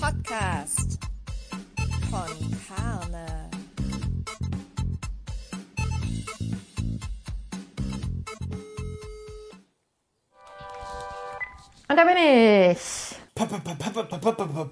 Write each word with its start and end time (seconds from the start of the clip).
Podcast 0.00 0.98
von 2.10 2.28
Karne. 2.68 3.50
Und 11.88 11.96
da 11.96 12.04
bin 12.04 12.16
ich. 12.16 13.16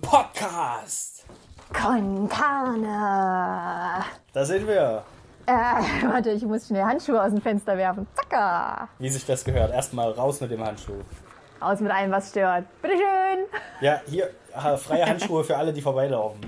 Podcast. 0.00 1.24
Con 1.72 2.28
Carne. 2.28 4.04
Da 4.32 4.44
sind 4.44 4.66
wir. 4.66 5.04
Äh, 5.46 5.52
warte, 6.06 6.30
ich 6.30 6.44
muss 6.44 6.66
schnell 6.66 6.84
Handschuhe 6.84 7.22
aus 7.22 7.30
dem 7.30 7.40
Fenster 7.40 7.76
werfen. 7.76 8.06
Zacka. 8.14 8.88
Wie 8.98 9.08
sich 9.08 9.24
das 9.24 9.44
gehört. 9.44 9.72
Erstmal 9.72 10.10
raus 10.12 10.40
mit 10.40 10.50
dem 10.50 10.64
Handschuh. 10.64 11.00
Aus 11.60 11.80
mit 11.80 11.92
allem, 11.92 12.10
was 12.10 12.30
stört. 12.30 12.64
Bitteschön. 12.80 13.46
Ja, 13.80 14.00
hier 14.06 14.30
freie 14.78 15.06
Handschuhe 15.06 15.44
für 15.44 15.56
alle, 15.56 15.72
die 15.72 15.80
vorbeilaufen. 15.80 16.40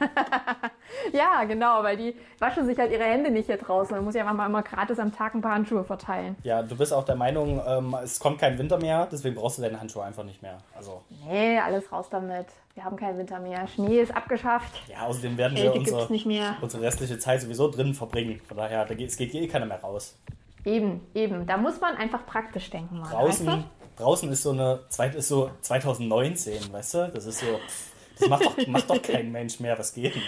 Ja, 1.12 1.44
genau, 1.44 1.82
weil 1.82 1.96
die 1.96 2.14
waschen 2.38 2.66
sich 2.66 2.78
halt 2.78 2.90
ihre 2.92 3.04
Hände 3.04 3.30
nicht 3.30 3.46
hier 3.46 3.56
draußen. 3.56 3.94
Man 3.96 4.04
muss 4.04 4.14
ja 4.14 4.22
einfach 4.22 4.34
mal 4.34 4.46
immer 4.46 4.62
gratis 4.62 4.98
am 4.98 5.14
Tag 5.14 5.34
ein 5.34 5.40
paar 5.42 5.54
Handschuhe 5.54 5.84
verteilen. 5.84 6.36
Ja, 6.42 6.62
du 6.62 6.76
bist 6.76 6.92
auch 6.92 7.04
der 7.04 7.16
Meinung, 7.16 7.60
ähm, 7.66 7.96
es 8.02 8.18
kommt 8.18 8.38
kein 8.38 8.58
Winter 8.58 8.78
mehr, 8.78 9.06
deswegen 9.10 9.34
brauchst 9.34 9.58
du 9.58 9.62
deine 9.62 9.80
Handschuhe 9.80 10.02
einfach 10.04 10.24
nicht 10.24 10.42
mehr. 10.42 10.58
Also, 10.76 11.02
Nee, 11.28 11.58
alles 11.58 11.90
raus 11.92 12.06
damit. 12.10 12.46
Wir 12.74 12.84
haben 12.84 12.96
keinen 12.96 13.18
Winter 13.18 13.38
mehr. 13.38 13.66
Schnee 13.68 14.00
ist 14.00 14.14
abgeschafft. 14.16 14.72
ja, 14.88 15.06
außerdem 15.06 15.36
werden 15.36 15.56
wir 15.56 15.74
unsere, 15.74 16.10
nicht 16.12 16.26
mehr. 16.26 16.56
unsere 16.60 16.82
restliche 16.82 17.18
Zeit 17.18 17.40
sowieso 17.40 17.70
drinnen 17.70 17.94
verbringen. 17.94 18.40
Von 18.48 18.56
daher, 18.56 18.84
da 18.84 18.94
geht, 18.94 19.08
es 19.10 19.16
geht 19.16 19.34
eh 19.34 19.46
keiner 19.46 19.66
mehr 19.66 19.80
raus. 19.80 20.16
Eben, 20.64 21.06
eben. 21.14 21.46
Da 21.46 21.56
muss 21.56 21.80
man 21.80 21.96
einfach 21.96 22.24
praktisch 22.26 22.70
denken. 22.70 22.98
Mann, 22.98 23.10
Draußen, 23.10 23.46
Weißt 23.46 23.64
draußen 23.96 24.32
ist 24.32 24.42
so 24.42 24.50
eine, 24.50 24.80
ist 25.14 25.28
so 25.28 25.50
2019, 25.60 26.72
weißt 26.72 26.94
du? 26.94 27.10
Das 27.14 27.26
ist 27.26 27.38
so, 27.40 27.46
pff, 27.46 27.92
das 28.18 28.28
macht 28.28 28.44
doch, 28.44 28.66
macht 28.66 28.90
doch 28.90 29.02
kein 29.02 29.30
Mensch 29.30 29.60
mehr. 29.60 29.78
Was 29.78 29.94
geht 29.94 30.14
denn? 30.14 30.22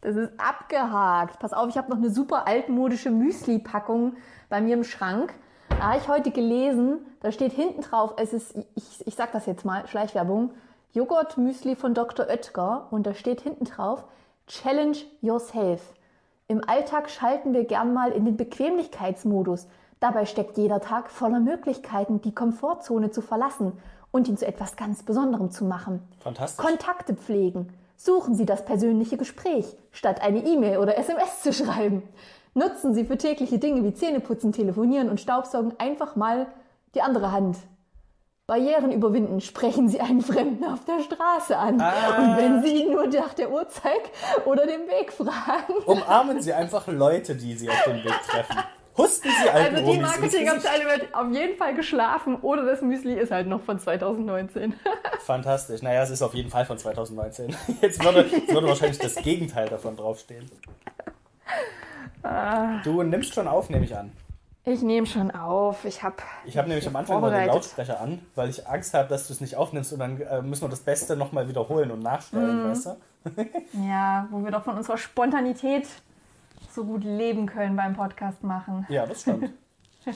Das 0.00 0.16
ist 0.16 0.32
abgehakt. 0.38 1.38
Pass 1.38 1.52
auf, 1.52 1.68
ich 1.68 1.76
habe 1.76 1.90
noch 1.90 1.96
eine 1.96 2.10
super 2.10 2.46
altmodische 2.46 3.10
Müsli-Packung 3.10 4.14
bei 4.48 4.60
mir 4.60 4.74
im 4.74 4.84
Schrank. 4.84 5.34
Da 5.70 5.90
habe 5.90 5.98
ich 5.98 6.08
heute 6.08 6.30
gelesen, 6.30 6.98
da 7.20 7.30
steht 7.30 7.52
hinten 7.52 7.82
drauf, 7.82 8.14
es 8.16 8.32
ist, 8.32 8.56
ich, 8.74 9.06
ich 9.06 9.14
sag 9.14 9.32
das 9.32 9.46
jetzt 9.46 9.64
mal, 9.64 9.86
Schleichwerbung, 9.86 10.52
Joghurt-Müsli 10.92 11.76
von 11.76 11.94
Dr. 11.94 12.26
Oetker 12.26 12.88
und 12.90 13.06
da 13.06 13.14
steht 13.14 13.42
hinten 13.42 13.64
drauf, 13.64 14.04
Challenge 14.46 14.96
Yourself. 15.20 15.92
Im 16.48 16.66
Alltag 16.66 17.10
schalten 17.10 17.52
wir 17.52 17.64
gern 17.64 17.92
mal 17.92 18.10
in 18.10 18.24
den 18.24 18.36
Bequemlichkeitsmodus. 18.36 19.68
Dabei 20.00 20.24
steckt 20.24 20.56
jeder 20.56 20.80
Tag 20.80 21.10
voller 21.10 21.40
Möglichkeiten, 21.40 22.22
die 22.22 22.34
Komfortzone 22.34 23.10
zu 23.10 23.20
verlassen 23.20 23.72
und 24.10 24.28
ihn 24.28 24.38
zu 24.38 24.46
etwas 24.46 24.76
ganz 24.76 25.02
Besonderem 25.02 25.50
zu 25.50 25.64
machen. 25.64 26.00
Fantastisch. 26.20 26.64
Kontakte 26.64 27.14
pflegen. 27.14 27.68
Suchen 28.00 28.36
Sie 28.36 28.46
das 28.46 28.64
persönliche 28.64 29.16
Gespräch, 29.16 29.66
statt 29.90 30.22
eine 30.22 30.44
E-Mail 30.46 30.78
oder 30.78 30.96
SMS 30.96 31.42
zu 31.42 31.52
schreiben. 31.52 32.04
Nutzen 32.54 32.94
Sie 32.94 33.04
für 33.04 33.18
tägliche 33.18 33.58
Dinge 33.58 33.82
wie 33.82 33.92
Zähneputzen, 33.92 34.52
Telefonieren 34.52 35.10
und 35.10 35.20
Staubsaugen 35.20 35.74
einfach 35.78 36.14
mal 36.14 36.46
die 36.94 37.02
andere 37.02 37.32
Hand. 37.32 37.56
Barrieren 38.46 38.92
überwinden, 38.92 39.40
sprechen 39.40 39.88
Sie 39.88 40.00
einen 40.00 40.22
Fremden 40.22 40.64
auf 40.64 40.84
der 40.84 41.00
Straße 41.00 41.56
an. 41.56 41.80
Ah. 41.80 42.18
Und 42.18 42.36
wenn 42.36 42.62
Sie 42.62 42.84
ihn 42.84 42.92
nur 42.92 43.08
nach 43.08 43.34
der 43.34 43.50
Uhrzeit 43.50 44.12
oder 44.46 44.64
dem 44.64 44.86
Weg 44.86 45.12
fragen. 45.12 45.74
Umarmen 45.84 46.40
Sie 46.40 46.52
einfach 46.52 46.86
Leute, 46.86 47.34
die 47.34 47.54
Sie 47.54 47.68
auf 47.68 47.82
dem 47.82 47.96
Weg 47.96 48.14
treffen. 48.30 48.58
Husten 48.98 49.28
Sie 49.42 49.48
alten 49.48 49.76
Also 49.76 49.92
die. 49.92 49.98
Marketingabteilung 49.98 50.86
hat 50.92 51.14
auf 51.14 51.32
jeden 51.32 51.56
Fall 51.56 51.74
geschlafen 51.74 52.36
oder 52.42 52.64
das 52.66 52.82
Müsli 52.82 53.14
ist 53.14 53.30
halt 53.30 53.46
noch 53.46 53.62
von 53.62 53.78
2019. 53.78 54.74
Fantastisch. 55.24 55.80
Naja, 55.82 56.02
es 56.02 56.10
ist 56.10 56.20
auf 56.22 56.34
jeden 56.34 56.50
Fall 56.50 56.64
von 56.66 56.76
2019. 56.78 57.54
Jetzt 57.80 58.04
würde, 58.04 58.22
jetzt 58.26 58.52
würde 58.52 58.66
wahrscheinlich 58.68 58.98
das 58.98 59.14
Gegenteil 59.14 59.68
davon 59.68 59.96
draufstehen. 59.96 60.50
Ah. 62.22 62.80
Du 62.82 63.02
nimmst 63.02 63.34
schon 63.34 63.48
auf, 63.48 63.70
nehme 63.70 63.84
ich 63.84 63.96
an. 63.96 64.12
Ich 64.64 64.82
nehme 64.82 65.06
schon 65.06 65.30
auf. 65.30 65.84
Ich 65.84 66.02
habe 66.02 66.16
Ich 66.44 66.58
habe 66.58 66.68
nämlich 66.68 66.86
am 66.86 66.96
Anfang 66.96 67.20
mal 67.20 67.30
den. 67.30 67.46
Lautsprecher 67.46 68.00
an, 68.00 68.20
weil 68.34 68.50
ich 68.50 68.66
Angst 68.68 68.92
habe, 68.92 69.08
dass 69.08 69.26
du 69.26 69.32
es 69.32 69.40
nicht 69.40 69.56
aufnimmst 69.56 69.92
und 69.94 70.00
dann 70.00 70.20
äh, 70.20 70.42
müssen 70.42 70.62
wir 70.62 70.68
das 70.68 70.80
Beste 70.80 71.16
nochmal 71.16 71.48
wiederholen 71.48 71.90
und 71.90 72.00
nachstellen, 72.00 72.64
Mhm. 72.64 72.70
weißt 72.70 72.86
du? 72.86 72.96
Ja, 73.88 74.28
wo 74.30 74.44
wir 74.44 74.50
doch 74.50 74.64
von 74.64 74.76
unserer 74.76 74.98
Spontanität 74.98 75.86
so 76.78 76.84
gut 76.84 77.02
leben 77.02 77.46
können 77.46 77.74
beim 77.74 77.94
Podcast 77.96 78.44
machen. 78.44 78.86
Ja, 78.88 79.04
das 79.04 79.22
stimmt. 79.22 79.50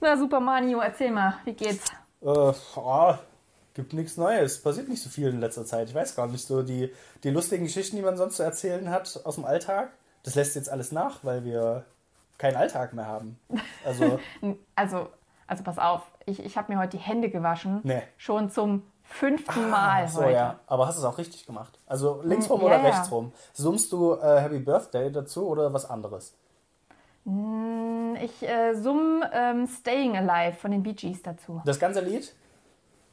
Na 0.00 0.18
super, 0.18 0.38
Manio, 0.38 0.80
erzähl 0.80 1.10
mal, 1.10 1.38
wie 1.44 1.54
geht's? 1.54 1.90
äh, 2.20 2.52
oh, 2.76 3.14
gibt 3.72 3.94
nichts 3.94 4.18
Neues. 4.18 4.62
Passiert 4.62 4.88
nicht 4.90 5.02
so 5.02 5.08
viel 5.08 5.28
in 5.28 5.40
letzter 5.40 5.64
Zeit. 5.64 5.88
Ich 5.88 5.94
weiß 5.94 6.14
gar 6.14 6.26
nicht 6.26 6.46
so 6.46 6.62
die, 6.62 6.92
die 7.24 7.30
lustigen 7.30 7.64
Geschichten, 7.64 7.96
die 7.96 8.02
man 8.02 8.18
sonst 8.18 8.36
zu 8.36 8.42
erzählen 8.42 8.90
hat 8.90 9.18
aus 9.24 9.36
dem 9.36 9.46
Alltag. 9.46 9.92
Das 10.24 10.34
lässt 10.34 10.54
jetzt 10.56 10.68
alles 10.68 10.92
nach, 10.92 11.24
weil 11.24 11.44
wir 11.44 11.86
keinen 12.36 12.56
Alltag 12.56 12.92
mehr 12.92 13.06
haben. 13.06 13.38
Also, 13.82 14.20
Also, 14.74 15.08
also 15.46 15.64
pass 15.64 15.78
auf, 15.78 16.02
ich, 16.26 16.44
ich 16.44 16.58
habe 16.58 16.70
mir 16.70 16.78
heute 16.78 16.98
die 16.98 17.02
Hände 17.02 17.30
gewaschen. 17.30 17.80
Nee. 17.82 18.02
Schon 18.18 18.50
zum 18.50 18.82
fünften 19.08 19.70
Mal 19.70 20.04
Ach 20.04 20.08
so, 20.08 20.20
heute. 20.22 20.32
ja. 20.32 20.58
Aber 20.66 20.86
hast 20.86 20.96
du 20.96 21.00
es 21.00 21.06
auch 21.06 21.18
richtig 21.18 21.46
gemacht? 21.46 21.78
Also 21.86 22.20
links 22.24 22.48
rum 22.50 22.60
Ja, 22.60 22.66
oder 22.66 22.76
ja. 22.78 22.82
rechts 22.82 23.10
rum? 23.10 23.32
Summst 23.52 23.92
du 23.92 24.14
äh, 24.14 24.40
Happy 24.40 24.58
Birthday 24.58 25.10
dazu 25.10 25.46
oder 25.46 25.72
was 25.72 25.88
anderes? 25.88 26.34
Ich 28.20 28.48
äh, 28.48 28.74
summ 28.74 29.24
ähm, 29.32 29.66
Staying 29.66 30.16
Alive 30.16 30.56
von 30.58 30.70
den 30.70 30.82
Bee 30.82 30.92
Gees 30.92 31.22
dazu. 31.22 31.60
Das 31.64 31.78
ganze 31.78 32.00
Lied? 32.00 32.32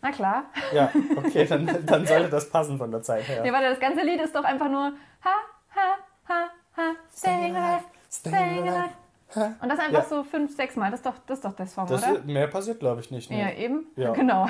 Na 0.01 0.11
klar. 0.11 0.43
Ja, 0.73 0.91
okay, 1.15 1.45
dann, 1.49 1.85
dann 1.85 2.05
sollte 2.05 2.29
das 2.29 2.49
passen 2.49 2.77
von 2.77 2.91
der 2.91 3.01
Zeit 3.01 3.27
her. 3.27 3.41
Nee, 3.41 3.51
warte, 3.51 3.69
das 3.69 3.79
ganze 3.79 4.01
Lied 4.01 4.21
ist 4.21 4.35
doch 4.35 4.43
einfach 4.43 4.69
nur 4.69 4.91
Ha, 5.23 5.35
ha, 5.75 5.97
ha, 6.29 6.43
ha, 6.77 6.91
Staying 7.15 7.55
Alive, 7.55 7.85
Staying 8.11 8.67
Alive. 8.69 8.93
Und 9.35 9.69
das 9.69 9.79
einfach 9.79 9.91
Ja. 10.03 10.05
so 10.09 10.23
fünf, 10.23 10.55
sechs 10.55 10.75
Mal. 10.75 10.91
Das 10.91 10.99
ist 10.99 11.05
doch, 11.05 11.16
das 11.27 11.39
ist 11.39 11.45
doch 11.45 11.53
der 11.53 11.67
Song, 11.67 11.88
Das, 11.88 12.03
oder? 12.07 12.21
mehr 12.23 12.47
passiert, 12.47 12.79
glaube 12.79 13.01
ich, 13.01 13.11
nicht. 13.11 13.29
Nee. 13.29 13.41
Ja, 13.41 13.51
eben. 13.51 13.88
Ja. 13.95 14.11
Genau. 14.13 14.47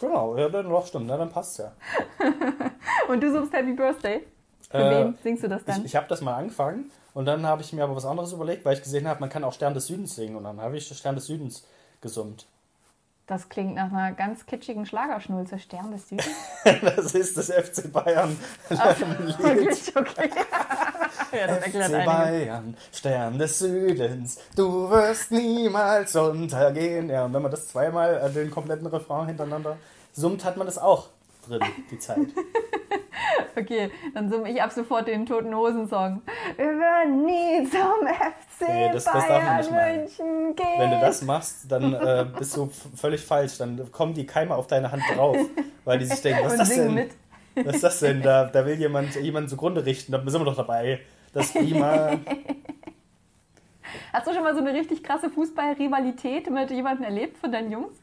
Genau, 0.00 0.36
ja, 0.36 0.48
dann 0.48 0.68
doch, 0.68 0.86
stimmt, 0.86 1.06
na, 1.06 1.16
dann 1.16 1.30
passt 1.30 1.58
ja. 1.58 1.72
Und 3.08 3.22
du 3.22 3.32
suchst 3.32 3.52
Happy 3.52 3.72
Birthday. 3.72 4.26
Für 4.70 4.78
Äh, 4.78 5.04
wen 5.04 5.14
singst 5.22 5.44
du 5.44 5.48
das 5.48 5.64
dann? 5.64 5.80
Ich, 5.80 5.86
ich 5.86 5.96
habe 5.96 6.06
das 6.08 6.20
mal 6.20 6.34
angefangen 6.34 6.90
und 7.12 7.26
dann 7.26 7.46
habe 7.46 7.62
ich 7.62 7.72
mir 7.72 7.84
aber 7.84 7.94
was 7.94 8.04
anderes 8.06 8.32
überlegt, 8.32 8.64
weil 8.64 8.74
ich 8.74 8.82
gesehen 8.82 9.06
habe, 9.06 9.20
man 9.20 9.28
kann 9.30 9.44
auch 9.44 9.52
Stern 9.52 9.72
des 9.74 9.86
Südens 9.86 10.16
singen 10.16 10.34
und 10.36 10.44
dann 10.44 10.60
habe 10.60 10.76
ich 10.76 10.88
Stern 10.88 11.14
des 11.14 11.26
Südens 11.26 11.64
gesummt. 12.00 12.46
Das 13.26 13.48
klingt 13.48 13.74
nach 13.74 13.90
einer 13.90 14.12
ganz 14.12 14.44
kitschigen 14.44 14.84
Schlagerschnulze. 14.84 15.58
Stern 15.58 15.92
des 15.92 16.08
Südens. 16.08 16.28
Das 16.82 17.14
ist 17.14 17.36
das 17.38 17.50
FC 17.50 17.90
Bayern. 17.90 18.36
Lied. 18.68 19.38
Wirklich? 19.38 19.96
Okay. 19.96 20.30
ja, 21.32 21.46
das 21.46 21.58
FC 21.64 21.74
einiges. 21.76 22.04
Bayern, 22.04 22.76
Stern 22.92 23.38
des 23.38 23.58
Südens, 23.58 24.38
du 24.56 24.90
wirst 24.90 25.30
niemals 25.30 26.14
untergehen. 26.16 27.08
Ja, 27.08 27.24
und 27.24 27.32
wenn 27.32 27.42
man 27.42 27.50
das 27.50 27.68
zweimal, 27.68 28.14
äh, 28.16 28.30
den 28.30 28.50
kompletten 28.50 28.86
Refrain 28.86 29.26
hintereinander 29.28 29.78
summt, 30.12 30.44
hat 30.44 30.58
man 30.58 30.66
das 30.66 30.76
auch 30.76 31.08
drin, 31.48 31.60
die 31.90 31.98
Zeit. 31.98 32.18
Okay, 33.56 33.90
dann 34.14 34.28
summe 34.28 34.50
ich 34.50 34.60
ab 34.60 34.72
sofort 34.72 35.06
den 35.06 35.24
Toten 35.26 35.54
Hosen 35.54 35.88
Song. 35.88 36.22
Wir 36.56 36.66
werden 36.76 37.24
nie 37.24 37.64
zum 37.70 38.04
FC 38.08 38.68
Nee, 38.68 38.90
das- 38.92 39.04
das 39.04 39.26
Bayern. 39.28 39.56
München 40.00 40.56
gehen. 40.56 40.66
Wenn 40.78 40.90
du 40.90 40.98
das 41.00 41.22
machst, 41.22 41.70
dann 41.70 41.94
äh, 41.94 42.26
bist 42.36 42.56
du 42.56 42.68
völlig 42.96 43.24
falsch. 43.24 43.58
Dann 43.58 43.90
kommen 43.92 44.12
die 44.12 44.26
Keime 44.26 44.56
auf 44.56 44.66
deine 44.66 44.90
Hand 44.90 45.04
drauf, 45.14 45.36
weil 45.84 45.98
die 45.98 46.04
sich 46.06 46.20
denken, 46.20 46.44
was 46.44 46.52
ist 46.54 46.58
das 46.60 46.68
denn? 46.74 46.94
mit. 46.94 47.10
Was 47.64 47.76
ist 47.76 47.84
das 47.84 48.00
denn? 48.00 48.22
Da, 48.22 48.46
da 48.46 48.66
will 48.66 48.74
jemand 48.74 49.14
jemanden 49.14 49.48
zugrunde 49.48 49.86
richten, 49.86 50.10
da 50.10 50.18
sind 50.18 50.40
wir 50.40 50.44
doch 50.44 50.56
dabei. 50.56 51.00
Das 51.32 51.46
ist 51.46 51.54
prima. 51.54 52.18
Hast 54.12 54.26
du 54.26 54.34
schon 54.34 54.42
mal 54.42 54.54
so 54.54 54.60
eine 54.60 54.72
richtig 54.74 55.02
krasse 55.04 55.30
Fußball-Rivalität 55.30 56.50
mit 56.50 56.70
jemandem 56.72 57.04
erlebt 57.04 57.38
von 57.38 57.52
deinen 57.52 57.70
Jungs? 57.70 57.96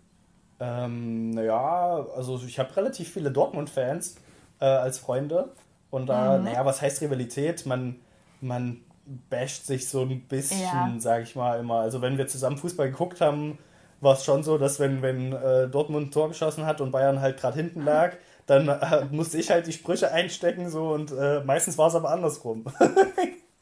Ähm, 0.62 1.31
naja, 1.31 2.06
also 2.16 2.40
ich 2.46 2.60
habe 2.60 2.75
relativ 2.78 3.12
viele 3.12 3.31
Dortmund-Fans 3.31 4.16
äh, 4.60 4.66
als 4.66 5.00
Freunde. 5.00 5.50
Und 5.90 6.08
da, 6.08 6.38
Mhm. 6.38 6.46
naja, 6.46 6.66
was 6.66 6.81
heißt 6.81 7.02
Rivalität? 7.02 7.66
Man, 7.66 8.00
man 8.40 8.81
basht 9.30 9.66
sich 9.66 9.90
so 9.90 10.04
ein 10.04 10.22
bisschen, 10.28 10.62
Ja. 10.62 10.94
sag 11.00 11.24
ich 11.24 11.36
mal 11.36 11.60
immer. 11.60 11.80
Also 11.81 12.02
wenn 12.02 12.18
wir 12.18 12.28
zusammen 12.28 12.58
Fußball 12.58 12.90
geguckt 12.92 13.19
haben, 13.22 13.58
war 14.00 14.13
es 14.13 14.24
schon 14.24 14.44
so, 14.44 14.58
dass 14.58 14.80
wenn, 14.80 15.02
wenn 15.02 15.34
äh, 15.34 15.68
Dortmund 15.68 16.08
ein 16.08 16.12
Tor 16.12 16.30
geschossen 16.30 16.66
hat 16.66 16.80
und 16.81 16.92
Bayern 16.92 17.19
halt 17.22 17.38
gerade 17.40 17.57
hinten 17.57 17.84
lag, 17.84 18.14
dann 18.46 18.68
äh, 18.69 19.06
musste 19.12 19.38
ich 19.38 19.50
halt 19.52 19.68
die 19.68 19.74
Sprüche 19.74 20.12
einstecken 20.12 20.69
so 20.69 20.90
und 20.92 21.12
äh, 21.12 21.42
meistens 21.44 21.78
war 21.78 21.88
es 21.88 21.96
aber 21.96 22.10
andersrum. 22.12 22.66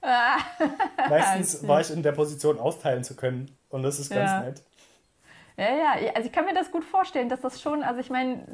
meistens 1.10 1.68
war 1.68 1.81
ich 1.81 1.92
in 1.92 2.04
der 2.04 2.12
Position 2.13 2.60
austeilen 2.60 3.04
zu 3.04 3.16
können 3.16 3.57
und 3.69 3.84
das 3.84 4.00
ist 4.00 4.10
ganz 4.10 4.31
Ja. 4.31 4.40
nett. 4.42 4.63
Ja, 5.59 5.75
ja, 5.75 6.13
also 6.13 6.27
ich 6.27 6.31
kann 6.31 6.45
mir 6.45 6.53
das 6.53 6.71
gut 6.71 6.85
vorstellen, 6.85 7.27
dass 7.27 7.41
das 7.41 7.61
schon, 7.61 7.83
also 7.83 8.00
ich 8.00 8.09
meine, 8.09 8.45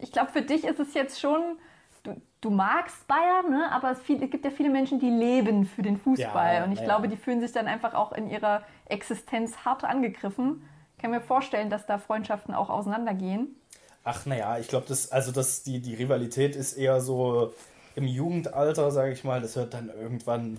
ich 0.00 0.10
glaube, 0.12 0.32
für 0.32 0.40
dich 0.40 0.64
ist 0.64 0.80
es 0.80 0.94
jetzt 0.94 1.20
schon, 1.20 1.58
du, 2.04 2.18
du 2.40 2.50
magst 2.50 3.06
Bayern, 3.06 3.50
ne? 3.50 3.70
aber 3.70 3.90
es, 3.90 4.00
viel, 4.00 4.22
es 4.22 4.30
gibt 4.30 4.46
ja 4.46 4.50
viele 4.50 4.70
Menschen, 4.70 4.98
die 4.98 5.10
leben 5.10 5.66
für 5.66 5.82
den 5.82 5.98
Fußball. 5.98 6.54
Ja, 6.54 6.64
und 6.64 6.72
ich 6.72 6.78
ja. 6.78 6.86
glaube, 6.86 7.08
die 7.08 7.18
fühlen 7.18 7.42
sich 7.42 7.52
dann 7.52 7.66
einfach 7.66 7.92
auch 7.92 8.12
in 8.12 8.30
ihrer 8.30 8.62
Existenz 8.86 9.58
hart 9.66 9.84
angegriffen. 9.84 10.66
Ich 10.96 11.02
kann 11.02 11.10
mir 11.10 11.20
vorstellen, 11.20 11.68
dass 11.68 11.84
da 11.84 11.98
Freundschaften 11.98 12.54
auch 12.54 12.70
auseinandergehen. 12.70 13.54
Ach 14.02 14.24
naja, 14.24 14.58
ich 14.58 14.68
glaube, 14.68 14.86
das, 14.88 15.12
also 15.12 15.32
das, 15.32 15.64
die, 15.64 15.80
die 15.80 15.94
Rivalität 15.94 16.56
ist 16.56 16.74
eher 16.74 17.02
so 17.02 17.52
im 17.94 18.06
Jugendalter, 18.06 18.90
sage 18.90 19.12
ich 19.12 19.22
mal. 19.22 19.42
Das 19.42 19.56
hört 19.56 19.74
dann 19.74 19.90
irgendwann 19.90 20.58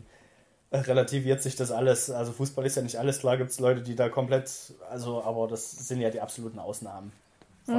relativiert 0.88 1.42
sich 1.42 1.56
das 1.56 1.72
alles. 1.72 2.10
Also 2.10 2.31
Fußball 2.31 2.66
ist 2.66 2.75
ja 2.75 2.81
nicht 2.81 2.98
alles. 2.98 3.19
Klar 3.19 3.38
gibt 3.38 3.51
es 3.51 3.60
Leute, 3.60 3.81
die 3.81 3.95
da 3.95 4.10
komplett, 4.10 4.51
also, 4.89 5.24
aber 5.24 5.48
das 5.48 5.72
sind 5.72 6.01
ja 6.01 6.10
die 6.10 6.22
absoluten 6.22 6.60
Ausnahmen. 6.60 7.12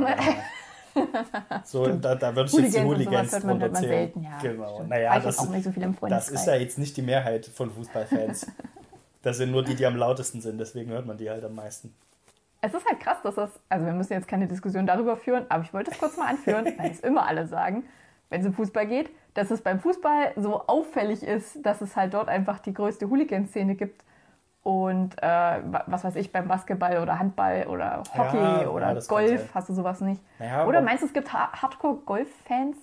So, 1.65 1.87
da, 1.87 2.15
da 2.15 2.35
würde 2.35 2.49
ich 2.51 2.57
jetzt 2.57 2.77
die 2.77 2.81
Hooligans 2.83 3.33
hört 3.33 3.45
man- 3.45 3.59
man 3.59 3.75
selten, 3.75 4.23
ja, 4.23 4.39
Genau. 4.41 4.75
stimmt. 4.77 4.89
Naja, 4.89 5.21
das, 5.21 5.39
auch 5.39 5.49
nicht 5.51 5.65
so 5.65 5.71
viel 5.73 5.83
im 5.83 5.97
das 6.09 6.31
ist 6.31 6.47
ja 6.47 6.55
jetzt 6.55 6.79
nicht 6.79 6.97
die 6.97 7.03
Mehrheit 7.03 7.47
von 7.47 7.71
Fußballfans. 7.71 8.47
das 9.23 9.37
sind 9.37 9.51
nur 9.51 9.63
die, 9.63 9.75
die 9.75 9.85
am 9.85 9.97
lautesten 9.97 10.41
sind. 10.41 10.59
Deswegen 10.59 10.91
hört 10.91 11.07
man 11.07 11.19
die 11.19 11.29
halt 11.29 11.45
am 11.45 11.55
meisten. 11.55 11.95
Es 12.63 12.73
ist 12.73 12.87
halt 12.87 13.01
krass, 13.01 13.19
dass 13.23 13.35
das, 13.35 13.51
also 13.69 13.85
wir 13.85 13.93
müssen 13.93 14.15
jetzt 14.15 14.27
keine 14.27 14.47
Diskussion 14.49 14.87
darüber 14.87 15.17
führen, 15.17 15.45
aber 15.51 15.63
ich 15.65 15.75
wollte 15.75 15.91
es 15.91 15.99
kurz 15.99 16.17
mal 16.17 16.29
anführen, 16.29 16.65
weil 16.79 16.91
es 16.91 17.01
immer 17.01 17.27
alle 17.27 17.47
sagen, 17.47 17.85
wenn 18.31 18.41
es 18.41 18.47
um 18.47 18.55
Fußball 18.55 18.87
geht, 18.87 19.11
dass 19.37 19.50
es 19.50 19.61
beim 19.61 19.81
Fußball 19.81 20.33
so 20.37 20.67
auffällig 20.67 21.23
ist, 21.23 21.65
dass 21.65 21.81
es 21.81 21.94
halt 21.97 22.15
dort 22.15 22.29
einfach 22.29 22.59
die 22.59 22.73
größte 22.75 23.09
Hooligan-Szene 23.09 23.75
gibt. 23.75 24.03
Und 24.62 25.17
äh, 25.23 25.27
wa- 25.27 25.85
was 25.87 26.03
weiß 26.03 26.17
ich, 26.17 26.33
beim 26.33 26.49
Basketball 26.49 26.99
oder 27.00 27.19
Handball 27.21 27.67
oder 27.69 28.03
Hockey 28.17 28.37
Ja, 28.37 28.62
ja, 28.62 28.69
oder 28.69 28.87
kann 28.94 29.06
Golf 29.06 29.41
sein. 29.41 29.49
hast 29.55 29.69
du 29.69 29.75
sowas 29.75 30.00
nicht. 30.00 30.21
Naja, 30.41 30.67
oder 30.67 30.81
meinst 30.83 31.03
du, 31.03 31.06
es 31.06 31.12
gibt 31.12 31.33
Ha- 31.33 31.53
Hardcore-Golf-Fans? 31.62 32.77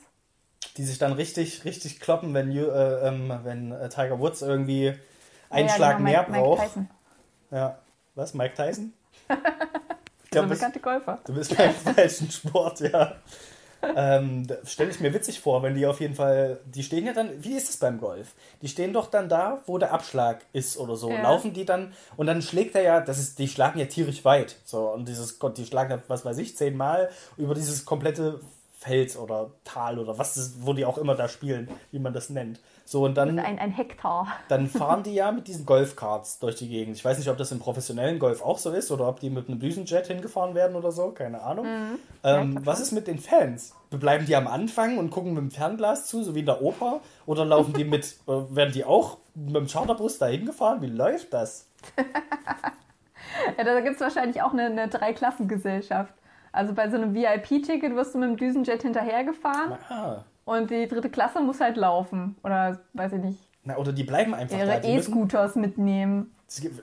Die 0.78 0.84
sich 0.86 0.98
dann 0.98 1.12
richtig, 1.14 1.66
richtig 1.66 2.00
kloppen, 2.00 2.34
wenn, 2.34 2.50
äh, 2.52 2.62
ähm, 2.62 3.34
wenn 3.44 3.72
äh, 3.74 3.90
Tiger 3.90 4.18
Woods 4.20 4.42
irgendwie 4.42 4.94
einen 5.50 5.68
Ja, 5.68 5.72
ja, 5.72 5.76
Schlag 5.76 5.98
genau, 5.98 6.10
mehr 6.10 6.20
Mike, 6.22 6.32
Mike 6.32 6.44
braucht. 6.44 6.62
Tyson, 6.64 6.90
Ja. 7.52 7.78
Was? 8.16 8.34
Mike 8.34 8.54
Tyson? 8.56 8.94
Ich 10.24 10.30
glaub, 10.36 10.48
das- 10.50 10.58
bekannte 10.58 10.80
Golfer. 10.80 11.20
Du 11.26 11.34
bist 11.36 11.56
beim 11.56 11.72
falschen 11.96 12.32
Sport, 12.32 12.80
ja. 12.80 13.14
Ähm, 13.96 14.48
Stelle 14.66 14.92
ich 14.92 15.00
mir 15.00 15.14
witzig 15.14 15.40
vor, 15.40 15.64
wenn 15.64 15.76
die 15.76 15.86
auf 15.86 16.00
jeden 16.00 16.16
Fall, 16.16 16.60
die 16.66 16.84
stehen 16.84 17.06
ja 17.06 17.14
dann, 17.14 17.44
wie 17.44 17.56
ist 17.56 17.70
es 17.70 17.78
beim 17.78 18.00
Golf? 18.00 18.34
Die 18.62 18.68
stehen 18.68 18.94
doch 18.94 19.08
dann 19.08 19.30
da, 19.30 19.62
wo 19.66 19.78
der 19.78 19.94
Abschlag 19.94 20.42
ist 20.54 20.78
oder 20.78 20.96
so. 20.96 21.10
Ja. 21.10 21.22
Laufen 21.22 21.54
die 21.54 21.66
dann 21.66 21.94
und 22.16 22.28
dann 22.28 22.42
schlägt 22.42 22.76
er 22.76 22.82
ja, 22.82 23.02
das 23.02 23.20
ist, 23.20 23.40
die 23.40 23.48
schlagen 23.48 23.80
ja 23.80 23.86
tierisch 23.86 24.24
weit. 24.26 24.56
So, 24.66 24.90
und 24.90 25.08
dieses, 25.08 25.40
Gott, 25.40 25.58
die 25.58 25.66
schlagen 25.66 25.92
ja, 25.92 26.00
was 26.08 26.26
weiß 26.26 26.38
ich, 26.38 26.56
zehnmal 26.56 27.10
über 27.38 27.56
dieses 27.56 27.86
komplette 27.86 28.40
Feld 28.84 29.16
oder 29.18 29.52
Tal 29.64 29.98
oder 29.98 30.18
was, 30.18 30.34
das, 30.36 30.54
wo 30.60 30.74
die 30.74 30.86
auch 30.86 30.98
immer 30.98 31.16
da 31.16 31.30
spielen, 31.30 31.70
wie 31.92 32.00
man 32.00 32.14
das 32.14 32.30
nennt. 32.30 32.60
So, 32.84 33.06
und 33.06 33.16
dann 33.16 33.40
Ein, 33.40 33.60
ein 33.60 33.72
Hektar. 33.72 34.28
dann 34.50 34.68
fahren 34.68 35.04
die 35.04 35.14
ja 35.16 35.32
mit 35.32 35.48
diesen 35.48 35.66
Golfkarts 35.66 36.40
durch 36.40 36.56
die 36.56 36.68
Gegend. 36.68 36.98
Ich 36.98 37.06
weiß 37.06 37.18
nicht, 37.18 37.30
ob 37.30 37.38
das 37.38 37.52
im 37.54 37.60
professionellen 37.60 38.20
Golf 38.20 38.42
auch 38.42 38.58
so 38.58 38.72
ist 38.72 38.92
oder 38.92 39.08
ob 39.08 39.22
die 39.22 39.30
mit 39.30 39.48
einem 39.48 39.60
Düsenjet 39.60 40.08
hingefahren 40.08 40.54
werden 40.54 40.76
oder 40.76 40.92
so, 40.92 41.12
keine 41.12 41.42
Ahnung. 41.42 41.66
Mhm. 41.66 42.00
Ähm, 42.24 42.60
was 42.64 42.82
ist 42.82 42.92
mit 42.92 43.08
den 43.08 43.20
Fans? 43.20 43.74
Bleiben 43.90 44.26
die 44.26 44.36
am 44.36 44.48
Anfang 44.48 44.98
und 44.98 45.12
gucken 45.12 45.34
mit 45.34 45.42
dem 45.44 45.52
Fernglas 45.52 46.08
zu, 46.08 46.24
so 46.24 46.36
wie 46.36 46.40
in 46.40 46.46
der 46.46 46.62
Oper? 46.62 47.00
Oder 47.26 47.46
laufen 47.46 47.74
die 47.74 47.86
mit, 47.86 48.06
äh, 48.28 48.32
werden 48.32 48.74
die 48.74 48.84
auch 48.84 49.20
mit 49.34 49.56
dem 49.56 49.68
Charterbus 49.68 50.18
dahin 50.18 50.46
gefahren? 50.46 50.82
Wie 50.82 50.88
läuft 50.88 51.34
das? 51.34 51.70
Ja, 53.58 53.64
da 53.64 53.82
gibt 53.82 53.96
es 53.96 54.02
wahrscheinlich 54.02 54.42
auch 54.42 54.54
eine, 54.54 54.66
eine 54.66 54.88
Dreiklassengesellschaft. 54.88 56.14
Also 56.54 56.74
bei 56.74 56.90
so 56.90 56.96
einem 56.96 57.14
VIP-Ticket 57.14 57.96
wirst 57.96 58.14
du 58.16 58.20
mit 58.20 58.30
dem 58.30 58.38
Düsenjet 58.38 58.84
hinterhergefahren 58.84 59.74
Ah. 59.90 60.24
und 60.46 60.70
die 60.72 60.88
dritte 60.88 61.10
Klasse 61.10 61.42
muss 61.42 61.60
halt 61.60 61.76
laufen. 61.78 62.36
Oder 62.44 62.80
weiß 62.94 63.14
ich 63.14 63.22
nicht, 63.22 63.40
Na, 63.66 63.76
oder 63.78 63.92
die 63.92 64.04
bleiben 64.04 64.34
einfach 64.34 64.58
da. 64.58 64.64
ihre 64.64 64.80
Die 64.82 64.94
müssen, 64.96 65.12
E-Scooters 65.12 65.56
mitnehmen. 65.56 66.34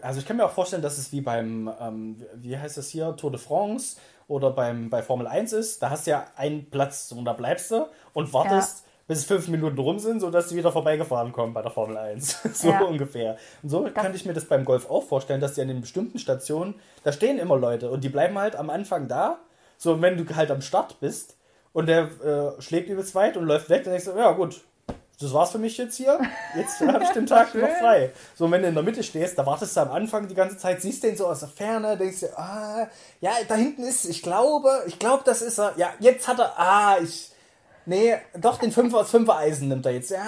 also 0.02 0.18
ich 0.20 0.26
kann 0.26 0.36
mir 0.36 0.44
auch 0.44 0.50
vorstellen, 0.50 0.82
dass 0.82 0.98
es 0.98 1.12
wie 1.12 1.20
beim, 1.20 1.70
ähm, 1.80 2.16
wie 2.34 2.58
heißt 2.58 2.76
das 2.76 2.88
hier, 2.88 3.14
Tour 3.16 3.30
de 3.30 3.38
France 3.40 3.96
oder 4.28 4.50
beim, 4.50 4.90
bei 4.90 5.02
Formel 5.02 5.26
1 5.28 5.52
ist. 5.52 5.80
Da 5.82 5.90
hast 5.90 6.06
du 6.06 6.10
ja 6.12 6.26
einen 6.36 6.68
Platz 6.68 7.12
und 7.16 7.24
da 7.24 7.32
bleibst 7.32 7.70
du 7.70 7.86
und 8.12 8.32
wartest, 8.32 8.84
bis 9.06 9.24
fünf 9.24 9.48
Minuten 9.48 9.78
rum 9.78 9.98
sind, 9.98 10.20
sodass 10.20 10.48
die 10.48 10.56
wieder 10.56 10.70
vorbeigefahren 10.70 11.32
kommen 11.32 11.52
bei 11.52 11.62
der 11.62 11.70
Formel 11.72 11.96
1. 11.96 12.42
so 12.54 12.70
Ja. 12.70 12.80
ungefähr. 12.82 13.36
Und 13.62 13.68
so 13.68 13.82
könnte 13.82 14.14
ich 14.16 14.24
mir 14.26 14.32
das 14.34 14.44
beim 14.46 14.64
Golf 14.64 14.88
auch 14.90 15.02
vorstellen, 15.04 15.40
dass 15.40 15.54
die 15.54 15.62
an 15.62 15.68
den 15.68 15.80
bestimmten 15.80 16.18
Stationen, 16.18 16.74
da 17.04 17.12
stehen 17.12 17.38
immer 17.38 17.56
Leute 17.56 17.90
und 17.90 18.02
die 18.04 18.08
bleiben 18.08 18.36
halt 18.38 18.56
am 18.56 18.68
Anfang 18.70 19.06
da. 19.08 19.38
So, 19.82 19.92
und 19.94 20.02
wenn 20.02 20.18
du 20.22 20.36
halt 20.36 20.50
am 20.50 20.60
Start 20.60 21.00
bist 21.00 21.36
und 21.72 21.86
der 21.86 22.10
äh, 22.22 22.60
schlägt 22.60 22.90
übelst 22.90 23.14
weit 23.14 23.38
und 23.38 23.46
läuft 23.46 23.70
weg, 23.70 23.82
dann 23.84 23.94
denkst 23.94 24.04
du, 24.04 24.18
ja 24.18 24.30
gut, 24.32 24.60
das 25.18 25.32
war's 25.32 25.52
für 25.52 25.58
mich 25.58 25.78
jetzt 25.78 25.96
hier. 25.96 26.20
Jetzt 26.54 26.80
habe 26.86 27.02
ich 27.02 27.08
den 27.10 27.24
Tag 27.24 27.54
noch 27.54 27.66
frei. 27.78 28.10
So, 28.34 28.44
und 28.44 28.52
wenn 28.52 28.60
du 28.60 28.68
in 28.68 28.74
der 28.74 28.82
Mitte 28.82 29.02
stehst, 29.02 29.38
da 29.38 29.46
wartest 29.46 29.74
du 29.74 29.80
am 29.80 29.90
Anfang 29.90 30.28
die 30.28 30.34
ganze 30.34 30.58
Zeit, 30.58 30.82
siehst 30.82 31.02
den 31.02 31.16
so 31.16 31.26
aus 31.26 31.40
der 31.40 31.48
Ferne, 31.48 31.96
denkst 31.96 32.20
dir, 32.20 32.38
ah, 32.38 32.88
ja, 33.22 33.30
da 33.48 33.54
hinten 33.54 33.82
ist, 33.84 34.04
ich 34.04 34.22
glaube, 34.22 34.82
ich 34.86 34.98
glaube, 34.98 35.22
das 35.24 35.40
ist 35.40 35.58
er. 35.58 35.72
Ja, 35.78 35.94
jetzt 35.98 36.28
hat 36.28 36.40
er, 36.40 36.58
ah, 36.58 36.98
ich, 37.02 37.32
nee, 37.86 38.18
doch, 38.38 38.58
den 38.58 38.72
5 38.72 38.92
aus 38.92 39.10
5 39.10 39.30
Eisen 39.30 39.68
nimmt 39.68 39.86
er 39.86 39.92
jetzt. 39.92 40.10
Ja, 40.10 40.20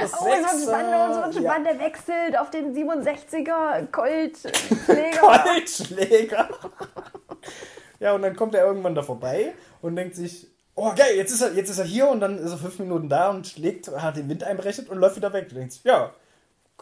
das 0.00 0.12
Oh, 0.12 0.26
es 0.26 0.30
wird 0.30 0.50
Sechser. 0.50 0.62
spannend, 0.70 1.26
es 1.30 1.34
wird 1.34 1.44
ja. 1.44 1.58
Der 1.58 1.80
wechselt 1.80 2.38
auf 2.38 2.50
den 2.50 2.72
67er 2.72 3.90
Colt-Schläger. 3.90 5.44
Goldschläger. 5.44 6.48
Ja, 8.04 8.12
und 8.12 8.20
dann 8.20 8.36
kommt 8.36 8.54
er 8.54 8.66
irgendwann 8.66 8.94
da 8.94 9.02
vorbei 9.02 9.54
und 9.80 9.96
denkt 9.96 10.14
sich, 10.14 10.46
oh 10.74 10.92
geil, 10.94 11.16
jetzt 11.16 11.32
ist 11.32 11.40
er, 11.40 11.54
jetzt 11.54 11.70
ist 11.70 11.78
er 11.78 11.86
hier 11.86 12.06
und 12.06 12.20
dann 12.20 12.36
ist 12.38 12.50
er 12.50 12.58
fünf 12.58 12.78
Minuten 12.78 13.08
da 13.08 13.30
und 13.30 13.46
schlägt, 13.46 13.88
hat 13.88 14.18
den 14.18 14.28
Wind 14.28 14.44
einberechnet 14.44 14.90
und 14.90 14.98
läuft 14.98 15.16
wieder 15.16 15.32
weg. 15.32 15.48
Du 15.48 15.54
denkst, 15.54 15.80
ja, 15.84 16.10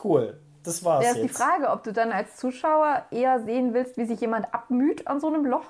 cool, 0.02 0.40
das 0.64 0.84
war's 0.84 1.04
Ja, 1.04 1.10
ist 1.12 1.18
die 1.18 1.26
jetzt. 1.28 1.36
Frage, 1.36 1.70
ob 1.70 1.84
du 1.84 1.92
dann 1.92 2.10
als 2.10 2.34
Zuschauer 2.36 3.04
eher 3.12 3.38
sehen 3.44 3.72
willst, 3.72 3.96
wie 3.98 4.04
sich 4.04 4.20
jemand 4.20 4.52
abmüht 4.52 5.06
an 5.06 5.20
so 5.20 5.28
einem 5.28 5.46
Loch 5.46 5.66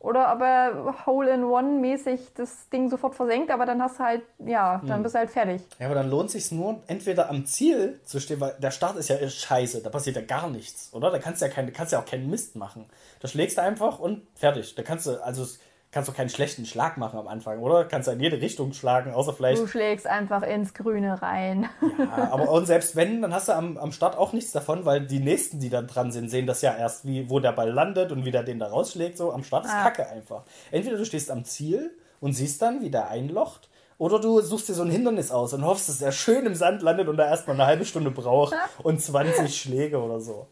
oder 0.00 0.32
ob 0.32 0.40
er 0.42 1.06
Hole-in-One-mäßig 1.06 2.34
das 2.34 2.68
Ding 2.70 2.88
sofort 2.88 3.14
versenkt, 3.14 3.50
aber 3.50 3.66
dann 3.66 3.82
hast 3.82 3.98
du 3.98 4.04
halt, 4.04 4.22
ja, 4.38 4.80
Hm. 4.80 4.88
dann 4.88 5.02
bist 5.02 5.14
du 5.14 5.18
halt 5.18 5.30
fertig. 5.30 5.62
Ja, 5.78 5.86
aber 5.86 5.94
dann 5.96 6.08
lohnt 6.10 6.30
sich 6.30 6.52
nur, 6.52 6.80
entweder 6.86 7.28
am 7.30 7.46
Ziel 7.46 8.00
zu 8.04 8.20
stehen, 8.20 8.40
weil 8.40 8.54
der 8.58 8.70
Start 8.70 8.96
ist 8.96 9.08
ja 9.08 9.28
scheiße, 9.28 9.82
da 9.82 9.90
passiert 9.90 10.16
ja 10.16 10.22
gar 10.22 10.48
nichts, 10.48 10.90
oder? 10.92 11.10
Da 11.10 11.18
kannst 11.18 11.42
du 11.42 11.46
ja, 11.46 11.50
kein, 11.52 11.72
kannst 11.72 11.92
ja 11.92 12.00
auch 12.00 12.06
keinen 12.06 12.30
Mist 12.30 12.56
machen. 12.56 12.86
Da 13.20 13.28
schlägst 13.28 13.58
du 13.58 13.62
einfach 13.62 13.98
und 13.98 14.22
fertig. 14.34 14.74
Da 14.74 14.82
kannst 14.82 15.06
du, 15.06 15.22
also 15.24 15.44
kannst 15.90 16.08
du 16.08 16.12
keinen 16.12 16.28
schlechten 16.28 16.66
Schlag 16.66 16.96
machen 16.98 17.18
am 17.18 17.28
Anfang, 17.28 17.60
oder? 17.60 17.84
Kannst 17.84 18.08
du 18.08 18.12
in 18.12 18.20
jede 18.20 18.40
Richtung 18.40 18.72
schlagen, 18.72 19.12
außer 19.12 19.32
vielleicht 19.32 19.60
Du 19.62 19.66
schlägst 19.66 20.06
einfach 20.06 20.42
ins 20.42 20.74
Grüne 20.74 21.20
rein. 21.22 21.68
Ja, 21.98 22.28
aber 22.30 22.50
und 22.50 22.66
selbst 22.66 22.94
wenn, 22.96 23.22
dann 23.22 23.32
hast 23.32 23.48
du 23.48 23.52
am, 23.54 23.76
am 23.78 23.92
Start 23.92 24.16
auch 24.16 24.32
nichts 24.32 24.52
davon, 24.52 24.84
weil 24.84 25.00
die 25.06 25.20
nächsten, 25.20 25.60
die 25.60 25.70
da 25.70 25.82
dran 25.82 26.12
sind, 26.12 26.28
sehen 26.30 26.46
das 26.46 26.62
ja 26.62 26.76
erst, 26.76 27.06
wie, 27.06 27.30
wo 27.30 27.40
der 27.40 27.52
Ball 27.52 27.70
landet 27.70 28.12
und 28.12 28.24
wie 28.24 28.30
der 28.30 28.42
den 28.42 28.58
da 28.58 28.66
rausschlägt. 28.68 29.16
So, 29.16 29.32
am 29.32 29.44
Start 29.44 29.64
ist 29.64 29.72
Ah. 29.72 29.84
Kacke 29.84 30.08
einfach. 30.08 30.42
Entweder 30.70 30.96
du 30.98 31.04
stehst 31.04 31.30
am 31.30 31.44
Ziel 31.44 31.90
und 32.20 32.32
siehst 32.34 32.60
dann, 32.62 32.82
wie 32.82 32.90
der 32.90 33.08
einlocht, 33.08 33.68
oder 33.96 34.20
du 34.20 34.40
suchst 34.40 34.68
dir 34.68 34.74
so 34.74 34.82
ein 34.82 34.90
Hindernis 34.90 35.32
aus 35.32 35.52
und 35.54 35.64
hoffst, 35.64 35.88
dass 35.88 36.00
er 36.00 36.12
schön 36.12 36.46
im 36.46 36.54
Sand 36.54 36.82
landet 36.82 37.08
und 37.08 37.16
da 37.16 37.26
erstmal 37.26 37.56
eine 37.56 37.66
halbe 37.66 37.84
Stunde 37.84 38.12
braucht 38.12 38.54
und 38.84 39.02
20 39.02 39.60
Schläge 39.60 40.00
oder 40.00 40.20
so. 40.20 40.46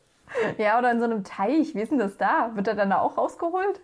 Ja, 0.59 0.78
oder 0.81 0.90
in 0.90 0.99
so 0.99 1.05
einem 1.05 1.23
Teich, 1.23 1.73
wie 1.75 1.81
ist 1.83 1.93
denn 1.93 2.00
das 2.00 2.16
da? 2.16 2.50
Wird 2.55 2.66
er 2.66 2.75
dann 2.75 2.90
da 2.90 3.00
auch 3.00 3.16
rausgeholt? 3.16 3.81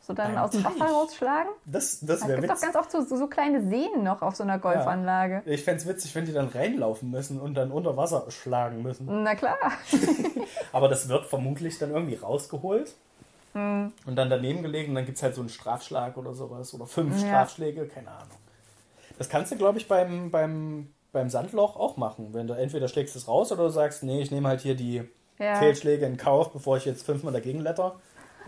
So 0.00 0.12
dann 0.12 0.34
Beim 0.34 0.42
aus 0.44 0.50
dem 0.52 0.62
Teich? 0.62 0.78
Wasser 0.80 0.92
rausschlagen? 0.92 1.50
Das, 1.64 1.98
das 2.00 2.20
Es 2.20 2.28
wäre 2.28 2.40
gibt 2.40 2.50
doch 2.50 2.54
witzig. 2.56 2.72
ganz 2.72 2.76
oft 2.76 2.90
so, 2.92 3.00
so, 3.04 3.16
so 3.16 3.26
kleine 3.26 3.60
Seen 3.68 4.04
noch 4.04 4.22
auf 4.22 4.36
so 4.36 4.44
einer 4.44 4.58
Golfanlage. 4.60 5.42
Ich 5.46 5.64
fände 5.64 5.80
es 5.80 5.88
witzig, 5.88 6.14
wenn 6.14 6.24
die 6.26 6.32
dann 6.32 6.48
reinlaufen 6.48 7.10
müssen 7.10 7.40
und 7.40 7.54
dann 7.54 7.72
unter 7.72 7.96
Wasser 7.96 8.24
schlagen 8.30 8.82
müssen. 8.82 9.06
Na 9.24 9.34
klar. 9.34 9.56
Aber 10.72 10.88
das 10.88 11.08
wird 11.08 11.26
vermutlich 11.26 11.78
dann 11.78 11.90
irgendwie 11.90 12.14
rausgeholt 12.16 12.94
Hm. 13.54 13.90
und 14.04 14.16
dann 14.16 14.28
daneben 14.30 14.62
gelegen. 14.62 14.90
Und 14.90 14.96
dann 14.96 15.06
gibt 15.06 15.16
es 15.16 15.22
halt 15.22 15.34
so 15.34 15.40
einen 15.40 15.48
Strafschlag 15.48 16.16
oder 16.18 16.34
sowas. 16.34 16.72
Oder 16.74 16.86
fünf 16.86 17.14
Ja. 17.22 17.26
Strafschläge, 17.26 17.86
keine 17.86 18.08
Ahnung. 18.10 18.36
Das 19.18 19.28
kannst 19.30 19.50
du, 19.50 19.56
glaube 19.56 19.78
ich, 19.78 19.88
beim, 19.88 20.30
beim, 20.30 20.92
beim 21.10 21.30
Sandloch 21.30 21.74
auch 21.76 21.96
machen. 21.96 22.28
Wenn 22.32 22.46
du 22.46 22.52
entweder 22.54 22.86
schlägst 22.86 23.16
es 23.16 23.26
raus 23.28 23.50
oder 23.50 23.64
du 23.64 23.70
sagst, 23.70 24.02
nee, 24.02 24.20
ich 24.20 24.30
nehme 24.30 24.46
halt 24.48 24.60
hier 24.60 24.74
die 24.76 25.02
Ja. 25.38 25.54
Fehlschläge 25.56 26.04
in 26.06 26.16
Kauf, 26.18 26.52
bevor 26.52 26.76
ich 26.76 26.84
jetzt 26.84 27.04
fünfmal 27.06 27.32
dagegen 27.32 27.60
letter. 27.60 27.96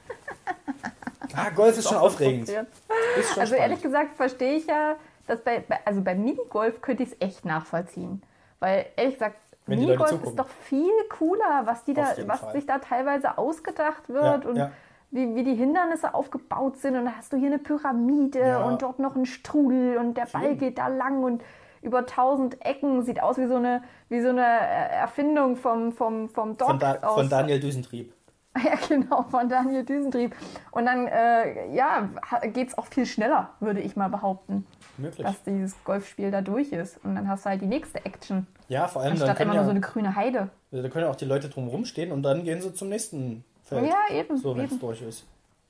ah, 1.37 1.51
Golf 1.55 1.79
ist 1.79 1.89
schon 1.89 1.99
aufregend. 1.99 2.49
Ist 2.49 3.31
schon 3.33 3.41
Also 3.41 3.55
ehrlich 3.55 3.79
spannend. 3.79 3.83
gesagt 3.83 4.17
verstehe 4.17 4.55
ich 4.55 4.67
ja, 4.67 4.97
dass 5.27 5.41
bei, 5.43 5.61
bei 5.67 5.79
also 5.85 6.01
beim 6.03 6.23
Minigolf 6.23 6.81
könnte 6.81 7.03
ich 7.03 7.11
es 7.13 7.17
echt 7.21 7.45
nachvollziehen. 7.45 8.23
Weil 8.61 8.87
ehrlich 8.97 9.15
gesagt, 9.15 9.37
Minigolf 9.67 10.23
ist 10.25 10.37
doch 10.39 10.49
viel 10.49 10.91
cooler, 11.11 11.63
was 11.65 11.85
die 11.85 11.93
da, 11.95 12.15
was 12.27 12.41
Fall. 12.41 12.53
sich 12.53 12.67
da 12.67 12.79
teilweise 12.79 13.37
ausgedacht 13.39 14.09
wird 14.09 14.45
Ja, 14.45 14.51
und 14.51 14.57
ja. 14.57 14.71
Wie, 15.11 15.35
wie 15.35 15.43
die 15.43 15.55
Hindernisse 15.55 16.13
aufgebaut 16.13 16.77
sind. 16.77 16.95
Und 16.97 17.07
da 17.07 17.13
hast 17.17 17.33
du 17.33 17.39
hier 17.39 17.47
eine 17.47 17.59
Pyramide 17.59 18.41
Ja. 18.41 18.65
und 18.65 18.83
dort 18.83 18.99
noch 18.99 19.15
einen 19.17 19.25
Strudel 19.25 19.97
und 19.97 20.15
der 20.19 20.27
Ball 20.27 20.43
Schön. 20.51 20.59
geht 20.59 20.79
da 20.79 20.89
lang 20.89 21.23
und 21.25 21.43
über 21.81 22.05
tausend 22.05 22.63
Ecken 22.65 23.03
sieht 23.05 23.23
aus 23.23 23.39
wie 23.39 23.47
so 23.47 23.55
eine, 23.57 23.83
wie 24.11 24.21
so 24.21 24.29
eine 24.31 24.43
äh, 24.45 24.97
Erfindung 24.97 25.57
vom, 25.57 25.93
vom, 25.93 26.29
vom 26.29 26.57
Doc 26.59 26.69
Von, 26.69 26.79
da, 26.79 26.97
aus 27.03 27.15
von 27.15 27.29
Daniel 27.31 27.59
Düsentrieb. 27.61 28.13
Ja, 28.65 28.75
genau, 28.89 29.23
von 29.25 29.49
Daniel 29.49 29.85
Düsentrieb. 29.85 30.35
Und 30.73 30.87
dann, 30.87 31.07
äh, 31.07 31.75
ja, 31.75 32.09
geht 32.53 32.69
es 32.69 32.79
auch 32.79 32.87
viel 32.87 33.07
schneller, 33.07 33.51
würde 33.61 33.81
ich 33.81 33.95
mal 33.95 34.09
behaupten, 34.09 34.67
Möglich. 34.97 35.27
dass 35.27 35.43
dieses 35.45 35.77
Golfspiel 35.85 36.31
da 36.31 36.41
durch 36.41 36.73
ist. 36.73 36.99
Und 37.05 37.15
dann 37.15 37.29
hast 37.29 37.45
du 37.45 37.51
halt 37.51 37.63
die 37.63 37.67
nächste 37.67 38.05
Action. 38.05 38.47
ja, 38.69 38.89
vor 38.89 39.03
allem 39.03 39.13
dann 39.13 39.23
Anstatt 39.23 39.37
können, 39.37 39.51
immer 39.51 39.55
ja, 39.55 39.61
nur 39.61 39.67
so 39.67 39.71
eine 39.71 39.81
grüne 39.81 40.17
Heide. 40.17 40.51
da 40.73 40.89
können 40.89 41.05
ja 41.05 41.11
auch 41.11 41.17
die 41.17 41.25
Leute 41.25 41.49
drumherum 41.49 41.85
stehen 41.85 42.11
und 42.11 42.23
dann 42.23 42.45
gehen 42.45 42.61
sie 42.61 42.73
zum 42.75 42.89
nächsten 42.89 43.45
Feld. 43.63 43.87
Ja, 43.87 44.15
eben. 44.17 44.37
So, 44.37 44.57
wenn 44.57 44.65
es 44.67 44.79
durch 44.79 45.03
ist. 45.03 45.25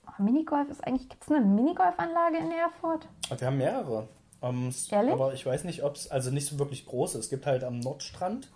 Oh, 0.07 0.23
Minigolf 0.23 0.71
ist 0.71 0.87
eigentlich, 0.87 1.09
gibt 1.09 1.23
es 1.23 1.31
eine 1.31 1.45
Minigolfanlage 1.45 2.39
in 2.39 2.51
Erfurt? 2.53 3.07
Wir 3.37 3.47
haben 3.47 3.59
mehrere. 3.59 4.09
Ähm, 4.41 4.73
Ehrlich? 4.91 5.13
Aber 5.13 5.33
ich 5.35 5.45
weiß 5.45 5.65
nicht, 5.65 5.83
ob 5.83 5.97
es, 5.97 6.11
also 6.11 6.31
nicht 6.31 6.47
so 6.47 6.59
wirklich 6.59 6.87
groß 6.87 7.15
ist. 7.17 7.25
Es 7.25 7.31
gibt 7.31 7.45
halt 7.47 7.65
am 7.65 7.81
Nordstrand 7.81 8.49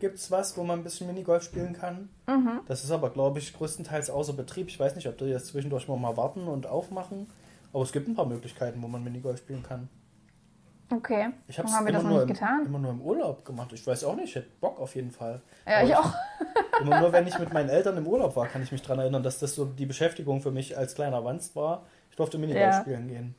gibt's 0.00 0.30
was, 0.30 0.56
wo 0.56 0.64
man 0.64 0.80
ein 0.80 0.84
bisschen 0.84 1.06
Minigolf 1.06 1.42
spielen 1.42 1.74
kann. 1.74 2.08
Mhm. 2.26 2.60
Das 2.66 2.82
ist 2.84 2.90
aber, 2.90 3.10
glaube 3.10 3.38
ich, 3.38 3.52
größtenteils 3.52 4.08
außer 4.10 4.32
Betrieb. 4.32 4.68
Ich 4.68 4.80
weiß 4.80 4.96
nicht, 4.96 5.06
ob 5.06 5.18
die 5.18 5.26
jetzt 5.26 5.48
zwischendurch 5.48 5.86
mal 5.88 6.16
warten 6.16 6.48
und 6.48 6.66
aufmachen. 6.66 7.26
Aber 7.72 7.82
es 7.82 7.92
gibt 7.92 8.08
ein 8.08 8.14
paar 8.14 8.24
Möglichkeiten, 8.26 8.82
wo 8.82 8.88
man 8.88 9.04
Minigolf 9.04 9.38
spielen 9.38 9.62
kann. 9.62 9.88
Okay. 10.90 11.28
Ich 11.48 11.58
habe 11.58 11.68
Warum 11.68 11.68
es 11.68 11.74
haben 11.76 11.84
wir 11.84 11.90
immer, 11.90 11.98
das 12.26 12.40
noch 12.40 12.48
nur 12.48 12.60
im- 12.62 12.66
immer 12.66 12.78
nur 12.78 12.90
im 12.92 13.02
Urlaub 13.02 13.44
gemacht. 13.44 13.70
Ich 13.74 13.86
weiß 13.86 14.04
auch 14.04 14.16
nicht, 14.16 14.30
ich 14.30 14.34
hätte 14.36 14.48
Bock 14.60 14.80
auf 14.80 14.94
jeden 14.94 15.10
Fall. 15.10 15.42
Ja, 15.66 15.80
Aber 15.80 15.86
ich 15.88 15.94
auch. 15.94 16.12
Immer 16.80 17.00
nur, 17.00 17.12
wenn 17.12 17.26
ich 17.26 17.36
mit 17.40 17.52
meinen 17.52 17.68
Eltern 17.68 17.96
im 17.96 18.06
Urlaub 18.06 18.36
war, 18.36 18.46
kann 18.46 18.62
ich 18.62 18.70
mich 18.70 18.80
daran 18.82 19.00
erinnern, 19.00 19.22
dass 19.24 19.40
das 19.40 19.54
so 19.56 19.64
die 19.64 19.84
Beschäftigung 19.84 20.40
für 20.40 20.52
mich 20.52 20.78
als 20.78 20.94
kleiner 20.94 21.24
Wanst 21.24 21.56
war. 21.56 21.82
Ich 22.08 22.16
durfte 22.16 22.38
Minigolf 22.38 22.64
Ja. 22.64 22.80
spielen 22.80 23.08
gehen. 23.08 23.34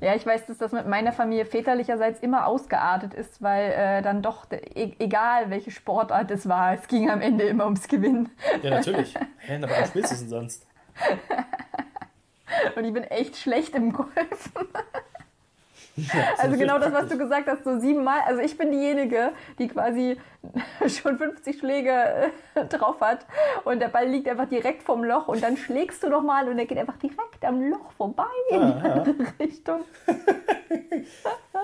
Ja, 0.00 0.14
ich 0.14 0.26
weiß, 0.26 0.46
dass 0.46 0.58
das 0.58 0.72
mit 0.72 0.86
meiner 0.86 1.12
Familie 1.12 1.46
väterlicherseits 1.46 2.20
immer 2.20 2.46
ausgeartet 2.46 3.14
ist, 3.14 3.40
weil 3.42 3.72
äh, 3.72 4.02
dann 4.02 4.20
doch, 4.22 4.46
e 4.50 4.92
egal 4.98 5.48
welche 5.50 5.70
Sportart 5.70 6.30
es 6.30 6.48
war, 6.48 6.74
es 6.74 6.86
ging 6.86 7.10
am 7.10 7.22
Ende 7.22 7.44
immer 7.44 7.64
ums 7.64 7.88
Gewinnen. 7.88 8.28
Ja, 8.62 8.70
natürlich. 8.70 9.14
Hä, 9.38 9.56
aber 9.56 9.70
was 9.70 9.88
spielst 9.88 10.12
du 10.12 10.16
denn 10.16 10.28
sonst? 10.28 10.66
Und 12.76 12.84
ich 12.84 12.92
bin 12.92 13.04
echt 13.04 13.36
schlecht 13.36 13.74
im 13.74 13.92
Golfen. 13.92 14.68
Ja, 15.96 16.04
Also 16.38 16.56
genau 16.56 16.78
das, 16.78 16.92
was 16.92 17.08
du 17.08 17.18
gesagt 17.18 17.46
hast, 17.48 17.64
so 17.64 17.78
siebenmal. 17.78 18.20
Also 18.26 18.40
ich 18.40 18.56
bin 18.56 18.70
diejenige, 18.70 19.32
die 19.58 19.68
quasi 19.68 20.18
schon 20.88 21.18
50 21.18 21.58
Schläge 21.58 22.30
äh, 22.54 22.64
drauf 22.66 23.00
hat 23.00 23.26
und 23.64 23.80
der 23.80 23.88
Ball 23.88 24.06
liegt 24.06 24.28
einfach 24.28 24.48
direkt 24.48 24.82
vom 24.82 25.04
Loch 25.04 25.28
und 25.28 25.42
dann 25.42 25.56
schlägst 25.56 26.02
du 26.02 26.08
nochmal 26.08 26.48
und 26.48 26.58
er 26.58 26.66
geht 26.66 26.78
einfach 26.78 26.98
direkt 26.98 27.44
am 27.44 27.62
Loch 27.70 27.92
vorbei 27.96 28.24
in 28.50 28.60
die 28.60 28.66
ja. 28.66 28.92
andere 28.92 29.14
Richtung. 29.40 29.84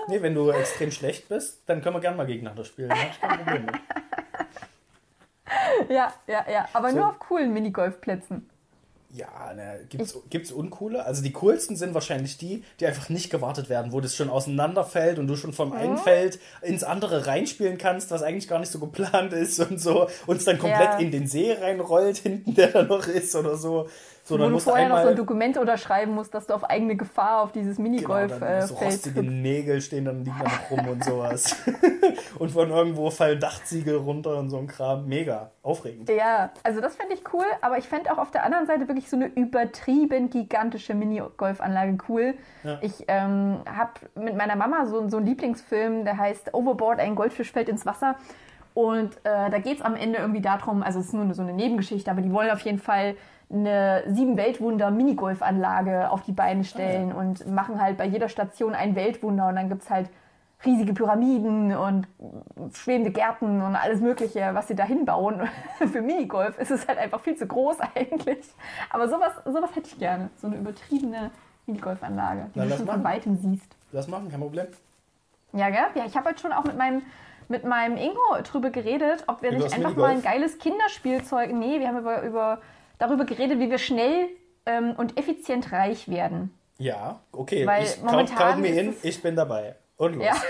Nee, 0.07 0.21
wenn 0.21 0.33
du 0.33 0.49
extrem 0.49 0.91
schlecht 0.91 1.29
bist, 1.29 1.63
dann 1.67 1.81
können 1.81 1.95
wir 1.95 2.01
gerne 2.01 2.17
mal 2.17 2.25
gegeneinander 2.25 2.65
spielen. 2.65 2.89
Mit. 2.89 3.79
Ja, 5.89 6.13
ja, 6.27 6.45
ja. 6.49 6.67
Aber 6.73 6.89
So. 6.89 6.97
nur 6.97 7.09
auf 7.09 7.19
coolen 7.19 7.53
Minigolfplätzen. 7.53 8.49
Ja, 9.15 9.53
ne, 9.53 9.81
gibt's, 9.89 10.17
gibt's 10.31 10.51
uncoole? 10.51 11.05
Also 11.05 11.21
die 11.21 11.31
coolsten 11.33 11.75
sind 11.75 11.93
wahrscheinlich 11.93 12.37
die, 12.37 12.63
die 12.79 12.87
einfach 12.87 13.09
nicht 13.09 13.29
gewartet 13.29 13.69
werden, 13.69 13.91
wo 13.91 14.01
das 14.01 14.15
schon 14.15 14.27
auseinanderfällt 14.29 15.19
und 15.19 15.27
du 15.27 15.35
schon 15.35 15.53
vom 15.53 15.71
einen 15.71 15.97
Feld 15.99 16.39
ins 16.63 16.83
andere 16.83 17.27
reinspielen 17.27 17.77
kannst, 17.77 18.09
was 18.09 18.23
eigentlich 18.23 18.47
gar 18.47 18.57
nicht 18.59 18.71
so 18.71 18.79
geplant 18.79 19.31
ist 19.33 19.59
und 19.59 19.79
so, 19.79 20.07
und 20.25 20.37
es 20.37 20.45
dann 20.45 20.57
komplett 20.57 20.93
Ja. 20.93 20.97
in 20.97 21.11
den 21.11 21.27
See 21.27 21.51
reinrollt, 21.53 22.17
hinten 22.17 22.55
der 22.55 22.69
da 22.69 22.81
noch 22.83 23.05
ist 23.07 23.35
oder 23.35 23.55
so. 23.55 23.87
So, 24.25 24.35
Wo 24.35 24.43
du 24.43 24.49
musst 24.51 24.69
vorher 24.69 24.87
noch 24.87 25.01
so 25.01 25.09
ein. 25.09 25.17
Dokument 25.17 25.57
unterschreiben 25.57 26.13
musst, 26.13 26.33
dass 26.33 26.47
du 26.47 26.53
auf 26.53 26.63
eigene 26.63 26.95
Gefahr 26.95 27.41
auf 27.41 27.51
dieses 27.51 27.75
Genau, 27.75 27.89
Minigolf 27.89 28.39
dann 28.39 28.49
äh, 28.49 28.61
so 28.61 28.75
rostige 28.75 29.21
Nägel 29.21 29.81
stehen 29.81 30.05
dann 30.05 30.23
liegen 30.23 30.37
da 30.39 30.45
noch 30.45 30.71
rum 30.71 30.87
und 30.93 31.03
sowas. 31.03 31.57
und 32.39 32.49
von 32.49 32.69
irgendwo 32.69 33.09
fallen 33.09 33.41
Dachziegel 33.41 33.97
runter 33.97 34.37
und 34.37 34.49
so 34.49 34.57
ein 34.57 34.67
Kram. 34.67 35.07
Mega. 35.07 35.51
Aufregend. 35.61 36.09
Ja, 36.09 36.51
also 36.63 36.79
das 36.79 36.95
fände 36.95 37.15
ich 37.15 37.33
cool, 37.33 37.45
aber 37.59 37.77
ich 37.77 37.89
fände 37.89 38.13
auch 38.13 38.17
auf 38.17 38.31
der 38.31 38.45
anderen 38.45 38.65
Seite 38.65 38.87
wirklich 38.87 39.09
so 39.09 39.17
eine 39.17 39.25
übertrieben 39.27 40.29
gigantische 40.29 40.93
Minigolfanlage 40.93 41.97
cool. 42.07 42.35
Ja. 42.63 42.77
Ich 42.81 43.03
ähm, 43.09 43.57
habe 43.65 43.91
mit 44.15 44.37
meiner 44.37 44.55
Mama 44.55 44.85
so, 44.85 45.09
so 45.09 45.17
einen 45.17 45.25
Lieblingsfilm, 45.25 46.05
der 46.05 46.17
heißt 46.17 46.53
Overboard, 46.53 46.99
ein 46.99 47.15
Goldfisch 47.15 47.51
fällt 47.51 47.67
ins 47.67 47.85
Wasser. 47.85 48.15
Und 48.73 49.17
äh, 49.17 49.49
da 49.49 49.59
geht 49.59 49.79
es 49.79 49.81
am 49.83 49.95
Ende 49.95 50.19
irgendwie 50.19 50.41
darum, 50.41 50.81
also 50.81 50.99
es 50.99 51.07
ist 51.07 51.13
nur 51.13 51.31
so 51.33 51.43
eine 51.43 51.53
Nebengeschichte, 51.53 52.09
aber 52.09 52.21
die 52.21 52.31
wollen 52.31 52.49
auf 52.49 52.61
jeden 52.61 52.79
Fall 52.79 53.15
eine 53.53 54.03
sieben 54.07 54.35
Weltwunder 54.35 54.89
Minigolfanlage 54.91 56.09
auf 56.09 56.23
die 56.23 56.31
Beine 56.31 56.63
stellen 56.63 57.11
und 57.13 57.47
machen 57.47 57.79
halt 57.79 57.97
bei 57.97 58.05
jeder 58.05 58.27
Station 58.27 58.73
ein 58.73 58.95
Weltwunder 58.95 59.47
und 59.47 59.55
dann 59.55 59.69
gibt 59.69 59.83
es 59.83 59.89
halt 59.89 60.09
riesige 60.65 60.93
Pyramiden 60.93 61.75
und 61.75 62.07
schwebende 62.73 63.11
Gärten 63.11 63.61
und 63.61 63.75
alles 63.75 63.99
Mögliche, 63.99 64.49
was 64.53 64.67
sie 64.69 64.75
da 64.75 64.85
hinbauen. 64.85 65.47
Für 65.91 66.01
Minigolf 66.01 66.57
ist 66.57 66.71
es 66.71 66.87
halt 66.87 66.97
einfach 66.97 67.19
viel 67.19 67.35
zu 67.35 67.45
groß 67.45 67.77
eigentlich. 67.95 68.39
Aber 68.89 69.07
sowas, 69.07 69.33
sowas 69.45 69.75
hätte 69.75 69.89
ich 69.89 69.99
gerne. 69.99 70.29
So 70.37 70.47
eine 70.47 70.55
übertriebene 70.57 71.31
Minigolfanlage, 71.65 72.45
die 72.55 72.59
Na, 72.59 72.63
du 72.65 72.69
schon 72.71 72.77
von 72.79 72.87
machen. 72.87 73.03
weitem 73.03 73.35
siehst. 73.37 73.75
Lass 73.91 74.07
machen, 74.07 74.29
kein 74.31 74.39
Problem. 74.39 74.67
Ja, 75.51 75.69
gell? 75.69 75.85
Ja, 75.95 76.05
ich 76.05 76.15
habe 76.17 76.29
heute 76.29 76.39
schon 76.39 76.51
auch 76.53 76.63
mit 76.63 76.77
meinem, 76.77 77.03
mit 77.49 77.63
meinem 77.65 77.97
Ingo 77.97 78.19
drüber 78.43 78.69
geredet, 78.71 79.25
ob 79.27 79.41
wir 79.43 79.49
Über 79.49 79.59
nicht 79.59 79.73
einfach 79.73 79.89
Minigolf? 79.89 80.07
mal 80.07 80.15
ein 80.15 80.23
geiles 80.23 80.57
Kinderspielzeug. 80.57 81.53
Nee, 81.53 81.79
wir 81.79 81.89
haben 81.89 81.99
über, 81.99 82.21
über, 82.23 82.59
darüber 83.03 83.25
geredet, 83.25 83.59
wie 83.59 83.69
wir 83.69 83.77
schnell 83.77 84.29
ähm, 84.65 84.93
und 84.97 85.17
effizient 85.17 85.71
reich 85.71 86.07
werden. 86.07 86.53
Ja, 86.77 87.19
okay. 87.31 87.65
Weil 87.65 87.83
ich 87.83 88.01
momentan 88.01 88.37
kauf 88.37 88.57
mir 88.57 88.69
ist 88.69 88.77
hin, 88.77 88.95
ich 89.03 89.21
bin 89.21 89.35
dabei. 89.35 89.75
Und 89.97 90.15
los. 90.15 90.25
Ja. 90.25 90.33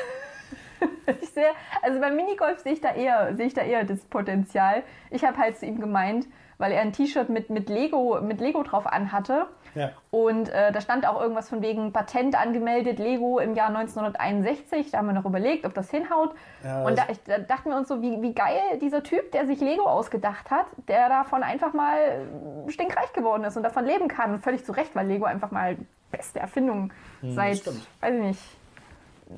Ich 1.22 1.29
sehe, 1.29 1.48
also 1.81 2.00
beim 2.00 2.15
Minigolf 2.15 2.60
sehe 2.60 2.74
ich 2.74 2.81
da 2.81 2.93
eher, 2.93 3.36
sehe 3.36 3.48
ich 3.48 3.53
da 3.53 3.62
eher 3.62 3.83
das 3.83 4.00
Potenzial. 4.05 4.83
Ich 5.12 5.24
habe 5.24 5.38
halt 5.38 5.57
zu 5.57 5.65
ihm 5.65 5.79
gemeint, 5.79 6.27
weil 6.57 6.72
er 6.72 6.81
ein 6.81 6.93
T-Shirt 6.93 7.29
mit, 7.29 7.50
mit 7.50 7.69
Lego, 7.69 8.19
mit 8.22 8.39
Lego 8.39 8.63
drauf 8.63 8.86
anhatte. 8.86 9.48
Ja. 9.75 9.92
Und 10.12 10.50
äh, 10.50 10.72
da 10.72 10.82
stand 10.82 11.08
auch 11.08 11.20
irgendwas 11.22 11.50
von 11.50 11.62
wegen 11.62 11.92
Patent 11.94 12.39
angemeldet, 12.39 13.00
Lego 13.00 13.39
im 13.39 13.56
Jahr 13.56 13.70
1961. 13.70 14.92
Da 14.92 15.00
haben 15.00 15.08
wir 15.08 15.13
noch 15.13 15.25
überlegt, 15.25 15.65
ob 15.65 15.74
das 15.74 15.89
hinhaut. 15.89 16.36
Ja, 16.63 16.84
und 16.84 16.98
das- 16.98 17.06
da, 17.08 17.12
ich, 17.12 17.24
da 17.24 17.38
dachten 17.39 17.70
wir 17.70 17.77
uns 17.77 17.88
so, 17.88 18.01
wie, 18.01 18.22
wie 18.22 18.34
geil 18.34 18.62
dieser 18.82 19.03
Typ, 19.03 19.32
der 19.32 19.46
sich 19.48 19.60
Lego 19.60 19.84
ausgedacht 19.84 20.51
hat, 20.51 20.65
der 20.88 21.10
davon 21.10 21.44
einfach 21.44 21.74
mal 21.74 22.27
stinkreich 22.68 23.12
geworden 23.13 23.44
ist 23.44 23.58
und 23.58 23.63
davon 23.63 23.86
leben 23.86 24.08
kann. 24.08 24.34
Und 24.34 24.39
völlig 24.44 24.63
zu 24.65 24.72
Recht, 24.74 24.96
weil 24.96 25.08
Lego 25.08 25.25
einfach 25.25 25.51
mal 25.51 25.77
beste 26.12 26.39
Erfindung 26.39 26.94
seit, 27.24 27.58
stimmt. 27.58 27.88
weiß 28.01 28.13
ich 28.15 28.22
nicht, 28.22 28.42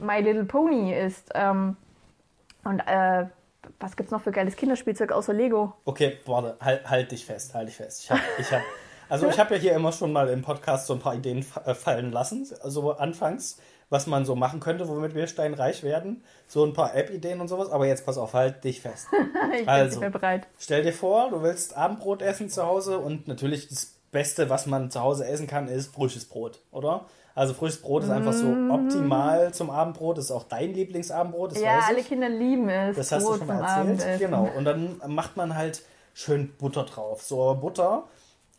My 0.02 0.20
Little 0.20 0.44
Pony 0.46 0.94
ist. 0.94 1.30
Ähm, 1.34 1.78
und 2.66 2.80
äh, 2.82 3.26
was 3.80 3.96
gibt's 3.96 4.12
noch 4.12 4.22
für 4.22 4.32
geiles 4.32 4.56
Kinderspielzeug 4.56 5.12
außer 5.12 5.34
Lego? 5.34 5.74
Okay, 5.86 6.18
warte, 6.26 6.58
halt, 6.62 6.90
halt 6.90 7.12
dich 7.12 7.26
fest, 7.26 7.54
halt 7.56 7.68
dich 7.70 7.78
fest. 7.78 8.04
Ich 8.04 8.12
hab, 8.12 8.20
ich 8.38 8.52
hab, 8.52 8.62
also 9.10 9.28
ich 9.28 9.40
habe 9.40 9.56
ja 9.56 9.62
hier 9.62 9.74
immer 9.74 9.92
schon 9.92 10.12
mal 10.12 10.30
im 10.30 10.42
Podcast 10.42 10.88
so 10.88 10.94
ein 10.94 11.00
paar 11.00 11.16
Ideen 11.16 11.46
äh, 11.66 11.74
fallen 11.74 12.12
lassen, 12.12 12.48
also 12.62 12.92
anfangs, 12.94 13.58
was 13.90 14.08
man 14.08 14.26
so 14.26 14.36
machen 14.36 14.60
könnte, 14.60 14.88
womit 14.88 15.14
wir 15.16 15.28
steinreich 15.28 15.84
werden. 15.84 16.24
So 16.48 16.66
ein 16.66 16.74
paar 16.74 16.96
App-Ideen 16.96 17.40
und 17.42 17.48
sowas, 17.48 17.70
aber 17.70 17.86
jetzt 17.86 18.06
pass 18.06 18.18
auf, 18.18 18.34
halt 18.34 18.64
dich 18.64 18.82
fest. 18.82 19.08
Ich 19.54 19.60
bin 19.60 19.70
Also. 19.70 20.00
mehr 20.00 20.10
bereit. 20.10 20.48
Stell 20.60 20.84
dir 20.84 20.92
vor, 20.92 21.30
du 21.30 21.42
willst 21.42 21.78
Abendbrot 21.78 22.22
essen 22.22 22.50
zu 22.50 22.66
Hause 22.66 22.98
und 23.00 23.28
natürlich 23.28 23.70
das 23.70 23.94
Beste, 24.12 24.50
was 24.50 24.66
man 24.66 24.92
zu 24.92 25.02
Hause 25.02 25.26
essen 25.28 25.48
kann, 25.48 25.68
ist 25.68 25.94
frisches 25.94 26.26
Brot, 26.26 26.60
oder? 26.72 27.06
Also 27.36 27.54
frisches 27.54 27.82
Brot 27.82 28.04
ist 28.04 28.10
einfach 28.10 28.32
so 28.34 28.48
optimal 28.72 29.54
zum 29.54 29.70
Abendbrot, 29.70 30.18
das 30.18 30.26
ist 30.26 30.32
auch 30.32 30.44
dein 30.44 30.74
Lieblingsabendbrot. 30.74 31.58
Ja, 31.58 31.82
alle. 31.88 32.02
Kinder 32.02 32.30
lieben 32.30 32.70
es. 32.70 32.96
Das 32.96 33.12
hast 33.12 33.24
du 33.24 33.28
Brot 33.30 33.40
schon 33.40 33.48
mal 33.48 33.56
erzählt. 33.62 33.78
Abendessen. 33.78 34.20
Genau. 34.20 34.50
Und 34.58 34.64
dann 34.66 35.02
macht 35.08 35.36
man 35.36 35.56
halt 35.56 35.82
schön 36.14 36.54
Butter 36.58 36.84
drauf. 36.84 37.22
So 37.22 37.56
Butter 37.56 38.06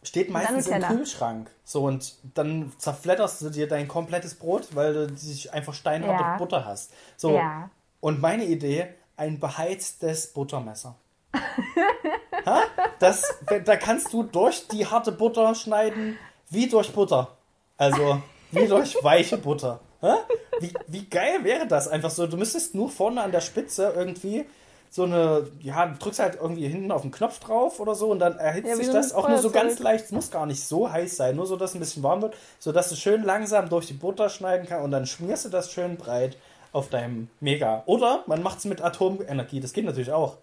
steht 0.03 0.31
meistens 0.31 0.69
im. 0.69 0.83
Kühlschrank. 0.83 1.51
So 1.65 1.85
und 1.85 2.15
dann 2.35 2.73
zerfledderst 2.79 3.43
du 3.43 3.51
dir 3.51 3.69
dein 3.69 3.89
komplettes 3.89 4.35
Brot, 4.35 4.69
weil 4.75 4.95
du 4.95 5.07
dich 5.09 5.53
einfach 5.53 5.75
steinharte 5.75 6.23
Ja. 6.23 6.37
Butter 6.37 6.65
hast. 6.65 6.93
So. 7.17 7.35
Ja. 7.37 7.71
Und 8.01 8.21
meine 8.21 8.45
Idee, 8.45 8.89
ein 9.17 9.41
beheiztes 9.41 10.29
Buttermesser. 10.29 10.95
ha? 12.47 12.63
Das, 12.99 13.23
da 13.65 13.77
kannst 13.77 14.13
du 14.13 14.23
durch 14.23 14.69
die 14.69 14.87
harte 14.87 15.13
Butter 15.13 15.55
schneiden, 15.55 16.19
wie 16.51 16.69
durch 16.69 16.93
Butter. 16.93 17.37
Also, 17.77 18.23
wie 18.53 18.67
durch 18.69 18.97
weiche 19.03 19.39
Butter. 19.39 19.81
Ha? 20.03 20.19
Wie, 20.61 20.73
wie 20.87 21.05
geil 21.07 21.43
wäre 21.43 21.67
das 21.67 21.89
einfach 21.89 22.11
so? 22.11 22.27
Du 22.27 22.37
müsstest 22.37 22.75
nur 22.75 22.91
vorne 22.91 23.23
an 23.23 23.33
der 23.33 23.41
Spitze 23.41 23.93
irgendwie 23.97 24.47
so 24.91 25.05
eine, 25.05 25.49
ja, 25.61 25.87
du 25.87 25.99
drückst 25.99 26.21
halt 26.21 26.37
irgendwie 26.41 26.67
hinten 26.69 26.91
auf 26.91 27.03
den 27.03 27.11
Knopf 27.11 27.39
drauf 27.41 27.81
oder 27.81 27.95
so 27.95 28.11
und 28.11 28.19
dann 28.19 28.39
erhitzt 28.39 28.69
Ja, 28.69 28.77
sich 28.77 28.91
das 28.91 29.13
auch 29.13 29.29
nur 29.29 29.39
so 29.39 29.51
ganz 29.51 29.79
leicht. 29.79 30.07
Es 30.07 30.13
muss 30.13 30.31
gar 30.31 30.47
nicht 30.47 30.63
so 30.65 30.91
heiß 30.91 31.17
sein, 31.17 31.37
nur 31.37 31.47
so, 31.47 31.57
dass 31.57 31.71
es 31.71 31.77
ein 31.77 31.81
bisschen 31.81 32.03
warm 32.03 32.23
wird, 32.23 32.35
sodass 32.59 32.89
du 32.89 32.97
schön 32.97 33.23
langsam 33.23 33.69
durch 33.69 33.87
die 33.87 33.95
Butter 33.95 34.29
schneiden 34.29 34.67
kannst 34.67 34.85
und 34.85 34.91
dann 34.91 35.07
schmierst 35.07 35.45
du 35.45 35.49
das 35.51 35.71
schön 35.73 35.97
breit 35.97 36.37
auf 36.73 36.89
deinem 36.89 37.29
Mega. 37.41 37.83
Oder 37.87 38.25
man 38.27 38.43
macht 38.43 38.59
es 38.59 38.65
mit 38.65 38.83
Atomenergie, 38.83 39.61
das 39.61 39.73
geht 39.73 39.85
natürlich 39.85 40.13
auch. 40.13 40.37